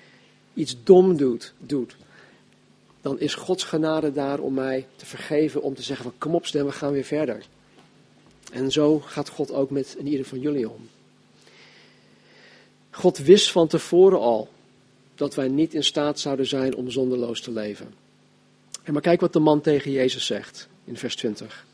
iets 0.54 0.76
dom 0.84 1.16
doet, 1.16 1.52
doet, 1.58 1.96
dan 3.00 3.20
is 3.20 3.34
Gods 3.34 3.64
genade 3.64 4.12
daar 4.12 4.38
om 4.38 4.54
mij 4.54 4.86
te 4.96 5.06
vergeven, 5.06 5.62
om 5.62 5.74
te 5.74 5.82
zeggen 5.82 6.04
van 6.04 6.14
kom 6.18 6.34
op 6.34 6.46
stem, 6.46 6.66
we 6.66 6.72
gaan 6.72 6.92
weer 6.92 7.04
verder. 7.04 7.42
En 8.52 8.72
zo 8.72 8.98
gaat 8.98 9.28
God 9.28 9.52
ook 9.52 9.70
met 9.70 9.94
in 9.98 10.06
ieder 10.06 10.26
van 10.26 10.40
jullie 10.40 10.70
om. 10.70 10.88
God 12.90 13.18
wist 13.18 13.50
van 13.50 13.68
tevoren 13.68 14.20
al 14.20 14.48
dat 15.22 15.34
wij 15.34 15.48
niet 15.48 15.74
in 15.74 15.84
staat 15.84 16.20
zouden 16.20 16.46
zijn 16.46 16.74
om 16.74 16.90
zonderloos 16.90 17.40
te 17.40 17.50
leven. 17.50 17.94
En 18.82 18.92
maar 18.92 19.02
kijk 19.02 19.20
wat 19.20 19.32
de 19.32 19.38
man 19.38 19.60
tegen 19.60 19.90
Jezus 19.90 20.26
zegt 20.26 20.68
in 20.84 20.96
vers 20.96 21.16
20. 21.16 21.66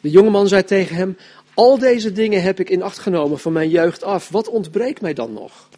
De 0.00 0.10
jongeman 0.10 0.48
zei 0.48 0.64
tegen 0.64 0.96
hem: 0.96 1.16
Al 1.54 1.78
deze 1.78 2.12
dingen 2.12 2.42
heb 2.42 2.60
ik 2.60 2.70
in 2.70 2.82
acht 2.82 2.98
genomen 2.98 3.38
van 3.38 3.52
mijn 3.52 3.70
jeugd 3.70 4.02
af. 4.02 4.28
Wat 4.28 4.48
ontbreekt 4.48 5.00
mij 5.00 5.14
dan 5.14 5.32
nog? 5.32 5.68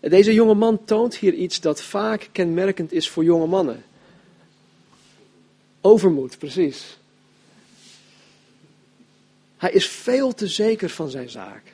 Deze 0.00 0.34
jonge 0.34 0.54
man 0.54 0.84
toont 0.84 1.16
hier 1.16 1.34
iets 1.34 1.60
dat 1.60 1.82
vaak 1.82 2.28
kenmerkend 2.32 2.92
is 2.92 3.08
voor 3.08 3.24
jonge 3.24 3.46
mannen. 3.46 3.84
Overmoed, 5.80 6.38
precies. 6.38 6.98
Hij 9.56 9.72
is 9.72 9.86
veel 9.88 10.34
te 10.34 10.46
zeker 10.46 10.88
van 10.88 11.10
zijn 11.10 11.30
zaak. 11.30 11.71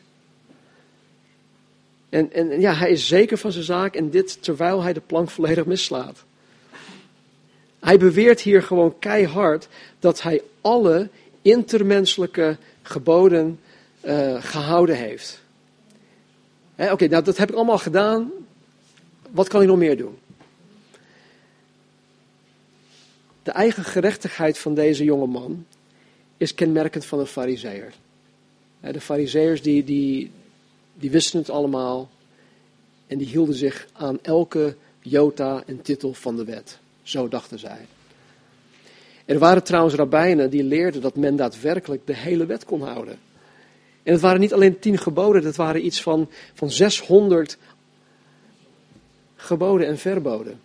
En, 2.08 2.32
en 2.32 2.60
ja, 2.60 2.74
hij 2.74 2.90
is 2.90 3.06
zeker 3.06 3.38
van 3.38 3.52
zijn 3.52 3.64
zaak 3.64 3.94
en 3.94 4.10
dit 4.10 4.42
terwijl 4.42 4.82
hij 4.82 4.92
de 4.92 5.00
plank 5.00 5.30
volledig 5.30 5.64
mislaat. 5.64 6.24
Hij 7.80 7.98
beweert 7.98 8.40
hier 8.40 8.62
gewoon 8.62 8.98
keihard 8.98 9.68
dat 9.98 10.22
hij 10.22 10.42
alle 10.60 11.08
intermenselijke 11.42 12.56
geboden 12.82 13.60
uh, 14.04 14.42
gehouden 14.42 14.96
heeft. 14.96 15.40
Oké, 16.76 17.06
nou 17.06 17.24
dat 17.24 17.36
heb 17.36 17.48
ik 17.48 17.54
allemaal 17.54 17.78
gedaan. 17.78 18.30
Wat 19.30 19.48
kan 19.48 19.62
ik 19.62 19.68
nog 19.68 19.78
meer 19.78 19.96
doen? 19.96 20.18
De 23.42 23.50
eigen 23.50 23.84
gerechtigheid 23.84 24.58
van 24.58 24.74
deze 24.74 25.04
jonge 25.04 25.26
man 25.26 25.66
is 26.36 26.54
kenmerkend 26.54 27.04
van 27.04 27.18
een 27.18 27.26
fariseer. 27.26 27.92
De 28.80 29.00
fariseërs 29.00 29.62
die, 29.62 29.84
die, 29.84 30.30
die 30.98 31.10
wisten 31.10 31.38
het 31.38 31.50
allemaal 31.50 32.10
en 33.06 33.18
die 33.18 33.26
hielden 33.26 33.54
zich 33.54 33.88
aan 33.92 34.18
elke 34.22 34.76
jota 35.00 35.62
en 35.66 35.82
titel 35.82 36.14
van 36.14 36.36
de 36.36 36.44
wet. 36.44 36.78
Zo 37.02 37.28
dachten 37.28 37.58
zij. 37.58 37.86
Er 39.24 39.38
waren 39.38 39.62
trouwens 39.62 39.94
rabbijnen 39.94 40.50
die 40.50 40.62
leerden 40.62 41.00
dat 41.00 41.16
men 41.16 41.36
daadwerkelijk 41.36 42.06
de 42.06 42.14
hele 42.14 42.46
wet 42.46 42.64
kon 42.64 42.82
houden. 42.82 43.18
En 44.02 44.12
het 44.12 44.20
waren 44.22 44.40
niet 44.40 44.52
alleen 44.52 44.78
tien 44.78 44.98
geboden, 44.98 45.44
het 45.44 45.56
waren 45.56 45.84
iets 45.84 46.02
van, 46.02 46.30
van 46.54 46.70
600 46.70 47.58
geboden 49.36 49.86
en 49.86 49.98
verboden. 49.98 50.60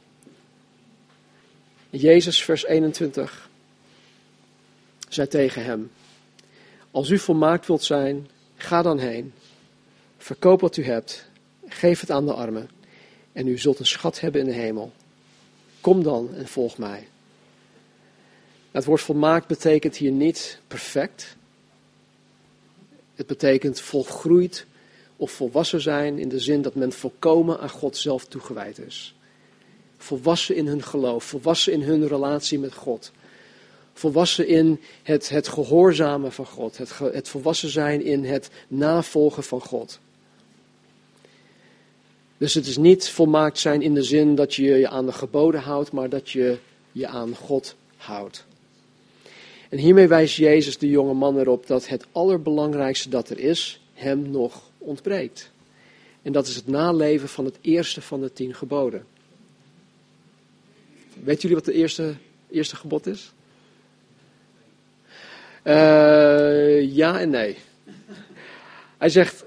Jezus, 1.89 2.43
vers 2.43 2.65
21, 2.65 3.49
zei 5.09 5.27
tegen 5.27 5.63
hem: 5.63 5.91
Als 6.91 7.09
u 7.09 7.17
volmaakt 7.17 7.67
wilt 7.67 7.83
zijn, 7.83 8.29
ga 8.55 8.81
dan 8.81 8.99
heen 8.99 9.33
Verkoop 10.23 10.61
wat 10.61 10.77
u 10.77 10.83
hebt, 10.83 11.25
geef 11.67 11.99
het 11.99 12.11
aan 12.11 12.25
de 12.25 12.33
armen 12.33 12.69
en 13.31 13.47
u 13.47 13.57
zult 13.57 13.79
een 13.79 13.85
schat 13.85 14.19
hebben 14.19 14.41
in 14.41 14.47
de 14.47 14.53
hemel. 14.53 14.91
Kom 15.81 16.03
dan 16.03 16.35
en 16.35 16.47
volg 16.47 16.77
mij. 16.77 17.07
Het 18.71 18.85
woord 18.85 19.01
volmaakt 19.01 19.47
betekent 19.47 19.95
hier 19.95 20.11
niet 20.11 20.59
perfect. 20.67 21.35
Het 23.15 23.27
betekent 23.27 23.81
volgroeid 23.81 24.65
of 25.15 25.31
volwassen 25.31 25.81
zijn 25.81 26.19
in 26.19 26.29
de 26.29 26.39
zin 26.39 26.61
dat 26.61 26.75
men 26.75 26.91
volkomen 26.91 27.59
aan 27.59 27.69
God 27.69 27.97
zelf 27.97 28.25
toegewijd 28.25 28.77
is. 28.77 29.15
Volwassen 29.97 30.55
in 30.55 30.67
hun 30.67 30.83
geloof, 30.83 31.23
volwassen 31.23 31.73
in 31.73 31.81
hun 31.81 32.07
relatie 32.07 32.59
met 32.59 32.73
God. 32.73 33.11
Volwassen 33.93 34.47
in 34.47 34.81
het, 35.01 35.29
het 35.29 35.47
gehoorzamen 35.47 36.31
van 36.31 36.45
God, 36.45 36.77
het, 36.77 36.97
het 36.99 37.29
volwassen 37.29 37.69
zijn 37.69 38.01
in 38.01 38.25
het 38.25 38.49
navolgen 38.67 39.43
van 39.43 39.61
God. 39.61 39.99
Dus 42.43 42.53
het 42.53 42.67
is 42.67 42.77
niet 42.77 43.09
volmaakt 43.09 43.59
zijn 43.59 43.81
in 43.81 43.93
de 43.93 44.03
zin 44.03 44.35
dat 44.35 44.55
je 44.55 44.63
je 44.63 44.89
aan 44.89 45.05
de 45.05 45.11
geboden 45.11 45.61
houdt, 45.61 45.91
maar 45.91 46.09
dat 46.09 46.29
je 46.29 46.57
je 46.91 47.07
aan 47.07 47.35
God 47.35 47.75
houdt. 47.97 48.45
En 49.69 49.77
hiermee 49.77 50.07
wijst 50.07 50.35
Jezus 50.35 50.77
de 50.77 50.89
jonge 50.89 51.13
man 51.13 51.39
erop 51.39 51.67
dat 51.67 51.87
het 51.87 52.05
allerbelangrijkste 52.11 53.09
dat 53.09 53.29
er 53.29 53.39
is, 53.39 53.81
hem 53.93 54.29
nog 54.29 54.69
ontbreekt. 54.77 55.51
En 56.21 56.31
dat 56.31 56.47
is 56.47 56.55
het 56.55 56.67
naleven 56.67 57.29
van 57.29 57.45
het 57.45 57.57
eerste 57.61 58.01
van 58.01 58.21
de 58.21 58.33
tien 58.33 58.53
geboden. 58.53 59.05
Weet 61.23 61.41
jullie 61.41 61.57
wat 61.57 61.65
het 61.65 61.75
eerste, 61.75 62.13
eerste 62.49 62.75
gebod 62.75 63.07
is? 63.07 63.31
Uh, 65.63 66.95
ja 66.95 67.19
en 67.19 67.29
nee. 67.29 67.57
Hij 68.97 69.09
zegt, 69.09 69.45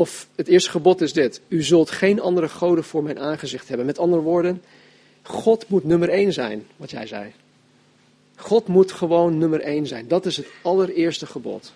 of 0.00 0.28
het 0.34 0.48
eerste 0.48 0.70
gebod 0.70 1.00
is 1.00 1.12
dit: 1.12 1.40
U 1.48 1.62
zult 1.62 1.90
geen 1.90 2.20
andere 2.20 2.48
goden 2.48 2.84
voor 2.84 3.02
mijn 3.02 3.18
aangezicht 3.18 3.68
hebben. 3.68 3.86
Met 3.86 3.98
andere 3.98 4.22
woorden, 4.22 4.62
God 5.22 5.68
moet 5.68 5.84
nummer 5.84 6.08
één 6.08 6.32
zijn, 6.32 6.66
wat 6.76 6.90
jij 6.90 7.06
zei. 7.06 7.32
God 8.36 8.66
moet 8.66 8.92
gewoon 8.92 9.38
nummer 9.38 9.60
één 9.60 9.86
zijn. 9.86 10.08
Dat 10.08 10.26
is 10.26 10.36
het 10.36 10.46
allereerste 10.62 11.26
gebod. 11.26 11.72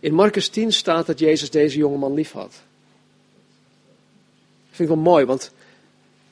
In 0.00 0.14
Marcus 0.14 0.48
10 0.48 0.72
staat 0.72 1.06
dat 1.06 1.18
Jezus 1.18 1.50
deze 1.50 1.78
jongeman 1.78 2.14
lief 2.14 2.32
had. 2.32 2.52
Dat 4.66 4.76
vind 4.76 4.88
ik 4.88 4.94
wel 4.94 5.04
mooi, 5.04 5.24
want 5.24 5.52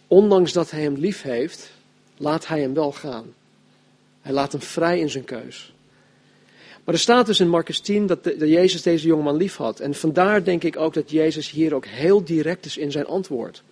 ondanks 0.07 0.53
dat 0.53 0.71
hij 0.71 0.83
hem 0.83 0.95
lief 0.95 1.23
heeft, 1.23 1.71
laat 2.17 2.47
hij 2.47 2.61
hem 2.61 2.75
wel 2.75 2.93
gaan. 2.93 3.35
Hij 4.21 4.33
laat 4.33 4.53
hem 4.53 4.61
vrij 4.61 4.99
in 4.99 5.11
zijn 5.11 5.25
keus. 5.25 5.75
Maar 6.85 6.95
er 6.95 7.01
staat 7.01 7.27
dus 7.27 7.41
in 7.41 7.49
Marcus 7.49 7.81
10 7.81 8.07
dat, 8.07 8.25
de, 8.25 8.37
dat 8.37 8.49
Jezus 8.49 8.83
deze 8.83 9.07
jongeman 9.07 9.37
lief 9.37 9.57
had. 9.57 9.81
En 9.81 9.95
vandaar 9.95 10.45
denk 10.45 10.65
ik 10.65 10.77
ook 10.77 10.95
dat 10.95 11.11
Jezus 11.11 11.51
hier 11.51 11.75
ook 11.75 11.87
heel 11.87 12.25
direct 12.25 12.65
is 12.65 12.77
in 12.77 12.91
zijn 12.91 13.07
antwoord. 13.07 13.63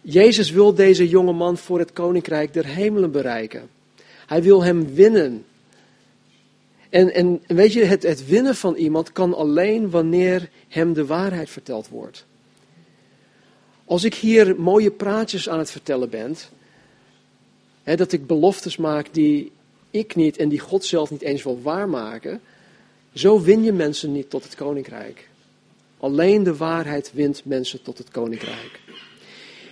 Jezus 0.00 0.50
wil 0.50 0.74
deze 0.74 1.08
jongeman 1.08 1.58
voor 1.58 1.78
het 1.78 1.92
koninkrijk 1.92 2.52
der 2.52 2.66
hemelen 2.66 3.10
bereiken. 3.10 3.68
Hij 4.26 4.42
wil 4.42 4.62
hem 4.62 4.94
winnen. 4.94 5.44
En, 6.90 7.14
en 7.14 7.42
weet 7.46 7.72
je, 7.72 7.84
het, 7.84 8.02
het 8.02 8.26
winnen 8.26 8.54
van 8.54 8.74
iemand 8.74 9.12
kan 9.12 9.34
alleen 9.34 9.90
wanneer 9.90 10.48
hem 10.68 10.92
de 10.92 11.06
waarheid 11.06 11.50
verteld 11.50 11.88
wordt. 11.88 12.26
Als 13.84 14.04
ik 14.04 14.14
hier 14.14 14.60
mooie 14.60 14.90
praatjes 14.90 15.48
aan 15.48 15.58
het 15.58 15.70
vertellen 15.70 16.10
ben, 16.10 16.36
hè, 17.82 17.96
dat 17.96 18.12
ik 18.12 18.26
beloftes 18.26 18.76
maak 18.76 19.06
die 19.12 19.52
ik 19.94 20.14
niet 20.14 20.36
en 20.36 20.48
die 20.48 20.58
God 20.58 20.84
zelf 20.84 21.10
niet 21.10 21.22
eens 21.22 21.42
wil 21.42 21.62
waarmaken, 21.62 22.40
zo 23.12 23.40
win 23.40 23.62
je 23.62 23.72
mensen 23.72 24.12
niet 24.12 24.30
tot 24.30 24.44
het 24.44 24.54
koninkrijk. 24.54 25.28
Alleen 25.98 26.42
de 26.42 26.56
waarheid 26.56 27.10
wint 27.12 27.44
mensen 27.44 27.82
tot 27.82 27.98
het 27.98 28.10
koninkrijk. 28.10 28.80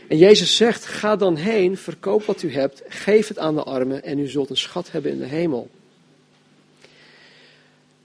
En 0.09 0.19
Jezus 0.19 0.57
zegt: 0.57 0.85
Ga 0.85 1.17
dan 1.17 1.37
heen, 1.37 1.77
verkoop 1.77 2.25
wat 2.25 2.43
u 2.43 2.53
hebt, 2.53 2.83
geef 2.89 3.29
het 3.29 3.39
aan 3.39 3.55
de 3.55 3.63
armen 3.63 4.05
en 4.05 4.19
u 4.19 4.29
zult 4.29 4.51
een 4.51 4.57
schat 4.57 4.91
hebben 4.91 5.11
in 5.11 5.19
de 5.19 5.25
hemel. 5.25 5.71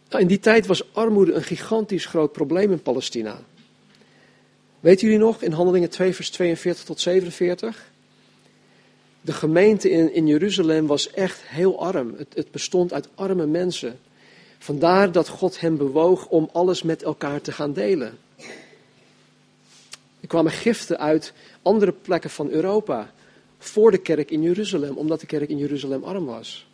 Nou, 0.09 0.21
in 0.21 0.27
die 0.27 0.39
tijd 0.39 0.65
was 0.65 0.93
armoede 0.93 1.33
een 1.33 1.43
gigantisch 1.43 2.05
groot 2.05 2.31
probleem 2.31 2.71
in 2.71 2.81
Palestina. 2.81 3.39
Weet 4.79 5.01
jullie 5.01 5.17
nog, 5.17 5.41
in 5.41 5.51
Handelingen 5.51 5.89
2, 5.89 6.13
vers 6.13 6.29
42 6.29 6.83
tot 6.83 6.99
47? 6.99 7.91
De 9.27 9.33
gemeente 9.33 9.89
in, 9.89 10.13
in 10.13 10.27
Jeruzalem 10.27 10.87
was 10.87 11.11
echt 11.11 11.41
heel 11.43 11.79
arm. 11.79 12.13
Het, 12.17 12.27
het 12.33 12.51
bestond 12.51 12.93
uit 12.93 13.07
arme 13.15 13.45
mensen. 13.45 13.99
Vandaar 14.57 15.11
dat 15.11 15.27
God 15.27 15.59
hem 15.59 15.77
bewoog 15.77 16.27
om 16.27 16.49
alles 16.53 16.83
met 16.83 17.03
elkaar 17.03 17.41
te 17.41 17.51
gaan 17.51 17.73
delen. 17.73 18.17
Er 20.19 20.27
kwamen 20.27 20.51
giften 20.51 20.99
uit 20.99 21.33
andere 21.61 21.91
plekken 21.91 22.29
van 22.29 22.49
Europa 22.49 23.13
voor 23.57 23.91
de 23.91 23.97
kerk 23.97 24.31
in 24.31 24.41
Jeruzalem, 24.41 24.97
omdat 24.97 25.19
de 25.19 25.25
kerk 25.25 25.49
in 25.49 25.57
Jeruzalem 25.57 26.03
arm 26.03 26.25
was. 26.25 26.67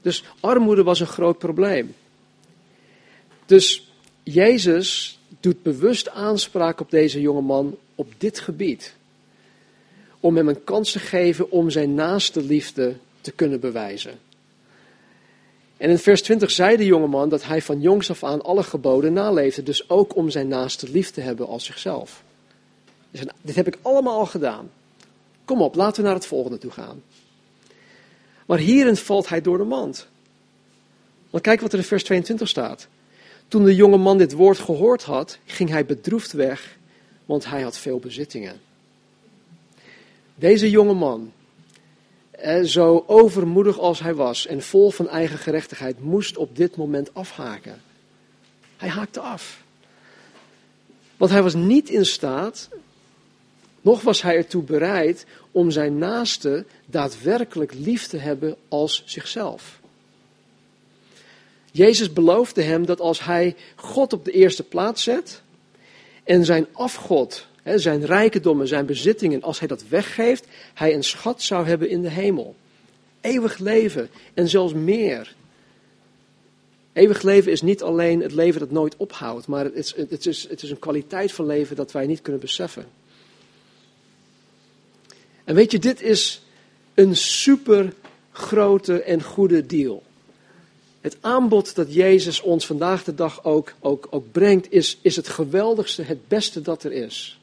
Dus 0.00 0.24
armoede 0.40 0.82
was 0.82 1.00
een 1.00 1.06
groot 1.06 1.38
probleem. 1.38 1.94
Dus 3.46 3.92
Jezus 4.22 5.18
doet 5.40 5.62
bewust 5.62 6.08
aanspraak 6.08 6.80
op 6.80 6.90
deze 6.90 7.20
jonge 7.20 7.42
man 7.42 7.76
op 7.94 8.12
dit 8.18 8.40
gebied. 8.40 8.94
Om 10.24 10.36
hem 10.36 10.48
een 10.48 10.64
kans 10.64 10.92
te 10.92 10.98
geven 10.98 11.50
om 11.50 11.70
zijn 11.70 11.94
naaste 11.94 12.42
liefde 12.42 12.96
te 13.20 13.32
kunnen 13.32 13.60
bewijzen. 13.60 14.18
En 15.76 15.90
in 15.90 15.98
vers 15.98 16.22
20 16.22 16.50
zei 16.50 16.76
de 16.76 16.84
jongeman 16.84 17.28
dat 17.28 17.44
hij 17.44 17.62
van 17.62 17.80
jongs 17.80 18.10
af 18.10 18.24
aan 18.24 18.42
alle 18.42 18.62
geboden 18.62 19.12
naleefde, 19.12 19.62
dus 19.62 19.90
ook 19.90 20.16
om 20.16 20.30
zijn 20.30 20.48
naaste 20.48 20.90
lief 20.90 21.10
te 21.10 21.20
hebben 21.20 21.46
als 21.46 21.64
zichzelf. 21.64 22.22
Dus 23.10 23.20
dit 23.42 23.54
heb 23.54 23.66
ik 23.66 23.78
allemaal 23.82 24.18
al 24.18 24.26
gedaan. 24.26 24.70
Kom 25.44 25.62
op, 25.62 25.74
laten 25.74 26.02
we 26.02 26.06
naar 26.06 26.16
het 26.16 26.26
volgende 26.26 26.58
toe 26.58 26.70
gaan. 26.70 27.02
Maar 28.46 28.58
hierin 28.58 28.96
valt 28.96 29.28
hij 29.28 29.40
door 29.40 29.58
de 29.58 29.64
mand. 29.64 30.06
Want 31.30 31.42
kijk 31.42 31.60
wat 31.60 31.72
er 31.72 31.78
in 31.78 31.84
vers 31.84 32.04
22 32.04 32.48
staat. 32.48 32.88
Toen 33.48 33.64
de 33.64 33.74
jonge 33.74 33.96
man 33.96 34.18
dit 34.18 34.32
woord 34.32 34.58
gehoord 34.58 35.02
had, 35.02 35.38
ging 35.44 35.70
hij 35.70 35.86
bedroefd 35.86 36.32
weg, 36.32 36.76
want 37.24 37.44
hij 37.44 37.62
had 37.62 37.78
veel 37.78 37.98
bezittingen. 37.98 38.60
Deze 40.34 40.70
jonge 40.70 40.94
man, 40.94 41.32
eh, 42.30 42.62
zo 42.62 43.04
overmoedig 43.06 43.78
als 43.78 44.00
hij 44.00 44.14
was 44.14 44.46
en 44.46 44.62
vol 44.62 44.90
van 44.90 45.08
eigen 45.08 45.38
gerechtigheid, 45.38 46.00
moest 46.00 46.36
op 46.36 46.56
dit 46.56 46.76
moment 46.76 47.14
afhaken. 47.14 47.82
Hij 48.76 48.88
haakte 48.88 49.20
af. 49.20 49.62
Want 51.16 51.30
hij 51.30 51.42
was 51.42 51.54
niet 51.54 51.88
in 51.88 52.06
staat, 52.06 52.68
nog 53.80 54.02
was 54.02 54.22
hij 54.22 54.36
ertoe 54.36 54.62
bereid 54.62 55.26
om 55.50 55.70
zijn 55.70 55.98
naaste 55.98 56.64
daadwerkelijk 56.86 57.74
lief 57.74 58.06
te 58.06 58.16
hebben 58.16 58.56
als 58.68 59.02
zichzelf. 59.06 59.80
Jezus 61.72 62.12
beloofde 62.12 62.62
hem 62.62 62.86
dat 62.86 63.00
als 63.00 63.24
hij 63.24 63.56
God 63.76 64.12
op 64.12 64.24
de 64.24 64.30
eerste 64.30 64.62
plaats 64.62 65.02
zet 65.02 65.42
en 66.24 66.44
zijn 66.44 66.66
afgod, 66.72 67.46
zijn 67.64 68.04
rijkdommen, 68.06 68.68
zijn 68.68 68.86
bezittingen, 68.86 69.42
als 69.42 69.58
hij 69.58 69.68
dat 69.68 69.88
weggeeft, 69.88 70.46
hij 70.74 70.94
een 70.94 71.04
schat 71.04 71.42
zou 71.42 71.66
hebben 71.66 71.88
in 71.88 72.02
de 72.02 72.10
hemel. 72.10 72.56
Eeuwig 73.20 73.58
leven 73.58 74.08
en 74.34 74.48
zelfs 74.48 74.72
meer. 74.72 75.34
Eeuwig 76.92 77.22
leven 77.22 77.52
is 77.52 77.62
niet 77.62 77.82
alleen 77.82 78.20
het 78.20 78.32
leven 78.32 78.60
dat 78.60 78.70
nooit 78.70 78.96
ophoudt, 78.96 79.46
maar 79.46 79.64
het 79.64 79.74
is, 79.74 79.94
het 79.96 80.26
is, 80.26 80.48
het 80.48 80.62
is 80.62 80.70
een 80.70 80.78
kwaliteit 80.78 81.32
van 81.32 81.46
leven 81.46 81.76
dat 81.76 81.92
wij 81.92 82.06
niet 82.06 82.22
kunnen 82.22 82.40
beseffen. 82.40 82.86
En 85.44 85.54
weet 85.54 85.70
je, 85.70 85.78
dit 85.78 86.02
is 86.02 86.42
een 86.94 87.16
super 87.16 87.92
grote 88.32 89.02
en 89.02 89.22
goede 89.22 89.66
deal. 89.66 90.02
Het 91.00 91.16
aanbod 91.20 91.74
dat 91.74 91.94
Jezus 91.94 92.40
ons 92.40 92.66
vandaag 92.66 93.04
de 93.04 93.14
dag 93.14 93.44
ook, 93.44 93.74
ook, 93.80 94.06
ook 94.10 94.32
brengt, 94.32 94.72
is, 94.72 94.98
is 95.02 95.16
het 95.16 95.28
geweldigste, 95.28 96.02
het 96.02 96.28
beste 96.28 96.62
dat 96.62 96.84
er 96.84 96.92
is. 96.92 97.38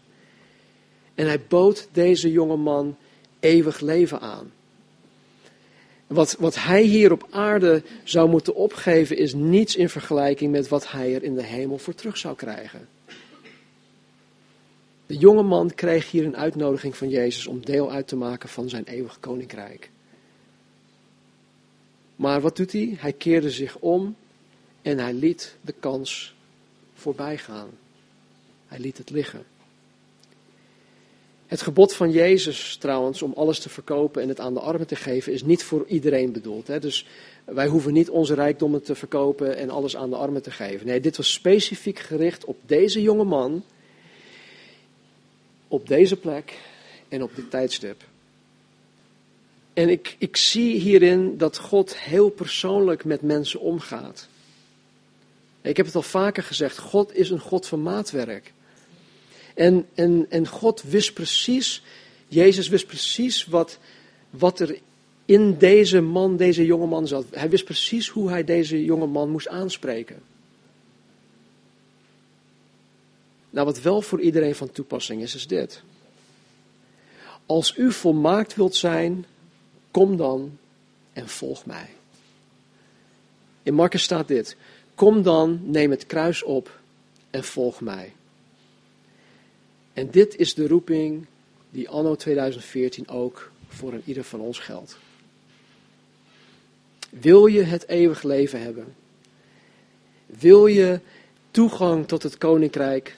En 1.15 1.25
hij 1.25 1.41
bood 1.47 1.87
deze 1.91 2.31
jonge 2.31 2.57
man 2.57 2.97
eeuwig 3.39 3.79
leven 3.79 4.19
aan. 4.19 4.51
Wat, 6.07 6.35
wat 6.39 6.55
hij 6.55 6.81
hier 6.81 7.11
op 7.11 7.27
aarde 7.29 7.83
zou 8.03 8.29
moeten 8.29 8.55
opgeven, 8.55 9.17
is 9.17 9.33
niets 9.33 9.75
in 9.75 9.89
vergelijking 9.89 10.51
met 10.51 10.67
wat 10.67 10.91
hij 10.91 11.15
er 11.15 11.23
in 11.23 11.35
de 11.35 11.43
hemel 11.43 11.77
voor 11.77 11.95
terug 11.95 12.17
zou 12.17 12.35
krijgen. 12.35 12.87
De 15.05 15.17
jonge 15.17 15.43
man 15.43 15.73
kreeg 15.75 16.11
hier 16.11 16.25
een 16.25 16.37
uitnodiging 16.37 16.97
van 16.97 17.09
Jezus 17.09 17.47
om 17.47 17.65
deel 17.65 17.91
uit 17.91 18.07
te 18.07 18.15
maken 18.15 18.49
van 18.49 18.69
zijn 18.69 18.83
eeuwig 18.83 19.19
koninkrijk. 19.19 19.89
Maar 22.15 22.41
wat 22.41 22.55
doet 22.55 22.71
hij? 22.71 22.95
Hij 22.97 23.13
keerde 23.13 23.49
zich 23.49 23.77
om 23.77 24.15
en 24.81 24.97
hij 24.97 25.13
liet 25.13 25.55
de 25.61 25.73
kans 25.79 26.35
voorbij 26.93 27.37
gaan. 27.37 27.69
Hij 28.67 28.79
liet 28.79 28.97
het 28.97 29.09
liggen. 29.09 29.45
Het 31.51 31.61
gebod 31.61 31.93
van 31.93 32.11
Jezus 32.11 32.77
trouwens 32.77 33.21
om 33.21 33.33
alles 33.35 33.59
te 33.59 33.69
verkopen 33.69 34.21
en 34.21 34.29
het 34.29 34.39
aan 34.39 34.53
de 34.53 34.59
armen 34.59 34.87
te 34.87 34.95
geven 34.95 35.33
is 35.33 35.43
niet 35.43 35.63
voor 35.63 35.85
iedereen 35.87 36.31
bedoeld. 36.31 36.67
Hè? 36.67 36.79
Dus 36.79 37.05
wij 37.45 37.67
hoeven 37.67 37.93
niet 37.93 38.09
onze 38.09 38.33
rijkdommen 38.33 38.83
te 38.83 38.95
verkopen 38.95 39.57
en 39.57 39.69
alles 39.69 39.95
aan 39.95 40.09
de 40.09 40.15
armen 40.15 40.41
te 40.41 40.51
geven. 40.51 40.87
Nee, 40.87 40.99
dit 40.99 41.17
was 41.17 41.33
specifiek 41.33 41.99
gericht 41.99 42.45
op 42.45 42.57
deze 42.65 43.01
jonge 43.01 43.23
man, 43.23 43.63
op 45.67 45.87
deze 45.87 46.15
plek 46.15 46.59
en 47.07 47.23
op 47.23 47.35
dit 47.35 47.49
tijdstip. 47.49 48.03
En 49.73 49.89
ik, 49.89 50.15
ik 50.17 50.37
zie 50.37 50.79
hierin 50.79 51.37
dat 51.37 51.57
God 51.57 51.97
heel 51.97 52.29
persoonlijk 52.29 53.05
met 53.05 53.21
mensen 53.21 53.59
omgaat. 53.59 54.27
Ik 55.61 55.77
heb 55.77 55.85
het 55.85 55.95
al 55.95 56.01
vaker 56.01 56.43
gezegd, 56.43 56.77
God 56.77 57.15
is 57.15 57.29
een 57.29 57.39
God 57.39 57.67
van 57.67 57.81
maatwerk. 57.81 58.53
En, 59.53 59.87
en, 59.93 60.25
en 60.29 60.47
God 60.47 60.81
wist 60.81 61.13
precies, 61.13 61.83
Jezus 62.27 62.67
wist 62.67 62.87
precies 62.87 63.45
wat, 63.45 63.77
wat 64.29 64.59
er 64.59 64.79
in 65.25 65.57
deze 65.57 66.01
man, 66.01 66.37
deze 66.37 66.65
jonge 66.65 66.85
man 66.85 67.07
zat. 67.07 67.25
Hij 67.31 67.49
wist 67.49 67.63
precies 67.63 68.09
hoe 68.09 68.29
hij 68.29 68.43
deze 68.43 68.83
jonge 68.85 69.05
man 69.05 69.29
moest 69.29 69.47
aanspreken. 69.47 70.21
Nou, 73.49 73.65
wat 73.65 73.81
wel 73.81 74.01
voor 74.01 74.21
iedereen 74.21 74.55
van 74.55 74.71
toepassing 74.71 75.21
is, 75.21 75.35
is 75.35 75.47
dit. 75.47 75.83
Als 77.45 77.77
u 77.77 77.91
volmaakt 77.91 78.55
wilt 78.55 78.75
zijn, 78.75 79.25
kom 79.91 80.17
dan 80.17 80.57
en 81.13 81.29
volg 81.29 81.65
mij. 81.65 81.89
In 83.63 83.73
Marcus 83.73 84.03
staat 84.03 84.27
dit: 84.27 84.55
Kom 84.95 85.21
dan, 85.21 85.59
neem 85.63 85.91
het 85.91 86.05
kruis 86.05 86.43
op 86.43 86.79
en 87.29 87.43
volg 87.43 87.81
mij. 87.81 88.13
En 89.93 90.09
dit 90.11 90.35
is 90.35 90.53
de 90.53 90.67
roeping 90.67 91.25
die 91.69 91.89
anno 91.89 92.15
2014 92.15 93.07
ook 93.07 93.51
voor 93.67 93.93
een 93.93 94.03
ieder 94.05 94.23
van 94.23 94.39
ons 94.39 94.59
geldt. 94.59 94.97
Wil 97.09 97.45
je 97.45 97.61
het 97.61 97.87
eeuwig 97.87 98.23
leven 98.23 98.61
hebben? 98.61 98.95
Wil 100.25 100.67
je 100.67 100.99
toegang 101.51 102.07
tot 102.07 102.23
het 102.23 102.37
koninkrijk 102.37 103.15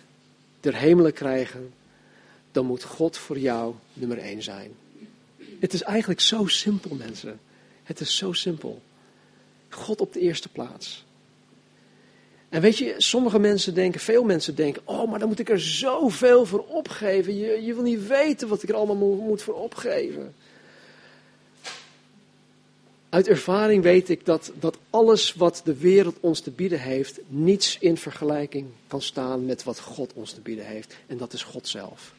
der 0.60 0.76
hemelen 0.76 1.14
krijgen? 1.14 1.74
Dan 2.52 2.66
moet 2.66 2.84
God 2.84 3.18
voor 3.18 3.40
jou 3.40 3.74
nummer 3.94 4.18
één 4.18 4.44
zijn. 4.44 4.72
Het 5.60 5.74
is 5.74 5.82
eigenlijk 5.82 6.20
zo 6.20 6.46
simpel, 6.46 6.96
mensen. 6.96 7.40
Het 7.84 8.00
is 8.00 8.18
zo 8.18 8.32
simpel. 8.32 8.82
God 9.70 10.02
op 10.02 10.14
de 10.14 10.20
eerste 10.20 10.50
plaats. 10.50 11.06
En 12.54 12.62
weet 12.62 12.78
je, 12.78 12.94
sommige 12.98 13.40
mensen 13.40 13.74
denken, 13.74 14.00
veel 14.00 14.24
mensen 14.24 14.56
denken, 14.56 14.82
oh, 14.86 15.10
maar 15.10 15.20
dan 15.20 15.28
moet 15.28 15.40
ik 15.40 15.50
er 15.50 15.62
zoveel 15.62 16.46
voor 16.46 16.66
opgeven. 16.68 17.38
Je, 17.38 17.64
je 17.64 17.74
wil 17.74 17.84
niet 17.84 18.08
weten 18.08 18.48
wat 18.48 18.64
ik 18.64 18.70
er 18.70 18.76
allemaal 18.76 19.16
moet, 19.16 19.42
voor 19.42 19.54
opgeven. 19.54 20.36
Uit 23.10 23.28
ervaring 23.28 23.84
weet 23.84 24.10
ik 24.10 24.26
dat, 24.26 24.52
dat 24.60 24.78
alles 24.90 25.34
wat 25.34 25.62
de 25.64 25.78
wereld 25.78 26.16
ons 26.20 26.40
te 26.40 26.52
bieden 26.52 26.80
heeft, 26.80 27.20
niets 27.28 27.78
in 27.80 27.98
vergelijking 27.98 28.68
kan 28.88 29.02
staan 29.02 29.46
met 29.46 29.64
wat 29.64 29.80
God 29.80 30.14
ons 30.14 30.32
te 30.32 30.42
bieden 30.42 30.66
heeft. 30.66 30.96
En 31.08 31.18
dat 31.18 31.34
is 31.34 31.44
God 31.44 31.68
zelf. 31.68 32.14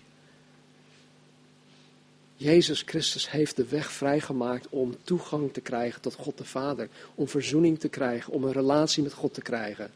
Jezus 2.37 2.83
Christus 2.87 3.31
heeft 3.31 3.57
de 3.57 3.66
weg 3.68 3.90
vrijgemaakt 3.92 4.66
om 4.70 4.97
toegang 5.05 5.53
te 5.53 5.61
krijgen 5.61 6.01
tot 6.01 6.14
God 6.14 6.38
de 6.38 6.44
Vader. 6.44 6.88
Om 7.14 7.29
verzoening 7.29 7.79
te 7.79 7.88
krijgen, 7.88 8.33
om 8.33 8.44
een 8.44 8.53
relatie 8.53 9.03
met 9.03 9.12
God 9.12 9.35
te 9.35 9.42
krijgen. 9.42 9.90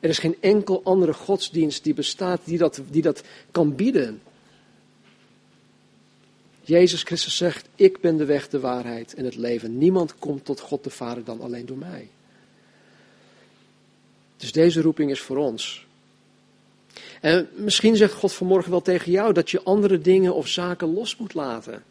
Er 0.00 0.08
is 0.08 0.18
geen 0.18 0.36
enkel 0.40 0.80
andere 0.84 1.12
godsdienst 1.12 1.84
die 1.84 1.94
bestaat 1.94 2.40
die 2.44 2.58
dat, 2.58 2.80
die 2.90 3.02
dat 3.02 3.22
kan 3.50 3.74
bieden. 3.74 4.22
Jezus 6.62 7.02
Christus 7.02 7.36
zegt, 7.36 7.68
ik 7.74 8.00
ben 8.00 8.16
de 8.16 8.24
weg, 8.24 8.48
de 8.48 8.60
waarheid 8.60 9.14
en 9.14 9.24
het 9.24 9.36
leven. 9.36 9.78
Niemand 9.78 10.18
komt 10.18 10.44
tot 10.44 10.60
God 10.60 10.84
de 10.84 10.90
Vader 10.90 11.24
dan 11.24 11.40
alleen 11.40 11.66
door 11.66 11.78
mij. 11.78 12.08
Dus 14.36 14.52
deze 14.52 14.80
roeping 14.80 15.10
is 15.10 15.20
voor 15.20 15.36
ons. 15.36 15.86
En 17.20 17.48
misschien 17.54 17.96
zegt 17.96 18.12
God 18.12 18.32
vanmorgen 18.32 18.70
wel 18.70 18.82
tegen 18.82 19.12
jou 19.12 19.32
dat 19.32 19.50
je 19.50 19.62
andere 19.62 20.00
dingen 20.00 20.34
of 20.34 20.48
zaken 20.48 20.94
los 20.94 21.16
moet 21.16 21.34
laten. 21.34 21.84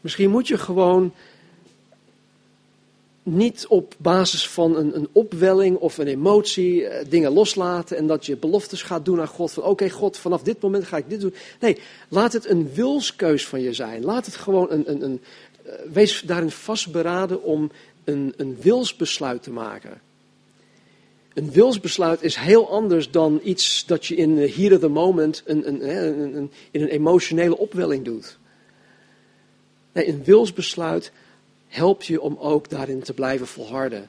Misschien 0.00 0.30
moet 0.30 0.48
je 0.48 0.58
gewoon 0.58 1.14
niet 3.22 3.66
op 3.66 3.94
basis 3.98 4.48
van 4.48 4.76
een, 4.76 4.96
een 4.96 5.08
opwelling 5.12 5.76
of 5.76 5.98
een 5.98 6.06
emotie 6.06 6.86
eh, 6.86 7.06
dingen 7.10 7.32
loslaten 7.32 7.96
en 7.96 8.06
dat 8.06 8.26
je 8.26 8.36
beloftes 8.36 8.82
gaat 8.82 9.04
doen 9.04 9.20
aan 9.20 9.28
God. 9.28 9.52
Van 9.52 9.62
oké 9.62 9.90
God, 9.90 10.16
vanaf 10.16 10.42
dit 10.42 10.60
moment 10.60 10.84
ga 10.84 10.96
ik 10.96 11.08
dit 11.08 11.20
doen. 11.20 11.34
Nee, 11.60 11.78
laat 12.08 12.32
het 12.32 12.48
een 12.48 12.72
wilskeus 12.74 13.46
van 13.46 13.60
je 13.60 13.72
zijn. 13.72 14.04
Laat 14.04 14.26
het 14.26 14.36
gewoon 14.36 14.70
een, 14.70 14.90
een, 14.90 15.02
een 15.02 15.20
uh, 15.66 15.72
wees 15.92 16.20
daarin 16.20 16.50
vastberaden 16.50 17.42
om 17.42 17.70
een, 18.04 18.34
een 18.36 18.56
wilsbesluit 18.60 19.42
te 19.42 19.50
maken. 19.50 20.00
Een 21.34 21.50
wilsbesluit 21.50 22.22
is 22.22 22.36
heel 22.36 22.70
anders 22.70 23.10
dan 23.10 23.40
iets 23.42 23.86
dat 23.86 24.06
je 24.06 24.14
in 24.16 24.38
here 24.38 24.78
the 24.78 24.88
moment 24.88 25.42
een, 25.46 25.68
een, 25.68 26.50
in 26.70 26.82
een 26.82 26.88
emotionele 26.88 27.58
opwelling 27.58 28.04
doet. 28.04 28.38
Nee, 29.92 30.08
een 30.08 30.24
wilsbesluit 30.24 31.12
helpt 31.70 32.06
je 32.06 32.20
om 32.20 32.36
ook 32.38 32.68
daarin 32.68 33.02
te 33.02 33.12
blijven 33.12 33.46
volharden. 33.46 34.08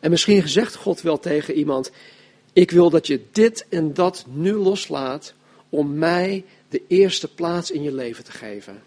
En 0.00 0.10
misschien 0.10 0.48
zegt 0.48 0.74
God 0.74 1.00
wel 1.00 1.18
tegen 1.18 1.54
iemand: 1.54 1.90
Ik 2.52 2.70
wil 2.70 2.90
dat 2.90 3.06
je 3.06 3.24
dit 3.32 3.66
en 3.68 3.94
dat 3.94 4.24
nu 4.28 4.52
loslaat 4.52 5.34
om 5.68 5.94
mij 5.94 6.44
de 6.68 6.82
eerste 6.86 7.28
plaats 7.28 7.70
in 7.70 7.82
je 7.82 7.92
leven 7.92 8.24
te 8.24 8.32
geven. 8.32 8.82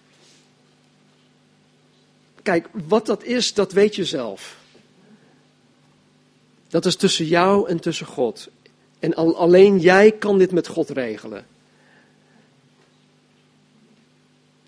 Kijk, 2.41 2.67
wat 2.87 3.05
dat 3.05 3.23
is, 3.23 3.53
dat 3.53 3.71
weet 3.71 3.95
je 3.95 4.05
zelf. 4.05 4.57
Dat 6.67 6.85
is 6.85 6.95
tussen 6.95 7.25
jou 7.25 7.69
en 7.69 7.79
tussen 7.79 8.05
God. 8.05 8.49
En 8.99 9.15
alleen 9.15 9.79
jij 9.79 10.11
kan 10.11 10.37
dit 10.37 10.51
met 10.51 10.67
God 10.67 10.89
regelen. 10.89 11.45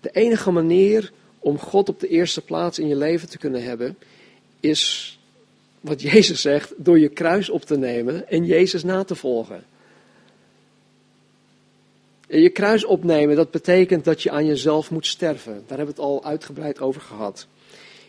De 0.00 0.10
enige 0.10 0.50
manier 0.50 1.12
om 1.46 1.58
God 1.58 1.88
op 1.88 2.00
de 2.00 2.08
eerste 2.08 2.40
plaats 2.40 2.78
in 2.78 2.88
je 2.88 2.96
leven 2.96 3.28
te 3.28 3.38
kunnen 3.38 3.62
hebben, 3.62 3.98
is 4.60 5.18
wat 5.80 6.02
Jezus 6.12 6.40
zegt, 6.40 6.72
door 6.76 6.98
je 6.98 7.08
kruis 7.08 7.50
op 7.50 7.62
te 7.62 7.78
nemen 7.78 8.28
en 8.28 8.44
Jezus 8.44 8.82
na 8.82 9.04
te 9.04 9.14
volgen. 9.14 9.64
En 12.28 12.40
je 12.40 12.50
kruis 12.50 12.84
opnemen, 12.84 13.36
dat 13.36 13.50
betekent 13.50 14.04
dat 14.04 14.22
je 14.22 14.30
aan 14.30 14.46
jezelf 14.46 14.90
moet 14.90 15.06
sterven. 15.06 15.52
Daar 15.52 15.76
hebben 15.76 15.94
we 15.94 16.02
het 16.02 16.10
al 16.10 16.24
uitgebreid 16.24 16.80
over 16.80 17.00
gehad. 17.00 17.46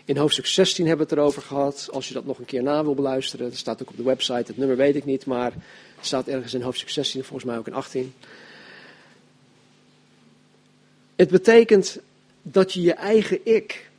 In 0.06 0.18
hoofdstuk 0.18 0.46
16 0.46 0.88
hebben 0.88 1.08
we 1.08 1.12
het 1.14 1.22
erover 1.22 1.42
gehad. 1.42 1.90
Als 1.92 2.08
je 2.08 2.14
dat 2.14 2.26
nog 2.26 2.40
een 2.40 2.46
keer 2.46 2.64
na 2.64 2.84
wil 2.84 2.96
beluisteren, 2.96 3.50
dat 3.50 3.58
staat 3.58 3.82
ook 3.82 3.90
op 3.90 3.98
de 3.98 4.04
website. 4.04 4.44
Het 4.48 4.58
nummer 4.58 4.78
weet 4.78 4.96
ik 4.96 5.06
niet, 5.06 5.26
maar 5.26 5.52
het 5.96 6.06
staat 6.06 6.28
ergens 6.28 6.54
in 6.54 6.62
hoofdstuk 6.62 6.90
16, 6.90 7.24
volgens 7.24 7.50
mij 7.50 7.58
ook 7.58 7.68
in 7.68 7.74
18. 7.74 8.14
Het 11.16 11.30
betekent 11.30 12.00
dat 12.52 12.74
je 12.74 12.82
je 12.82 12.94
eigen 12.94 13.40
ik, 13.44 13.90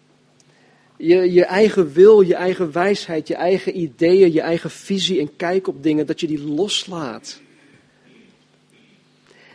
je, 0.96 1.32
je 1.32 1.44
eigen 1.44 1.92
wil, 1.92 2.20
je 2.20 2.34
eigen 2.34 2.72
wijsheid, 2.72 3.28
je 3.28 3.34
eigen 3.34 3.80
ideeën, 3.80 4.32
je 4.32 4.40
eigen 4.40 4.70
visie 4.70 5.20
en 5.20 5.36
kijk 5.36 5.68
op 5.68 5.82
dingen, 5.82 6.06
dat 6.06 6.20
je 6.20 6.26
die 6.26 6.44
loslaat. 6.44 7.40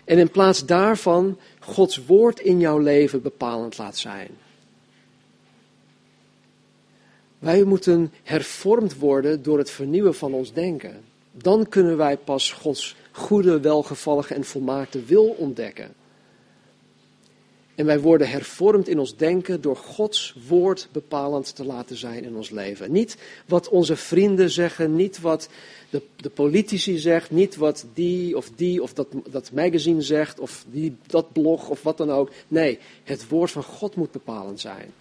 En 0.06 0.18
in 0.18 0.30
plaats 0.30 0.66
daarvan 0.66 1.40
Gods 1.60 2.06
woord 2.06 2.40
in 2.40 2.60
jouw 2.60 2.78
leven 2.78 3.22
bepalend 3.22 3.78
laat 3.78 3.98
zijn. 3.98 4.30
Wij 7.40 7.64
moeten 7.64 8.12
hervormd 8.24 8.98
worden 8.98 9.44
door 9.44 9.58
het 9.58 9.70
vernieuwen 9.70 10.16
van 10.16 10.34
ons 10.34 10.54
denken. 10.54 11.04
Dan 11.32 11.70
kunnen 11.70 11.98
wij 11.98 12.18
pas 12.18 12.52
Gods 12.52 12.96
goede, 13.12 13.60
welgevallige 13.60 14.34
en 14.34 14.44
volmaakte 14.44 15.04
wil 15.04 15.26
ontdekken. 15.26 15.94
En 17.76 17.86
wij 17.86 18.00
worden 18.00 18.30
hervormd 18.30 18.88
in 18.88 19.00
ons 19.00 19.16
denken 19.16 19.62
door 19.62 19.76
Gods 19.76 20.36
woord 20.48 20.88
bepalend 20.92 21.56
te 21.56 21.66
laten 21.66 21.98
zijn 21.98 22.24
in 22.24 22.36
ons 22.36 22.50
leven. 22.50 22.92
Niet 22.92 23.18
wat 23.46 23.70
onze 23.70 23.96
vrienden 23.96 24.50
zeggen, 24.50 24.96
niet 24.96 25.20
wat 25.20 25.50
de, 25.90 26.02
de 26.16 26.30
politici 26.30 26.98
zegt, 26.98 27.32
niet 27.32 27.56
wat 27.56 27.86
die 27.94 28.38
of 28.38 28.50
die 28.56 28.82
of 28.82 28.94
dat, 28.94 29.08
dat 29.30 29.52
magazine 29.52 30.02
zegt, 30.02 30.40
of 30.40 30.66
die, 30.72 30.96
dat 31.08 31.34
blog 31.34 31.70
of 31.70 31.84
wat 31.84 31.98
dan 31.98 32.12
ook. 32.12 32.30
Nee, 32.48 32.80
het 33.04 33.28
woord 33.28 33.52
van 33.52 33.64
God 33.64 33.96
moet 33.96 34.12
bepalend 34.12 34.60
zijn. 34.60 34.94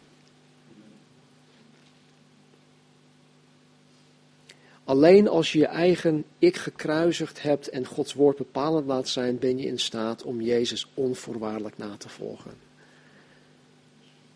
Alleen 4.92 5.28
als 5.28 5.52
je 5.52 5.58
je 5.58 5.66
eigen 5.66 6.24
ik 6.38 6.56
gekruisigd 6.56 7.42
hebt 7.42 7.68
en 7.68 7.86
Gods 7.86 8.14
woord 8.14 8.36
bepalend 8.36 8.86
laat 8.86 9.08
zijn, 9.08 9.38
ben 9.38 9.58
je 9.58 9.66
in 9.66 9.78
staat 9.78 10.22
om 10.22 10.40
Jezus 10.40 10.86
onvoorwaardelijk 10.94 11.78
na 11.78 11.96
te 11.96 12.08
volgen. 12.08 12.50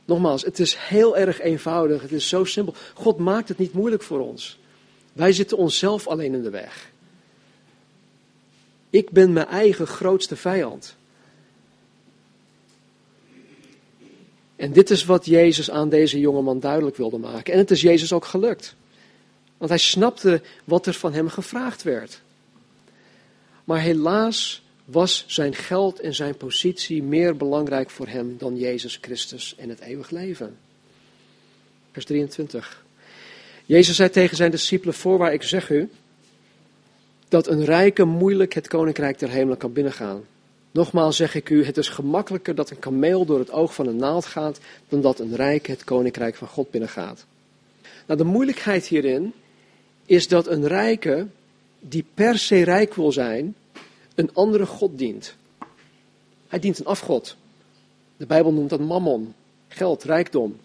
Nogmaals, 0.05 0.43
het 0.43 0.59
is 0.59 0.75
heel 0.75 1.17
erg 1.17 1.41
eenvoudig, 1.41 2.03
het 2.03 2.13
is 2.13 2.29
zo 2.29 2.45
simpel. 2.45 2.75
God 2.95 3.19
maakt 3.19 3.49
het 3.49 3.59
niet 3.59 3.73
moeilijk 3.73 4.03
voor 4.03 4.21
ons. 4.21 4.59
Wij 5.13 5.33
zitten 5.33 5.57
onszelf 5.57 6.07
alleen 6.07 6.35
in 6.35 6.43
de 6.43 6.51
weg. 6.51 6.91
Ik 8.91 9.11
ben 9.11 9.33
mijn 9.33 9.47
eigen 9.47 9.87
grootste 9.87 10.37
vijand. 10.37 10.97
En 14.57 14.73
dit 14.73 14.91
is 14.91 15.05
wat 15.05 15.27
Jezus 15.27 15.71
aan 15.71 15.89
deze 15.89 16.21
jongeman 16.21 16.61
duidelijk 16.61 16.97
wilde 16.97 17.19
maken. 17.19 17.53
En 17.53 17.59
het 17.59 17.71
is 17.71 17.81
Jezus 17.81 18.13
ook 18.13 18.25
gelukt. 18.25 18.77
Want 19.59 19.71
hij 19.71 19.79
snapte 19.79 20.43
wat 20.65 20.87
er 20.87 20.95
van 20.95 21.13
hem 21.13 21.29
gevraagd 21.29 21.83
werd. 21.83 22.21
Maar 23.65 23.81
helaas 23.81 24.63
was 24.85 25.25
zijn 25.27 25.55
geld 25.55 26.01
en 26.01 26.15
zijn 26.15 26.37
positie 26.37 27.03
meer 27.03 27.37
belangrijk 27.37 27.91
voor 27.91 28.07
hem 28.07 28.35
dan 28.39 28.57
Jezus 28.57 28.99
Christus 29.01 29.55
en 29.57 29.69
het 29.69 29.81
eeuwig 29.81 30.11
leven. 30.11 30.57
Vers 31.93 32.05
23. 32.05 32.85
Jezus 33.65 33.97
zei 33.97 34.11
tegen 34.11 34.37
zijn 34.37 34.51
discipelen: 34.51 34.95
Voorwaar, 34.95 35.33
ik 35.33 35.43
zeg 35.43 35.71
u 35.71 35.91
dat 37.29 37.47
een 37.47 37.65
rijke 37.65 38.05
moeilijk 38.05 38.53
het 38.53 38.69
koninkrijk 38.69 39.19
der 39.19 39.29
hemelen 39.29 39.59
kan 39.59 39.73
binnengaan. 39.73 40.25
Nogmaals 40.71 41.17
zeg 41.17 41.35
ik 41.35 41.51
u: 41.51 41.65
het 41.65 41.77
is 41.77 41.89
gemakkelijker 41.89 42.55
dat 42.55 42.71
een 42.71 42.79
kameel 42.79 43.25
door 43.25 43.39
het 43.39 43.51
oog 43.51 43.75
van 43.75 43.87
een 43.87 43.97
naald 43.97 44.27
gaat, 44.27 44.61
dan 44.89 45.01
dat 45.01 45.21
een 45.21 45.37
rijk 45.37 45.67
het 45.67 45.85
koninkrijk 45.85 46.35
van 46.35 46.49
God 46.49 46.71
binnengaat. 46.71 47.27
Nou, 48.07 48.19
de 48.19 48.25
moeilijkheid 48.25 48.87
hierin 48.87 49.33
is 50.07 50.29
dat 50.29 50.47
een 50.47 50.67
rijke, 50.67 51.27
die 51.81 52.05
per 52.15 52.39
se 52.39 52.63
rijk 52.63 52.95
wil 52.95 53.13
zijn, 53.13 53.55
een 54.15 54.31
andere 54.33 54.67
God 54.67 54.99
dient. 54.99 55.35
Hij 56.49 56.59
dient 56.59 56.79
een 56.79 56.87
afgod. 56.87 57.37
De 58.17 58.27
Bijbel 58.27 58.53
noemt 58.53 58.71
dat 58.71 58.81
mammon. 58.81 59.35
Geld, 59.69 60.05
rijkdom. 60.05 60.57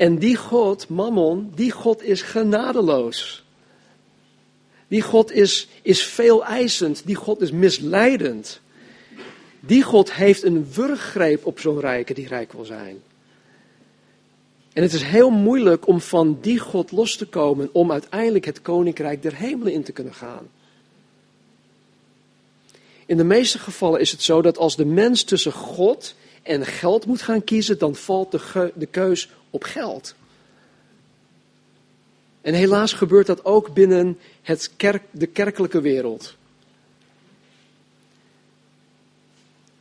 En 0.00 0.18
die 0.18 0.36
God, 0.36 0.88
Mammon, 0.88 1.52
die 1.54 1.70
God 1.70 2.02
is 2.02 2.22
genadeloos. 2.22 3.44
Die 4.88 5.02
God 5.02 5.32
is, 5.32 5.68
is 5.82 6.04
veel 6.04 6.44
eisend. 6.44 7.02
Die 7.04 7.14
God 7.14 7.40
is 7.40 7.50
misleidend. 7.50 8.60
Die 9.60 9.82
God 9.82 10.12
heeft 10.12 10.42
een 10.42 10.72
wurggreep 10.72 11.46
op 11.46 11.60
zo'n 11.60 11.80
rijke 11.80 12.14
die 12.14 12.28
rijk 12.28 12.52
wil 12.52 12.64
zijn. 12.64 13.02
En 14.72 14.82
het 14.82 14.92
is 14.92 15.02
heel 15.02 15.30
moeilijk 15.30 15.86
om 15.86 16.00
van 16.00 16.38
die 16.40 16.58
God 16.58 16.92
los 16.92 17.16
te 17.16 17.26
komen 17.26 17.68
om 17.72 17.92
uiteindelijk 17.92 18.44
het 18.44 18.62
koninkrijk 18.62 19.22
der 19.22 19.34
hemelen 19.34 19.72
in 19.72 19.82
te 19.82 19.92
kunnen 19.92 20.14
gaan. 20.14 20.48
In 23.06 23.16
de 23.16 23.24
meeste 23.24 23.58
gevallen 23.58 24.00
is 24.00 24.10
het 24.10 24.22
zo 24.22 24.42
dat 24.42 24.58
als 24.58 24.76
de 24.76 24.84
mens 24.84 25.24
tussen 25.24 25.52
God 25.52 26.14
en 26.42 26.66
geld 26.66 27.06
moet 27.06 27.22
gaan 27.22 27.44
kiezen, 27.44 27.78
dan 27.78 27.94
valt 27.94 28.30
de, 28.30 28.72
de 28.74 28.86
keus 28.86 29.28
op 29.50 29.62
geld. 29.62 30.14
En 32.40 32.54
helaas 32.54 32.92
gebeurt 32.92 33.26
dat 33.26 33.44
ook 33.44 33.74
binnen 33.74 34.18
het 34.42 34.70
kerk, 34.76 35.02
de 35.10 35.26
kerkelijke 35.26 35.80
wereld. 35.80 36.36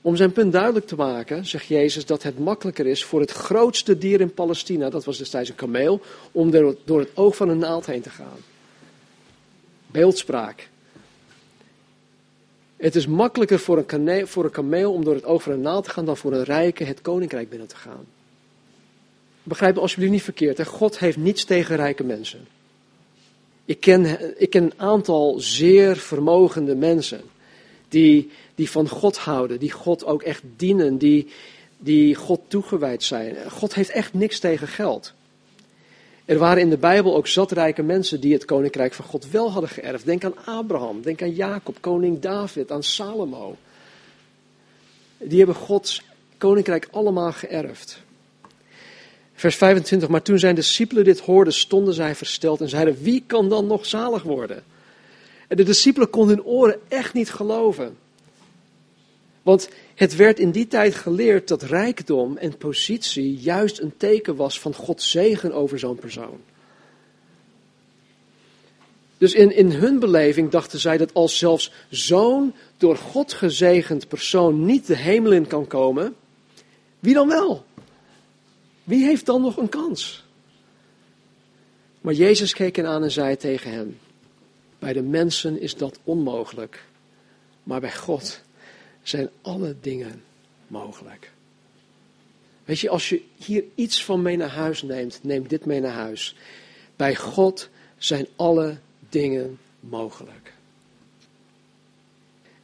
Om 0.09 0.15
zijn 0.15 0.31
punt 0.31 0.51
duidelijk 0.51 0.87
te 0.87 0.95
maken, 0.95 1.45
zegt 1.45 1.65
Jezus 1.65 2.05
dat 2.05 2.23
het 2.23 2.39
makkelijker 2.39 2.87
is 2.87 3.03
voor 3.03 3.19
het 3.19 3.31
grootste 3.31 3.97
dier 3.97 4.21
in 4.21 4.33
Palestina, 4.33 4.89
dat 4.89 5.05
was 5.05 5.17
destijds 5.17 5.49
een 5.49 5.55
kameel, 5.55 6.01
om 6.31 6.51
door 6.85 6.99
het 6.99 7.09
oog 7.13 7.35
van 7.35 7.49
een 7.49 7.57
naald 7.57 7.85
heen 7.85 8.01
te 8.01 8.09
gaan. 8.09 8.37
Beeldspraak. 9.87 10.69
Het 12.77 12.95
is 12.95 13.07
makkelijker 13.07 13.59
voor 13.59 13.85
een, 13.87 14.27
voor 14.27 14.43
een 14.43 14.51
kameel 14.51 14.93
om 14.93 15.03
door 15.03 15.15
het 15.15 15.25
oog 15.25 15.43
van 15.43 15.51
een 15.51 15.61
naald 15.61 15.83
te 15.83 15.89
gaan 15.89 16.05
dan 16.05 16.17
voor 16.17 16.33
een 16.33 16.43
rijke 16.43 16.83
het 16.83 17.01
koninkrijk 17.01 17.49
binnen 17.49 17.67
te 17.67 17.75
gaan. 17.75 18.05
Begrijp 19.43 19.75
me 19.75 19.81
alsjeblieft 19.81 20.11
niet 20.11 20.23
verkeerd. 20.23 20.67
God 20.67 20.99
heeft 20.99 21.17
niets 21.17 21.43
tegen 21.43 21.75
rijke 21.75 22.03
mensen. 22.03 22.47
Ik 23.65 23.79
ken, 23.79 24.19
ik 24.41 24.49
ken 24.49 24.63
een 24.63 24.79
aantal 24.79 25.35
zeer 25.39 25.97
vermogende 25.97 26.75
mensen 26.75 27.21
die, 27.89 28.31
die 28.55 28.69
van 28.69 28.89
God 28.89 29.17
houden, 29.17 29.59
die 29.59 29.71
God 29.71 30.05
ook 30.05 30.23
echt 30.23 30.43
dienen, 30.55 30.97
die, 30.97 31.27
die 31.77 32.15
God 32.15 32.39
toegewijd 32.47 33.03
zijn. 33.03 33.51
God 33.51 33.73
heeft 33.73 33.89
echt 33.89 34.13
niks 34.13 34.39
tegen 34.39 34.67
geld. 34.67 35.13
Er 36.25 36.37
waren 36.37 36.61
in 36.61 36.69
de 36.69 36.77
Bijbel 36.77 37.15
ook 37.15 37.27
zatrijke 37.27 37.83
mensen 37.83 38.19
die 38.19 38.33
het 38.33 38.45
koninkrijk 38.45 38.93
van 38.93 39.05
God 39.05 39.29
wel 39.31 39.51
hadden 39.51 39.69
geërfd. 39.69 40.05
Denk 40.05 40.23
aan 40.23 40.45
Abraham, 40.45 41.01
denk 41.01 41.21
aan 41.21 41.33
Jacob, 41.33 41.77
koning 41.79 42.19
David, 42.19 42.71
aan 42.71 42.83
Salomo. 42.83 43.57
Die 45.17 45.37
hebben 45.37 45.55
Gods 45.55 46.01
koninkrijk 46.37 46.87
allemaal 46.91 47.31
geërfd. 47.31 48.01
Vers 49.33 49.55
25, 49.55 50.09
maar 50.09 50.21
toen 50.21 50.39
zijn 50.39 50.55
discipelen 50.55 51.03
dit 51.03 51.19
hoorden, 51.19 51.53
stonden 51.53 51.93
zij 51.93 52.15
versteld 52.15 52.61
en 52.61 52.69
zeiden, 52.69 52.97
wie 53.01 53.23
kan 53.27 53.49
dan 53.49 53.67
nog 53.67 53.85
zalig 53.85 54.23
worden? 54.23 54.63
En 55.49 55.57
de 55.57 55.63
discipelen 55.63 56.09
konden 56.09 56.35
hun 56.35 56.45
oren 56.45 56.79
echt 56.87 57.13
niet 57.13 57.31
geloven. 57.31 57.97
Want 59.41 59.69
het 59.95 60.15
werd 60.15 60.39
in 60.39 60.51
die 60.51 60.67
tijd 60.67 60.95
geleerd 60.95 61.47
dat 61.47 61.61
rijkdom 61.61 62.37
en 62.37 62.57
positie 62.57 63.35
juist 63.35 63.79
een 63.79 63.93
teken 63.97 64.35
was 64.35 64.59
van 64.59 64.73
Gods 64.73 65.11
zegen 65.11 65.53
over 65.53 65.79
zo'n 65.79 65.95
persoon. 65.95 66.39
Dus 69.17 69.33
in, 69.33 69.55
in 69.55 69.71
hun 69.71 69.99
beleving 69.99 70.49
dachten 70.49 70.79
zij 70.79 70.97
dat 70.97 71.13
als 71.13 71.37
zelfs 71.37 71.71
zo'n 71.89 72.53
door 72.77 72.97
God 72.97 73.33
gezegend 73.33 74.07
persoon 74.07 74.65
niet 74.65 74.87
de 74.87 74.95
hemel 74.95 75.31
in 75.31 75.47
kan 75.47 75.67
komen, 75.67 76.15
wie 76.99 77.13
dan 77.13 77.27
wel? 77.27 77.65
Wie 78.83 79.05
heeft 79.05 79.25
dan 79.25 79.41
nog 79.41 79.57
een 79.57 79.69
kans? 79.69 80.23
Maar 82.01 82.13
Jezus 82.13 82.53
keek 82.53 82.75
hen 82.75 82.87
aan 82.87 83.03
en 83.03 83.11
zei 83.11 83.37
tegen 83.37 83.71
hem: 83.71 83.99
Bij 84.79 84.93
de 84.93 85.01
mensen 85.01 85.61
is 85.61 85.75
dat 85.75 85.99
onmogelijk, 86.03 86.83
maar 87.63 87.79
bij 87.79 87.95
God 87.95 88.41
zijn 89.03 89.29
alle 89.41 89.75
dingen 89.81 90.23
mogelijk. 90.67 91.31
Weet 92.65 92.79
je, 92.79 92.89
als 92.89 93.09
je 93.09 93.23
hier 93.45 93.63
iets 93.75 94.03
van 94.03 94.21
mee 94.21 94.37
naar 94.37 94.49
huis 94.49 94.81
neemt, 94.81 95.19
neem 95.23 95.47
dit 95.47 95.65
mee 95.65 95.79
naar 95.79 95.91
huis. 95.91 96.35
Bij 96.95 97.15
God 97.15 97.69
zijn 97.97 98.27
alle 98.35 98.77
dingen 99.09 99.59
mogelijk. 99.79 100.53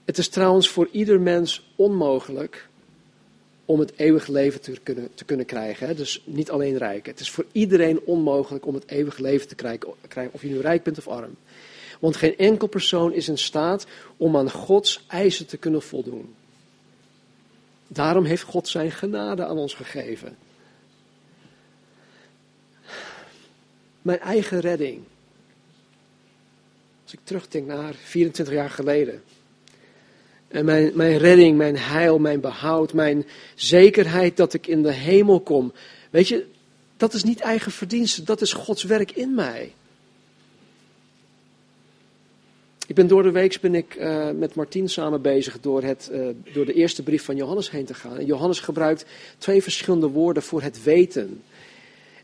Het 0.05 0.17
is 0.17 0.27
trouwens 0.27 0.69
voor 0.69 0.87
ieder 0.91 1.21
mens 1.21 1.69
onmogelijk 1.75 2.67
om 3.65 3.79
het 3.79 3.93
eeuwige 3.95 4.31
leven 4.31 4.61
te 4.61 4.79
kunnen, 4.83 5.09
te 5.13 5.25
kunnen 5.25 5.45
krijgen. 5.45 5.95
Dus 5.95 6.21
niet 6.25 6.51
alleen 6.51 6.77
rijk. 6.77 7.05
Het 7.05 7.19
is 7.19 7.29
voor 7.29 7.45
iedereen 7.51 7.99
onmogelijk 7.99 8.65
om 8.65 8.73
het 8.73 8.87
eeuwige 8.87 9.21
leven 9.21 9.47
te 9.47 9.55
krijgen, 9.55 10.33
of 10.33 10.41
je 10.41 10.47
nu 10.47 10.59
rijk 10.59 10.83
bent 10.83 10.97
of 10.97 11.07
arm. 11.07 11.35
Want 11.99 12.15
geen 12.15 12.37
enkel 12.37 12.67
persoon 12.67 13.13
is 13.13 13.27
in 13.27 13.37
staat 13.37 13.85
om 14.17 14.37
aan 14.37 14.51
Gods 14.51 15.03
eisen 15.07 15.45
te 15.45 15.57
kunnen 15.57 15.81
voldoen. 15.81 16.35
Daarom 17.87 18.25
heeft 18.25 18.43
God 18.43 18.67
zijn 18.67 18.91
genade 18.91 19.45
aan 19.45 19.57
ons 19.57 19.73
gegeven. 19.73 20.37
Mijn 24.01 24.19
eigen 24.19 24.59
redding. 24.59 25.03
Als 27.03 27.13
ik 27.13 27.19
terugdenk 27.23 27.67
naar 27.67 27.93
24 27.93 28.53
jaar 28.53 28.69
geleden. 28.69 29.23
En 30.47 30.65
mijn, 30.65 30.91
mijn 30.93 31.17
redding, 31.17 31.57
mijn 31.57 31.77
heil, 31.77 32.19
mijn 32.19 32.39
behoud, 32.39 32.93
mijn 32.93 33.25
zekerheid 33.55 34.37
dat 34.37 34.53
ik 34.53 34.67
in 34.67 34.83
de 34.83 34.91
hemel 34.91 35.39
kom. 35.39 35.73
Weet 36.09 36.27
je, 36.27 36.45
dat 36.97 37.13
is 37.13 37.23
niet 37.23 37.39
eigen 37.39 37.71
verdienste, 37.71 38.23
dat 38.23 38.41
is 38.41 38.53
Gods 38.53 38.83
werk 38.83 39.11
in 39.11 39.35
mij. 39.35 39.73
Ik 42.87 42.95
ben 42.95 43.07
door 43.07 43.23
de 43.23 43.31
week 43.31 43.57
ben 43.61 43.75
ik, 43.75 43.95
uh, 43.95 44.29
met 44.31 44.55
Martien 44.55 44.89
samen 44.89 45.21
bezig 45.21 45.59
door, 45.59 45.83
het, 45.83 46.09
uh, 46.13 46.27
door 46.53 46.65
de 46.65 46.73
eerste 46.73 47.03
brief 47.03 47.23
van 47.23 47.35
Johannes 47.35 47.71
heen 47.71 47.85
te 47.85 47.93
gaan. 47.93 48.25
Johannes 48.25 48.59
gebruikt 48.59 49.05
twee 49.37 49.63
verschillende 49.63 50.07
woorden 50.07 50.43
voor 50.43 50.61
het 50.61 50.83
weten. 50.83 51.41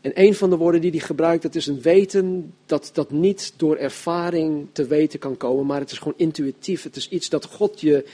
En 0.00 0.12
een 0.14 0.34
van 0.34 0.50
de 0.50 0.56
woorden 0.56 0.80
die 0.80 0.90
hij 0.90 1.00
gebruikt, 1.00 1.42
dat 1.42 1.54
is 1.54 1.66
een 1.66 1.80
weten 1.80 2.54
dat, 2.66 2.90
dat 2.92 3.10
niet 3.10 3.52
door 3.56 3.76
ervaring 3.76 4.66
te 4.72 4.86
weten 4.86 5.18
kan 5.18 5.36
komen, 5.36 5.66
maar 5.66 5.80
het 5.80 5.90
is 5.90 5.98
gewoon 5.98 6.14
intuïtief. 6.16 6.82
Het 6.82 6.96
is 6.96 7.08
iets 7.08 7.28
dat 7.28 7.44
God 7.44 7.80
je 7.80 8.04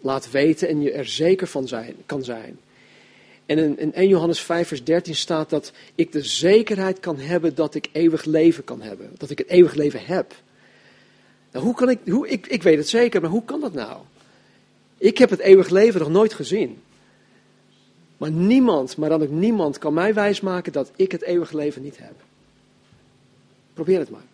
laat 0.00 0.30
weten 0.30 0.68
en 0.68 0.82
je 0.82 0.92
er 0.92 1.06
zeker 1.06 1.46
van 1.46 1.68
zijn, 1.68 1.94
kan 2.06 2.24
zijn. 2.24 2.58
En 3.46 3.58
in, 3.58 3.78
in 3.78 3.94
1 3.94 4.08
Johannes 4.08 4.40
5, 4.40 4.68
vers 4.68 4.84
13 4.84 5.14
staat 5.14 5.50
dat 5.50 5.72
ik 5.94 6.12
de 6.12 6.22
zekerheid 6.22 7.00
kan 7.00 7.16
hebben 7.16 7.54
dat 7.54 7.74
ik 7.74 7.88
eeuwig 7.92 8.24
leven 8.24 8.64
kan 8.64 8.80
hebben. 8.82 9.10
Dat 9.16 9.30
ik 9.30 9.38
het 9.38 9.48
eeuwig 9.48 9.74
leven 9.74 10.00
heb. 10.04 10.34
Nou, 11.52 11.64
hoe 11.64 11.74
kan 11.74 11.88
ik, 11.88 11.98
hoe, 12.06 12.28
ik, 12.28 12.46
ik 12.46 12.62
weet 12.62 12.76
het 12.76 12.88
zeker, 12.88 13.20
maar 13.20 13.30
hoe 13.30 13.44
kan 13.44 13.60
dat 13.60 13.72
nou? 13.72 14.00
Ik 14.98 15.18
heb 15.18 15.30
het 15.30 15.40
eeuwig 15.40 15.68
leven 15.68 16.00
nog 16.00 16.10
nooit 16.10 16.34
gezien. 16.34 16.82
Maar 18.16 18.30
niemand, 18.30 18.96
maar 18.96 19.08
dan 19.08 19.22
ook 19.22 19.30
niemand, 19.30 19.78
kan 19.78 19.94
mij 19.94 20.14
wijsmaken 20.14 20.72
dat 20.72 20.90
ik 20.96 21.12
het 21.12 21.22
eeuwige 21.22 21.56
leven 21.56 21.82
niet 21.82 21.98
heb. 21.98 22.14
Probeer 23.74 23.98
het 23.98 24.10
maar. 24.10 24.24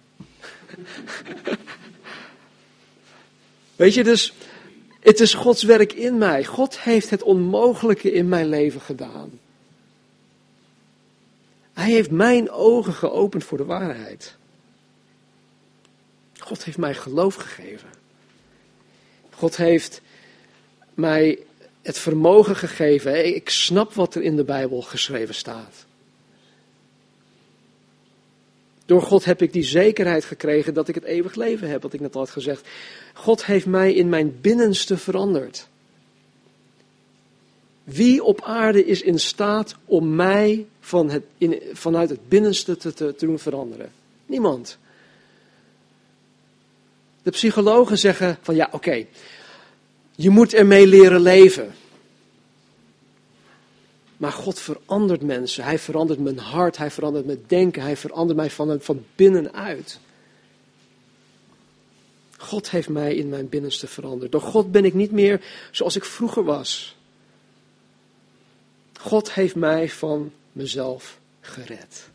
Weet 3.76 3.94
je, 3.94 4.04
dus 4.04 4.34
het 5.00 5.20
is 5.20 5.34
Gods 5.34 5.62
werk 5.62 5.92
in 5.92 6.18
mij. 6.18 6.44
God 6.44 6.80
heeft 6.80 7.10
het 7.10 7.22
onmogelijke 7.22 8.12
in 8.12 8.28
mijn 8.28 8.48
leven 8.48 8.80
gedaan. 8.80 9.30
Hij 11.72 11.90
heeft 11.90 12.10
mijn 12.10 12.50
ogen 12.50 12.92
geopend 12.92 13.44
voor 13.44 13.58
de 13.58 13.64
waarheid. 13.64 14.36
God 16.46 16.64
heeft 16.64 16.78
mij 16.78 16.94
geloof 16.94 17.34
gegeven. 17.34 17.88
God 19.30 19.56
heeft 19.56 20.00
mij 20.94 21.38
het 21.82 21.98
vermogen 21.98 22.56
gegeven. 22.56 23.34
Ik 23.34 23.50
snap 23.50 23.94
wat 23.94 24.14
er 24.14 24.22
in 24.22 24.36
de 24.36 24.44
Bijbel 24.44 24.82
geschreven 24.82 25.34
staat. 25.34 25.86
Door 28.84 29.02
God 29.02 29.24
heb 29.24 29.42
ik 29.42 29.52
die 29.52 29.64
zekerheid 29.64 30.24
gekregen 30.24 30.74
dat 30.74 30.88
ik 30.88 30.94
het 30.94 31.04
eeuwig 31.04 31.34
leven 31.34 31.68
heb, 31.68 31.82
wat 31.82 31.92
ik 31.92 32.00
net 32.00 32.14
al 32.14 32.20
had 32.20 32.30
gezegd. 32.30 32.68
God 33.14 33.44
heeft 33.44 33.66
mij 33.66 33.94
in 33.94 34.08
mijn 34.08 34.40
binnenste 34.40 34.96
veranderd. 34.96 35.68
Wie 37.84 38.24
op 38.24 38.42
aarde 38.42 38.84
is 38.84 39.02
in 39.02 39.18
staat 39.18 39.74
om 39.84 40.14
mij 40.14 40.66
van 40.80 41.10
het, 41.10 41.24
in, 41.38 41.62
vanuit 41.72 42.10
het 42.10 42.28
binnenste 42.28 42.76
te, 42.76 42.92
te, 42.92 43.14
te 43.14 43.26
doen 43.26 43.38
veranderen? 43.38 43.92
Niemand. 44.26 44.78
De 47.26 47.32
psychologen 47.32 47.98
zeggen 47.98 48.38
van 48.42 48.54
ja, 48.54 48.68
oké, 48.72 49.06
je 50.14 50.30
moet 50.30 50.54
ermee 50.54 50.86
leren 50.86 51.20
leven. 51.20 51.74
Maar 54.16 54.32
God 54.32 54.58
verandert 54.58 55.22
mensen. 55.22 55.64
Hij 55.64 55.78
verandert 55.78 56.20
mijn 56.20 56.38
hart, 56.38 56.76
hij 56.76 56.90
verandert 56.90 57.26
mijn 57.26 57.44
denken, 57.46 57.82
hij 57.82 57.96
verandert 57.96 58.38
mij 58.38 58.50
van, 58.50 58.80
van 58.80 59.04
binnenuit. 59.14 59.98
God 62.36 62.70
heeft 62.70 62.88
mij 62.88 63.14
in 63.14 63.28
mijn 63.28 63.48
binnenste 63.48 63.86
veranderd. 63.86 64.32
Door 64.32 64.40
God 64.40 64.72
ben 64.72 64.84
ik 64.84 64.94
niet 64.94 65.12
meer 65.12 65.40
zoals 65.70 65.96
ik 65.96 66.04
vroeger 66.04 66.44
was. 66.44 66.96
God 69.00 69.32
heeft 69.32 69.54
mij 69.54 69.88
van 69.88 70.32
mezelf 70.52 71.18
gered. 71.40 72.08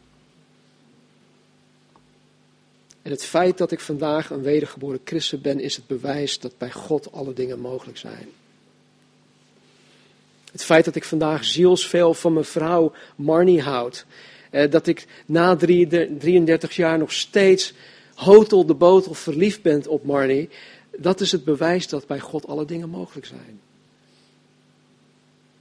En 3.02 3.12
het 3.12 3.26
feit 3.26 3.58
dat 3.58 3.72
ik 3.72 3.80
vandaag 3.80 4.30
een 4.30 4.41
wedergeboren 4.41 4.99
christen 5.04 5.41
ben, 5.41 5.60
is 5.60 5.76
het 5.76 5.88
bewijs 5.88 6.39
dat 6.39 6.58
bij 6.58 6.72
God 6.72 7.12
alle 7.12 7.34
dingen 7.34 7.60
mogelijk 7.60 7.97
zijn. 7.97 8.28
Het 10.52 10.64
feit 10.64 10.86
dat 10.86 10.95
ik 10.95 11.04
vandaag 11.04 11.45
zielsveel 11.45 12.14
van 12.14 12.34
mijn 12.34 12.45
vrouw 12.45 12.93
Marnie 13.16 13.62
houd. 13.62 14.06
Eh, 14.49 14.72
dat 14.72 14.88
ik 14.88 15.08
na 15.26 15.56
33 15.56 16.76
jaar 16.76 16.97
nog 16.97 17.12
steeds 17.12 17.74
hotel 18.16 18.66
de 18.66 18.74
botel 18.74 19.14
verliefd 19.14 19.62
ben 19.62 19.88
op 19.88 20.06
Marnie. 20.06 20.49
Dat 20.97 21.22
is 21.22 21.32
het 21.32 21.43
bewijs 21.43 21.88
dat 21.88 22.08
bij 22.08 22.20
God 22.20 22.47
alle 22.47 22.66
dingen 22.66 22.89
mogelijk 22.89 23.26
zijn. 23.26 23.60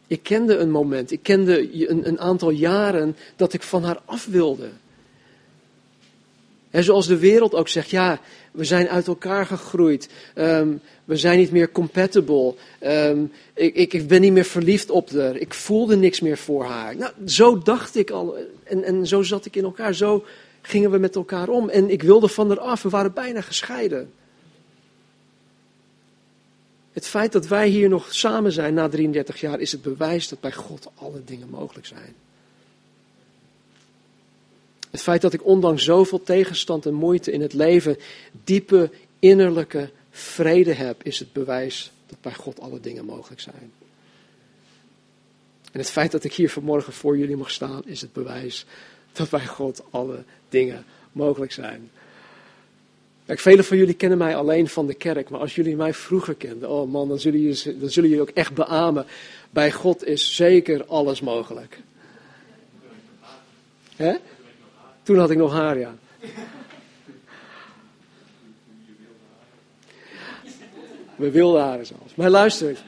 Ik 0.06 0.22
kende 0.22 0.56
een 0.56 0.70
moment, 0.70 1.10
ik 1.10 1.22
kende 1.22 1.88
een, 1.88 2.08
een 2.08 2.20
aantal 2.20 2.50
jaren 2.50 3.16
dat 3.36 3.52
ik 3.52 3.62
van 3.62 3.84
haar 3.84 4.00
af 4.04 4.26
wilde. 4.26 4.68
En 6.70 6.84
zoals 6.84 7.06
de 7.06 7.18
wereld 7.18 7.54
ook 7.54 7.68
zegt, 7.68 7.90
ja, 7.90 8.20
we 8.50 8.64
zijn 8.64 8.88
uit 8.88 9.06
elkaar 9.06 9.46
gegroeid. 9.46 10.08
Ehm, 10.34 10.68
we 11.04 11.16
zijn 11.16 11.38
niet 11.38 11.50
meer 11.50 11.72
compatible. 11.72 12.54
Ehm, 12.78 13.24
ik, 13.54 13.92
ik, 13.92 14.08
ben 14.08 14.20
niet 14.20 14.32
meer 14.32 14.44
verliefd 14.44 14.90
op 14.90 15.10
haar. 15.10 15.36
Ik 15.36 15.54
voelde 15.54 15.96
niks 15.96 16.20
meer 16.20 16.38
voor 16.38 16.64
haar. 16.64 16.96
Nou, 16.96 17.12
zo 17.26 17.58
dacht 17.58 17.96
ik 17.96 18.10
al. 18.10 18.36
En, 18.64 18.84
en 18.84 19.06
zo 19.06 19.22
zat 19.22 19.46
ik 19.46 19.56
in 19.56 19.64
elkaar. 19.64 19.94
Zo 19.94 20.24
gingen 20.62 20.90
we 20.90 20.98
met 20.98 21.14
elkaar 21.16 21.48
om. 21.48 21.68
En 21.68 21.90
ik 21.90 22.02
wilde 22.02 22.28
van 22.28 22.48
haar 22.48 22.60
af. 22.60 22.82
We 22.82 22.88
waren 22.88 23.12
bijna 23.12 23.40
gescheiden. 23.40 24.12
Het 26.92 27.06
feit 27.06 27.32
dat 27.32 27.46
wij 27.46 27.68
hier 27.68 27.88
nog 27.88 28.14
samen 28.14 28.52
zijn 28.52 28.74
na 28.74 28.88
33 28.88 29.40
jaar 29.40 29.60
is 29.60 29.72
het 29.72 29.82
bewijs 29.82 30.28
dat 30.28 30.40
bij 30.40 30.52
God 30.52 30.90
alle 30.94 31.24
dingen 31.24 31.48
mogelijk 31.48 31.86
zijn. 31.86 32.14
Het 34.90 35.02
feit 35.02 35.20
dat 35.20 35.32
ik 35.32 35.46
ondanks 35.46 35.84
zoveel 35.84 36.22
tegenstand 36.22 36.86
en 36.86 36.94
moeite 36.94 37.32
in 37.32 37.40
het 37.40 37.52
leven 37.52 37.96
diepe 38.44 38.90
innerlijke 39.18 39.90
vrede 40.10 40.72
heb, 40.72 41.02
is 41.02 41.18
het 41.18 41.32
bewijs 41.32 41.92
dat 42.06 42.20
bij 42.20 42.34
God 42.34 42.60
alle 42.60 42.80
dingen 42.80 43.04
mogelijk 43.04 43.40
zijn. 43.40 43.72
En 45.72 45.78
het 45.78 45.90
feit 45.90 46.10
dat 46.10 46.24
ik 46.24 46.34
hier 46.34 46.50
vanmorgen 46.50 46.92
voor 46.92 47.18
jullie 47.18 47.36
mag 47.36 47.50
staan, 47.50 47.82
is 47.84 48.00
het 48.00 48.12
bewijs 48.12 48.66
dat 49.12 49.30
bij 49.30 49.46
God 49.46 49.82
alle 49.90 50.24
dingen 50.48 50.84
mogelijk 51.12 51.52
zijn. 51.52 51.90
Kijk, 53.26 53.38
velen 53.38 53.64
van 53.64 53.76
jullie 53.76 53.94
kennen 53.94 54.18
mij 54.18 54.36
alleen 54.36 54.68
van 54.68 54.86
de 54.86 54.94
kerk, 54.94 55.30
maar 55.30 55.40
als 55.40 55.54
jullie 55.54 55.76
mij 55.76 55.94
vroeger 55.94 56.34
kenden, 56.34 56.68
oh 56.68 56.90
man, 56.90 57.08
dan 57.08 57.18
zullen 57.18 57.40
jullie, 57.40 57.78
dan 57.78 57.90
zullen 57.90 58.08
jullie 58.08 58.24
ook 58.24 58.34
echt 58.34 58.54
beamen. 58.54 59.06
Bij 59.50 59.72
God 59.72 60.04
is 60.04 60.34
zeker 60.34 60.84
alles 60.86 61.20
mogelijk. 61.20 61.80
Hè? 63.96 64.14
Toen 65.02 65.18
had 65.18 65.30
ik 65.30 65.38
nog 65.38 65.52
haar, 65.52 65.78
ja. 65.78 65.94
We 71.16 71.30
wilden 71.30 71.62
haren 71.62 71.86
zelfs. 71.86 72.14
Maar 72.14 72.30
luister, 72.30 72.78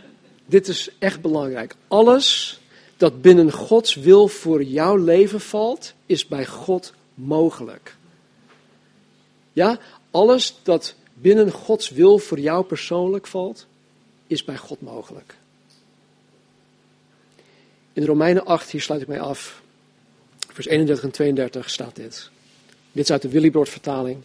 dit 0.46 0.68
is 0.68 0.90
echt 0.98 1.20
belangrijk. 1.20 1.74
Alles 1.88 2.60
dat 2.96 3.22
binnen 3.22 3.52
Gods 3.52 3.94
wil 3.94 4.28
voor 4.28 4.62
jouw 4.62 4.96
leven 4.96 5.40
valt, 5.40 5.94
is 6.06 6.26
bij 6.26 6.46
God 6.46 6.92
mogelijk. 7.14 7.96
Ja, 9.52 9.78
alles 10.10 10.54
dat 10.62 10.94
binnen 11.14 11.50
Gods 11.50 11.90
wil 11.90 12.18
voor 12.18 12.38
jou 12.38 12.64
persoonlijk 12.64 13.26
valt, 13.26 13.66
is 14.26 14.44
bij 14.44 14.56
God 14.56 14.80
mogelijk. 14.80 15.36
In 17.92 18.04
Romeinen 18.04 18.44
8, 18.44 18.70
hier 18.70 18.80
sluit 18.80 19.02
ik 19.02 19.08
mij 19.08 19.20
af, 19.20 19.61
vers 20.52 20.66
31 20.66 21.04
en 21.04 21.10
32 21.10 21.70
staat 21.70 21.96
dit. 21.96 22.30
Dit 22.92 23.04
is 23.04 23.10
uit 23.10 23.22
de 23.22 23.28
Willibrord 23.28 23.68
vertaling. 23.68 24.22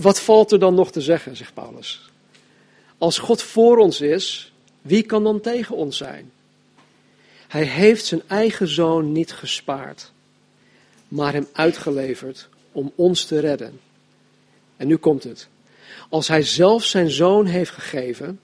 Wat 0.00 0.20
valt 0.20 0.52
er 0.52 0.58
dan 0.58 0.74
nog 0.74 0.92
te 0.92 1.00
zeggen, 1.00 1.36
zegt 1.36 1.54
Paulus. 1.54 2.10
Als 2.98 3.18
God 3.18 3.42
voor 3.42 3.78
ons 3.78 4.00
is, 4.00 4.52
wie 4.82 5.02
kan 5.02 5.24
dan 5.24 5.40
tegen 5.40 5.76
ons 5.76 5.96
zijn? 5.96 6.32
Hij 7.48 7.64
heeft 7.64 8.04
zijn 8.04 8.22
eigen 8.26 8.68
zoon 8.68 9.12
niet 9.12 9.32
gespaard, 9.32 10.12
maar 11.08 11.32
hem 11.32 11.46
uitgeleverd 11.52 12.48
om 12.72 12.92
ons 12.94 13.24
te 13.24 13.38
redden. 13.38 13.80
En 14.76 14.86
nu 14.86 14.96
komt 14.96 15.22
het. 15.22 15.48
Als 16.08 16.28
hij 16.28 16.42
zelf 16.42 16.84
zijn 16.84 17.10
zoon 17.10 17.46
heeft 17.46 17.70
gegeven, 17.70 18.40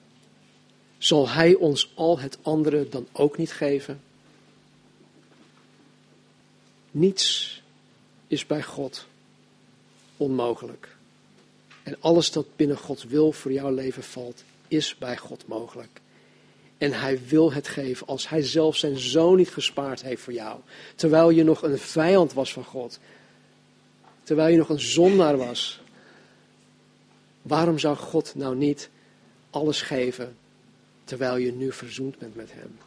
zal 0.99 1.29
hij 1.29 1.55
ons 1.55 1.93
al 1.95 2.19
het 2.19 2.39
andere 2.43 2.89
dan 2.89 3.07
ook 3.13 3.39
niet 3.39 3.53
geven? 3.53 4.01
Niets 6.91 7.63
is 8.27 8.47
bij 8.47 8.63
God 8.63 9.07
onmogelijk. 10.17 10.97
En 11.83 11.97
alles 12.01 12.31
dat 12.31 12.57
binnen 12.57 12.77
Gods 12.77 13.05
wil 13.05 13.33
voor 13.33 13.53
jouw 13.53 13.75
leven 13.75 14.03
valt, 14.03 14.45
is 14.69 14.99
bij 14.99 15.17
God 15.17 15.47
mogelijk. 15.47 16.01
En 16.79 16.93
hij 16.93 17.27
wil 17.27 17.53
het 17.53 17.69
geven 17.69 18.07
als 18.07 18.29
hij 18.29 18.43
zelf 18.43 18.77
zijn 18.77 18.99
zoon 18.99 19.37
niet 19.37 19.51
gespaard 19.51 20.03
heeft 20.03 20.23
voor 20.23 20.33
jou. 20.33 20.61
Terwijl 20.95 21.31
je 21.31 21.45
nog 21.45 21.63
een 21.63 21.79
vijand 21.79 22.33
was 22.33 22.53
van 22.53 22.65
God. 22.65 22.99
Terwijl 24.23 24.49
je 24.49 24.59
nog 24.59 24.69
een 24.69 24.81
zondaar 24.81 25.37
was. 25.37 25.81
Waarom 27.43 27.79
zou 27.79 27.97
God 27.97 28.35
nou 28.35 28.57
niet 28.57 28.91
alles 29.51 29.83
geven 29.83 30.37
terwijl 31.05 31.37
je 31.37 31.53
nu 31.53 31.73
verzoend 31.73 32.19
bent 32.19 32.35
met 32.35 32.53
hem? 32.53 32.79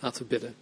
Laten 0.00 0.22
we 0.22 0.28
bidden. 0.28 0.54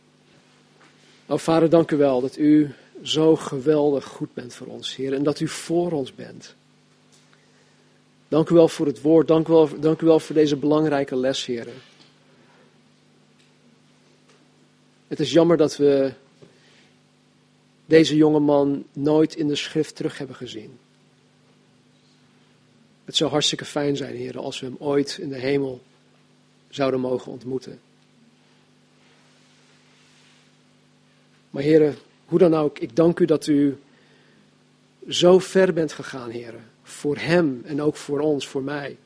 Oh 1.31 1.39
vader, 1.39 1.71
dank 1.71 1.91
u 1.91 1.97
wel 1.97 2.21
dat 2.21 2.37
u 2.37 2.75
zo 3.03 3.37
geweldig 3.37 4.05
goed 4.05 4.35
bent 4.35 4.55
voor 4.55 4.67
ons, 4.67 4.97
Heer. 4.97 5.13
En 5.13 5.23
dat 5.23 5.41
u 5.41 5.49
voor 5.49 5.93
ons 5.93 6.15
bent. 6.15 6.55
Dank 8.29 8.49
u 8.49 8.55
wel 8.55 8.69
voor 8.69 8.87
het 8.87 9.01
woord. 9.01 9.29
Dank 9.29 9.49
u 9.49 9.53
wel, 9.53 9.81
dank 9.81 10.01
u 10.01 10.07
wel 10.07 10.21
voor 10.21 10.35
deze 10.35 10.57
belangrijke 10.57 11.17
les, 11.17 11.47
Heer. 11.47 11.67
Het 15.09 15.21
is 15.21 15.33
jammer 15.33 15.57
dat 15.57 15.77
we 15.77 16.13
deze 17.87 18.17
jonge 18.17 18.41
man 18.41 18.85
nooit 18.93 19.37
in 19.37 19.49
de 19.49 19.57
schrift 19.57 19.97
terug 19.97 20.19
hebben 20.19 20.37
gezien. 20.37 20.79
Het 23.05 23.17
zou 23.17 23.31
hartstikke 23.31 23.65
fijn 23.65 23.97
zijn, 23.97 24.17
Heer, 24.17 24.39
als 24.39 24.61
we 24.61 24.67
hem 24.67 24.77
ooit 24.79 25.19
in 25.21 25.29
de 25.29 25.39
hemel 25.39 25.81
zouden 26.69 27.01
mogen 27.01 27.33
ontmoeten. 27.33 27.81
Maar 31.51 31.63
heren, 31.63 31.97
hoe 32.25 32.39
dan 32.39 32.55
ook, 32.55 32.79
ik 32.79 32.97
dank 32.97 33.19
u 33.19 33.25
dat 33.25 33.47
u 33.47 33.79
zo 35.09 35.39
ver 35.39 35.73
bent 35.73 35.93
gegaan, 35.93 36.31
heren. 36.31 36.65
Voor 36.83 37.17
hem 37.17 37.63
en 37.65 37.83
ook 37.83 37.97
voor 37.97 38.21
ons, 38.21 38.49
voor 38.49 38.63
mij. 38.63 38.97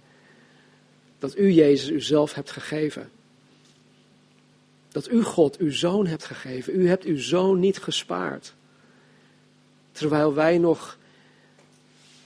Dat 1.18 1.36
u, 1.36 1.51
Jezus, 1.51 1.90
uzelf 1.90 2.34
hebt 2.34 2.51
gegeven. 2.51 3.11
Dat 4.88 5.11
u, 5.11 5.22
God, 5.22 5.57
uw 5.57 5.72
zoon 5.72 6.07
hebt 6.07 6.24
gegeven. 6.24 6.80
U 6.80 6.88
hebt 6.88 7.05
uw 7.05 7.18
zoon 7.18 7.61
niet 7.61 7.78
gespaard. 7.78 8.55
Terwijl 9.92 10.34
wij 10.34 10.59
nog 10.59 10.99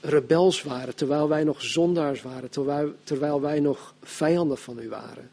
rebels 0.01 0.63
waren, 0.63 0.95
terwijl 0.95 1.29
wij 1.29 1.43
nog 1.43 1.61
zondaars 1.61 2.21
waren, 2.21 2.49
terwijl, 2.49 2.93
terwijl 3.03 3.41
wij 3.41 3.59
nog 3.59 3.93
vijanden 4.03 4.57
van 4.57 4.79
u 4.79 4.89
waren. 4.89 5.29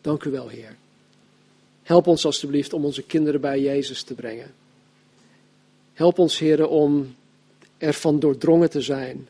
Dank 0.00 0.24
u 0.24 0.30
wel, 0.30 0.48
Heer. 0.48 0.76
Help 1.88 2.06
ons 2.06 2.24
alstublieft 2.24 2.72
om 2.72 2.84
onze 2.84 3.02
kinderen 3.02 3.40
bij 3.40 3.60
Jezus 3.60 4.02
te 4.02 4.14
brengen. 4.14 4.54
Help 5.92 6.18
ons, 6.18 6.38
Heer, 6.38 6.68
om 6.68 7.14
ervan 7.78 8.20
doordrongen 8.20 8.70
te 8.70 8.80
zijn 8.80 9.28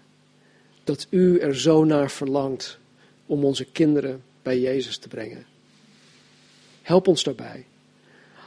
dat 0.85 1.07
U 1.11 1.39
er 1.39 1.57
zo 1.57 1.85
naar 1.85 2.11
verlangt 2.11 2.79
om 3.27 3.45
onze 3.45 3.65
kinderen 3.65 4.23
bij 4.43 4.61
Jezus 4.61 4.99
te 4.99 5.09
brengen. 5.09 5.47
Help 6.83 7.09
ons 7.09 7.23
daarbij. 7.23 7.65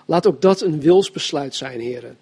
Laat 0.05 0.27
ook 0.27 0.41
dat 0.41 0.61
een 0.61 0.79
wilsbesluit 0.79 1.55
zijn, 1.55 1.79
Heer. 1.79 2.15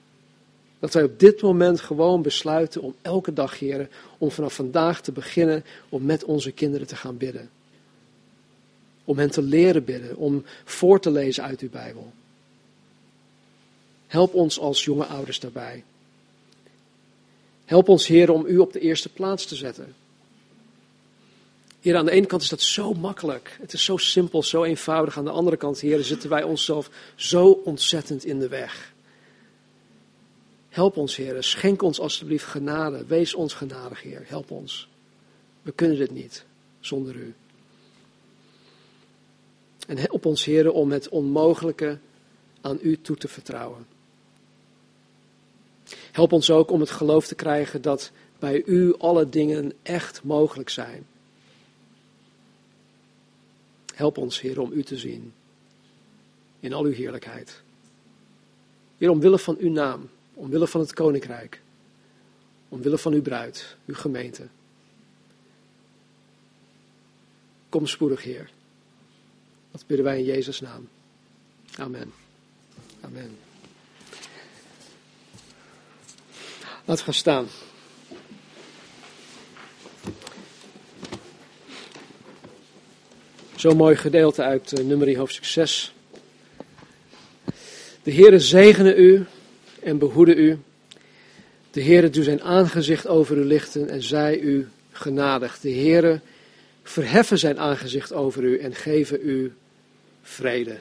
Dat 0.79 0.93
wij 0.93 1.03
op 1.03 1.19
dit 1.19 1.41
moment 1.41 1.81
gewoon 1.81 2.21
besluiten 2.21 2.81
om 2.81 2.95
elke 3.01 3.33
dag, 3.33 3.59
Heer, 3.59 3.89
om 4.17 4.31
vanaf 4.31 4.53
vandaag 4.53 5.01
te 5.01 5.11
beginnen 5.11 5.63
om 5.89 6.05
met 6.05 6.23
onze 6.23 6.51
kinderen 6.51 6.87
te 6.87 6.95
gaan 6.95 7.17
bidden. 7.17 7.49
Om 9.09 9.17
hen 9.17 9.31
te 9.31 9.41
leren 9.41 9.83
bidden, 9.83 10.15
om 10.15 10.45
voor 10.65 10.99
te 10.99 11.11
lezen 11.11 11.43
uit 11.43 11.59
uw 11.59 11.69
Bijbel. 11.69 12.11
Help 14.07 14.33
ons 14.33 14.59
als 14.59 14.83
jonge 14.83 15.05
ouders 15.05 15.39
daarbij. 15.39 15.83
Help 17.65 17.89
ons, 17.89 18.07
Heer, 18.07 18.31
om 18.31 18.45
u 18.45 18.57
op 18.57 18.73
de 18.73 18.79
eerste 18.79 19.09
plaats 19.09 19.45
te 19.45 19.55
zetten. 19.55 19.95
Heer, 21.81 21.95
aan 21.95 22.05
de 22.05 22.11
ene 22.11 22.25
kant 22.25 22.41
is 22.41 22.49
dat 22.49 22.61
zo 22.61 22.93
makkelijk. 22.93 23.57
Het 23.59 23.73
is 23.73 23.83
zo 23.83 23.97
simpel, 23.97 24.43
zo 24.43 24.63
eenvoudig. 24.63 25.17
Aan 25.17 25.23
de 25.23 25.29
andere 25.29 25.57
kant, 25.57 25.79
Heer, 25.79 26.03
zitten 26.03 26.29
wij 26.29 26.43
onszelf 26.43 26.89
zo 27.15 27.49
ontzettend 27.49 28.25
in 28.25 28.39
de 28.39 28.47
weg. 28.47 28.93
Help 30.69 30.97
ons, 30.97 31.15
Heer. 31.15 31.43
Schenk 31.43 31.81
ons 31.81 31.99
alstublieft 31.99 32.45
genade. 32.45 33.05
Wees 33.05 33.33
ons 33.33 33.53
genadig, 33.53 34.01
Heer. 34.01 34.23
Help 34.25 34.51
ons. 34.51 34.87
We 35.61 35.71
kunnen 35.71 35.97
dit 35.97 36.11
niet 36.11 36.45
zonder 36.79 37.15
u. 37.15 37.33
En 39.89 40.11
op 40.11 40.25
ons, 40.25 40.45
heren, 40.45 40.73
om 40.73 40.91
het 40.91 41.09
onmogelijke 41.09 41.97
aan 42.61 42.79
u 42.81 43.01
toe 43.01 43.15
te 43.15 43.27
vertrouwen. 43.27 43.87
Help 46.11 46.31
ons 46.31 46.51
ook 46.51 46.71
om 46.71 46.79
het 46.79 46.89
geloof 46.89 47.27
te 47.27 47.35
krijgen 47.35 47.81
dat 47.81 48.11
bij 48.39 48.63
u 48.65 48.95
alle 48.97 49.29
dingen 49.29 49.73
echt 49.81 50.23
mogelijk 50.23 50.69
zijn. 50.69 51.07
Help 53.95 54.17
ons, 54.17 54.41
Heer, 54.41 54.59
om 54.59 54.71
u 54.71 54.83
te 54.83 54.97
zien 54.97 55.33
in 56.59 56.73
al 56.73 56.83
uw 56.83 56.93
heerlijkheid. 56.93 57.61
Heer, 58.97 59.09
omwille 59.09 59.39
van 59.39 59.57
uw 59.59 59.71
naam, 59.71 60.09
omwille 60.33 60.67
van 60.67 60.81
het 60.81 60.93
koninkrijk, 60.93 61.61
omwille 62.67 62.97
van 62.97 63.13
uw 63.13 63.21
bruid, 63.21 63.77
uw 63.85 63.95
gemeente. 63.95 64.47
Kom 67.69 67.87
spoedig, 67.87 68.23
Heer. 68.23 68.57
Dat 69.79 69.87
bidden 69.87 70.05
wij 70.05 70.17
in 70.17 70.25
Jezus' 70.25 70.59
naam. 70.59 70.89
Amen. 71.77 72.13
Amen. 73.01 73.37
We 76.85 76.97
gaan 76.97 77.13
staan. 77.13 77.47
Zo'n 83.55 83.77
mooi 83.77 83.95
gedeelte 83.95 84.43
uit 84.43 84.79
uh, 84.79 84.85
nummerie 84.85 85.17
hoofdstuk 85.17 85.45
6. 85.45 85.93
De 88.03 88.13
Heere 88.13 88.39
zegene 88.39 88.95
u 88.95 89.25
en 89.83 89.97
behoede 89.97 90.35
u. 90.35 90.59
De 91.71 91.83
Heere 91.83 92.09
doet 92.09 92.23
zijn 92.23 92.41
aangezicht 92.41 93.07
over 93.07 93.37
u 93.37 93.45
lichten 93.45 93.89
en 93.89 94.01
zij 94.01 94.39
u 94.39 94.67
genadig. 94.91 95.59
De 95.59 95.71
Heere 95.71 96.19
verheffen 96.83 97.39
zijn 97.39 97.59
aangezicht 97.59 98.13
over 98.13 98.43
u 98.43 98.57
en 98.57 98.75
geven 98.75 99.19
u 99.23 99.53
vrede. 100.21 100.79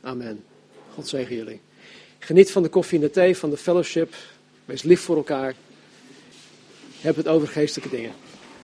Amen. 0.00 0.44
God 0.94 1.08
zegen 1.08 1.36
jullie. 1.36 1.60
Geniet 2.18 2.50
van 2.50 2.62
de 2.62 2.68
koffie 2.68 2.98
en 2.98 3.04
de 3.04 3.10
thee, 3.10 3.36
van 3.36 3.50
de 3.50 3.56
fellowship. 3.56 4.14
Wees 4.64 4.82
lief 4.82 5.00
voor 5.00 5.16
elkaar. 5.16 5.54
Heb 7.00 7.16
het 7.16 7.28
over 7.28 7.48
geestelijke 7.48 7.96
dingen. 7.96 8.12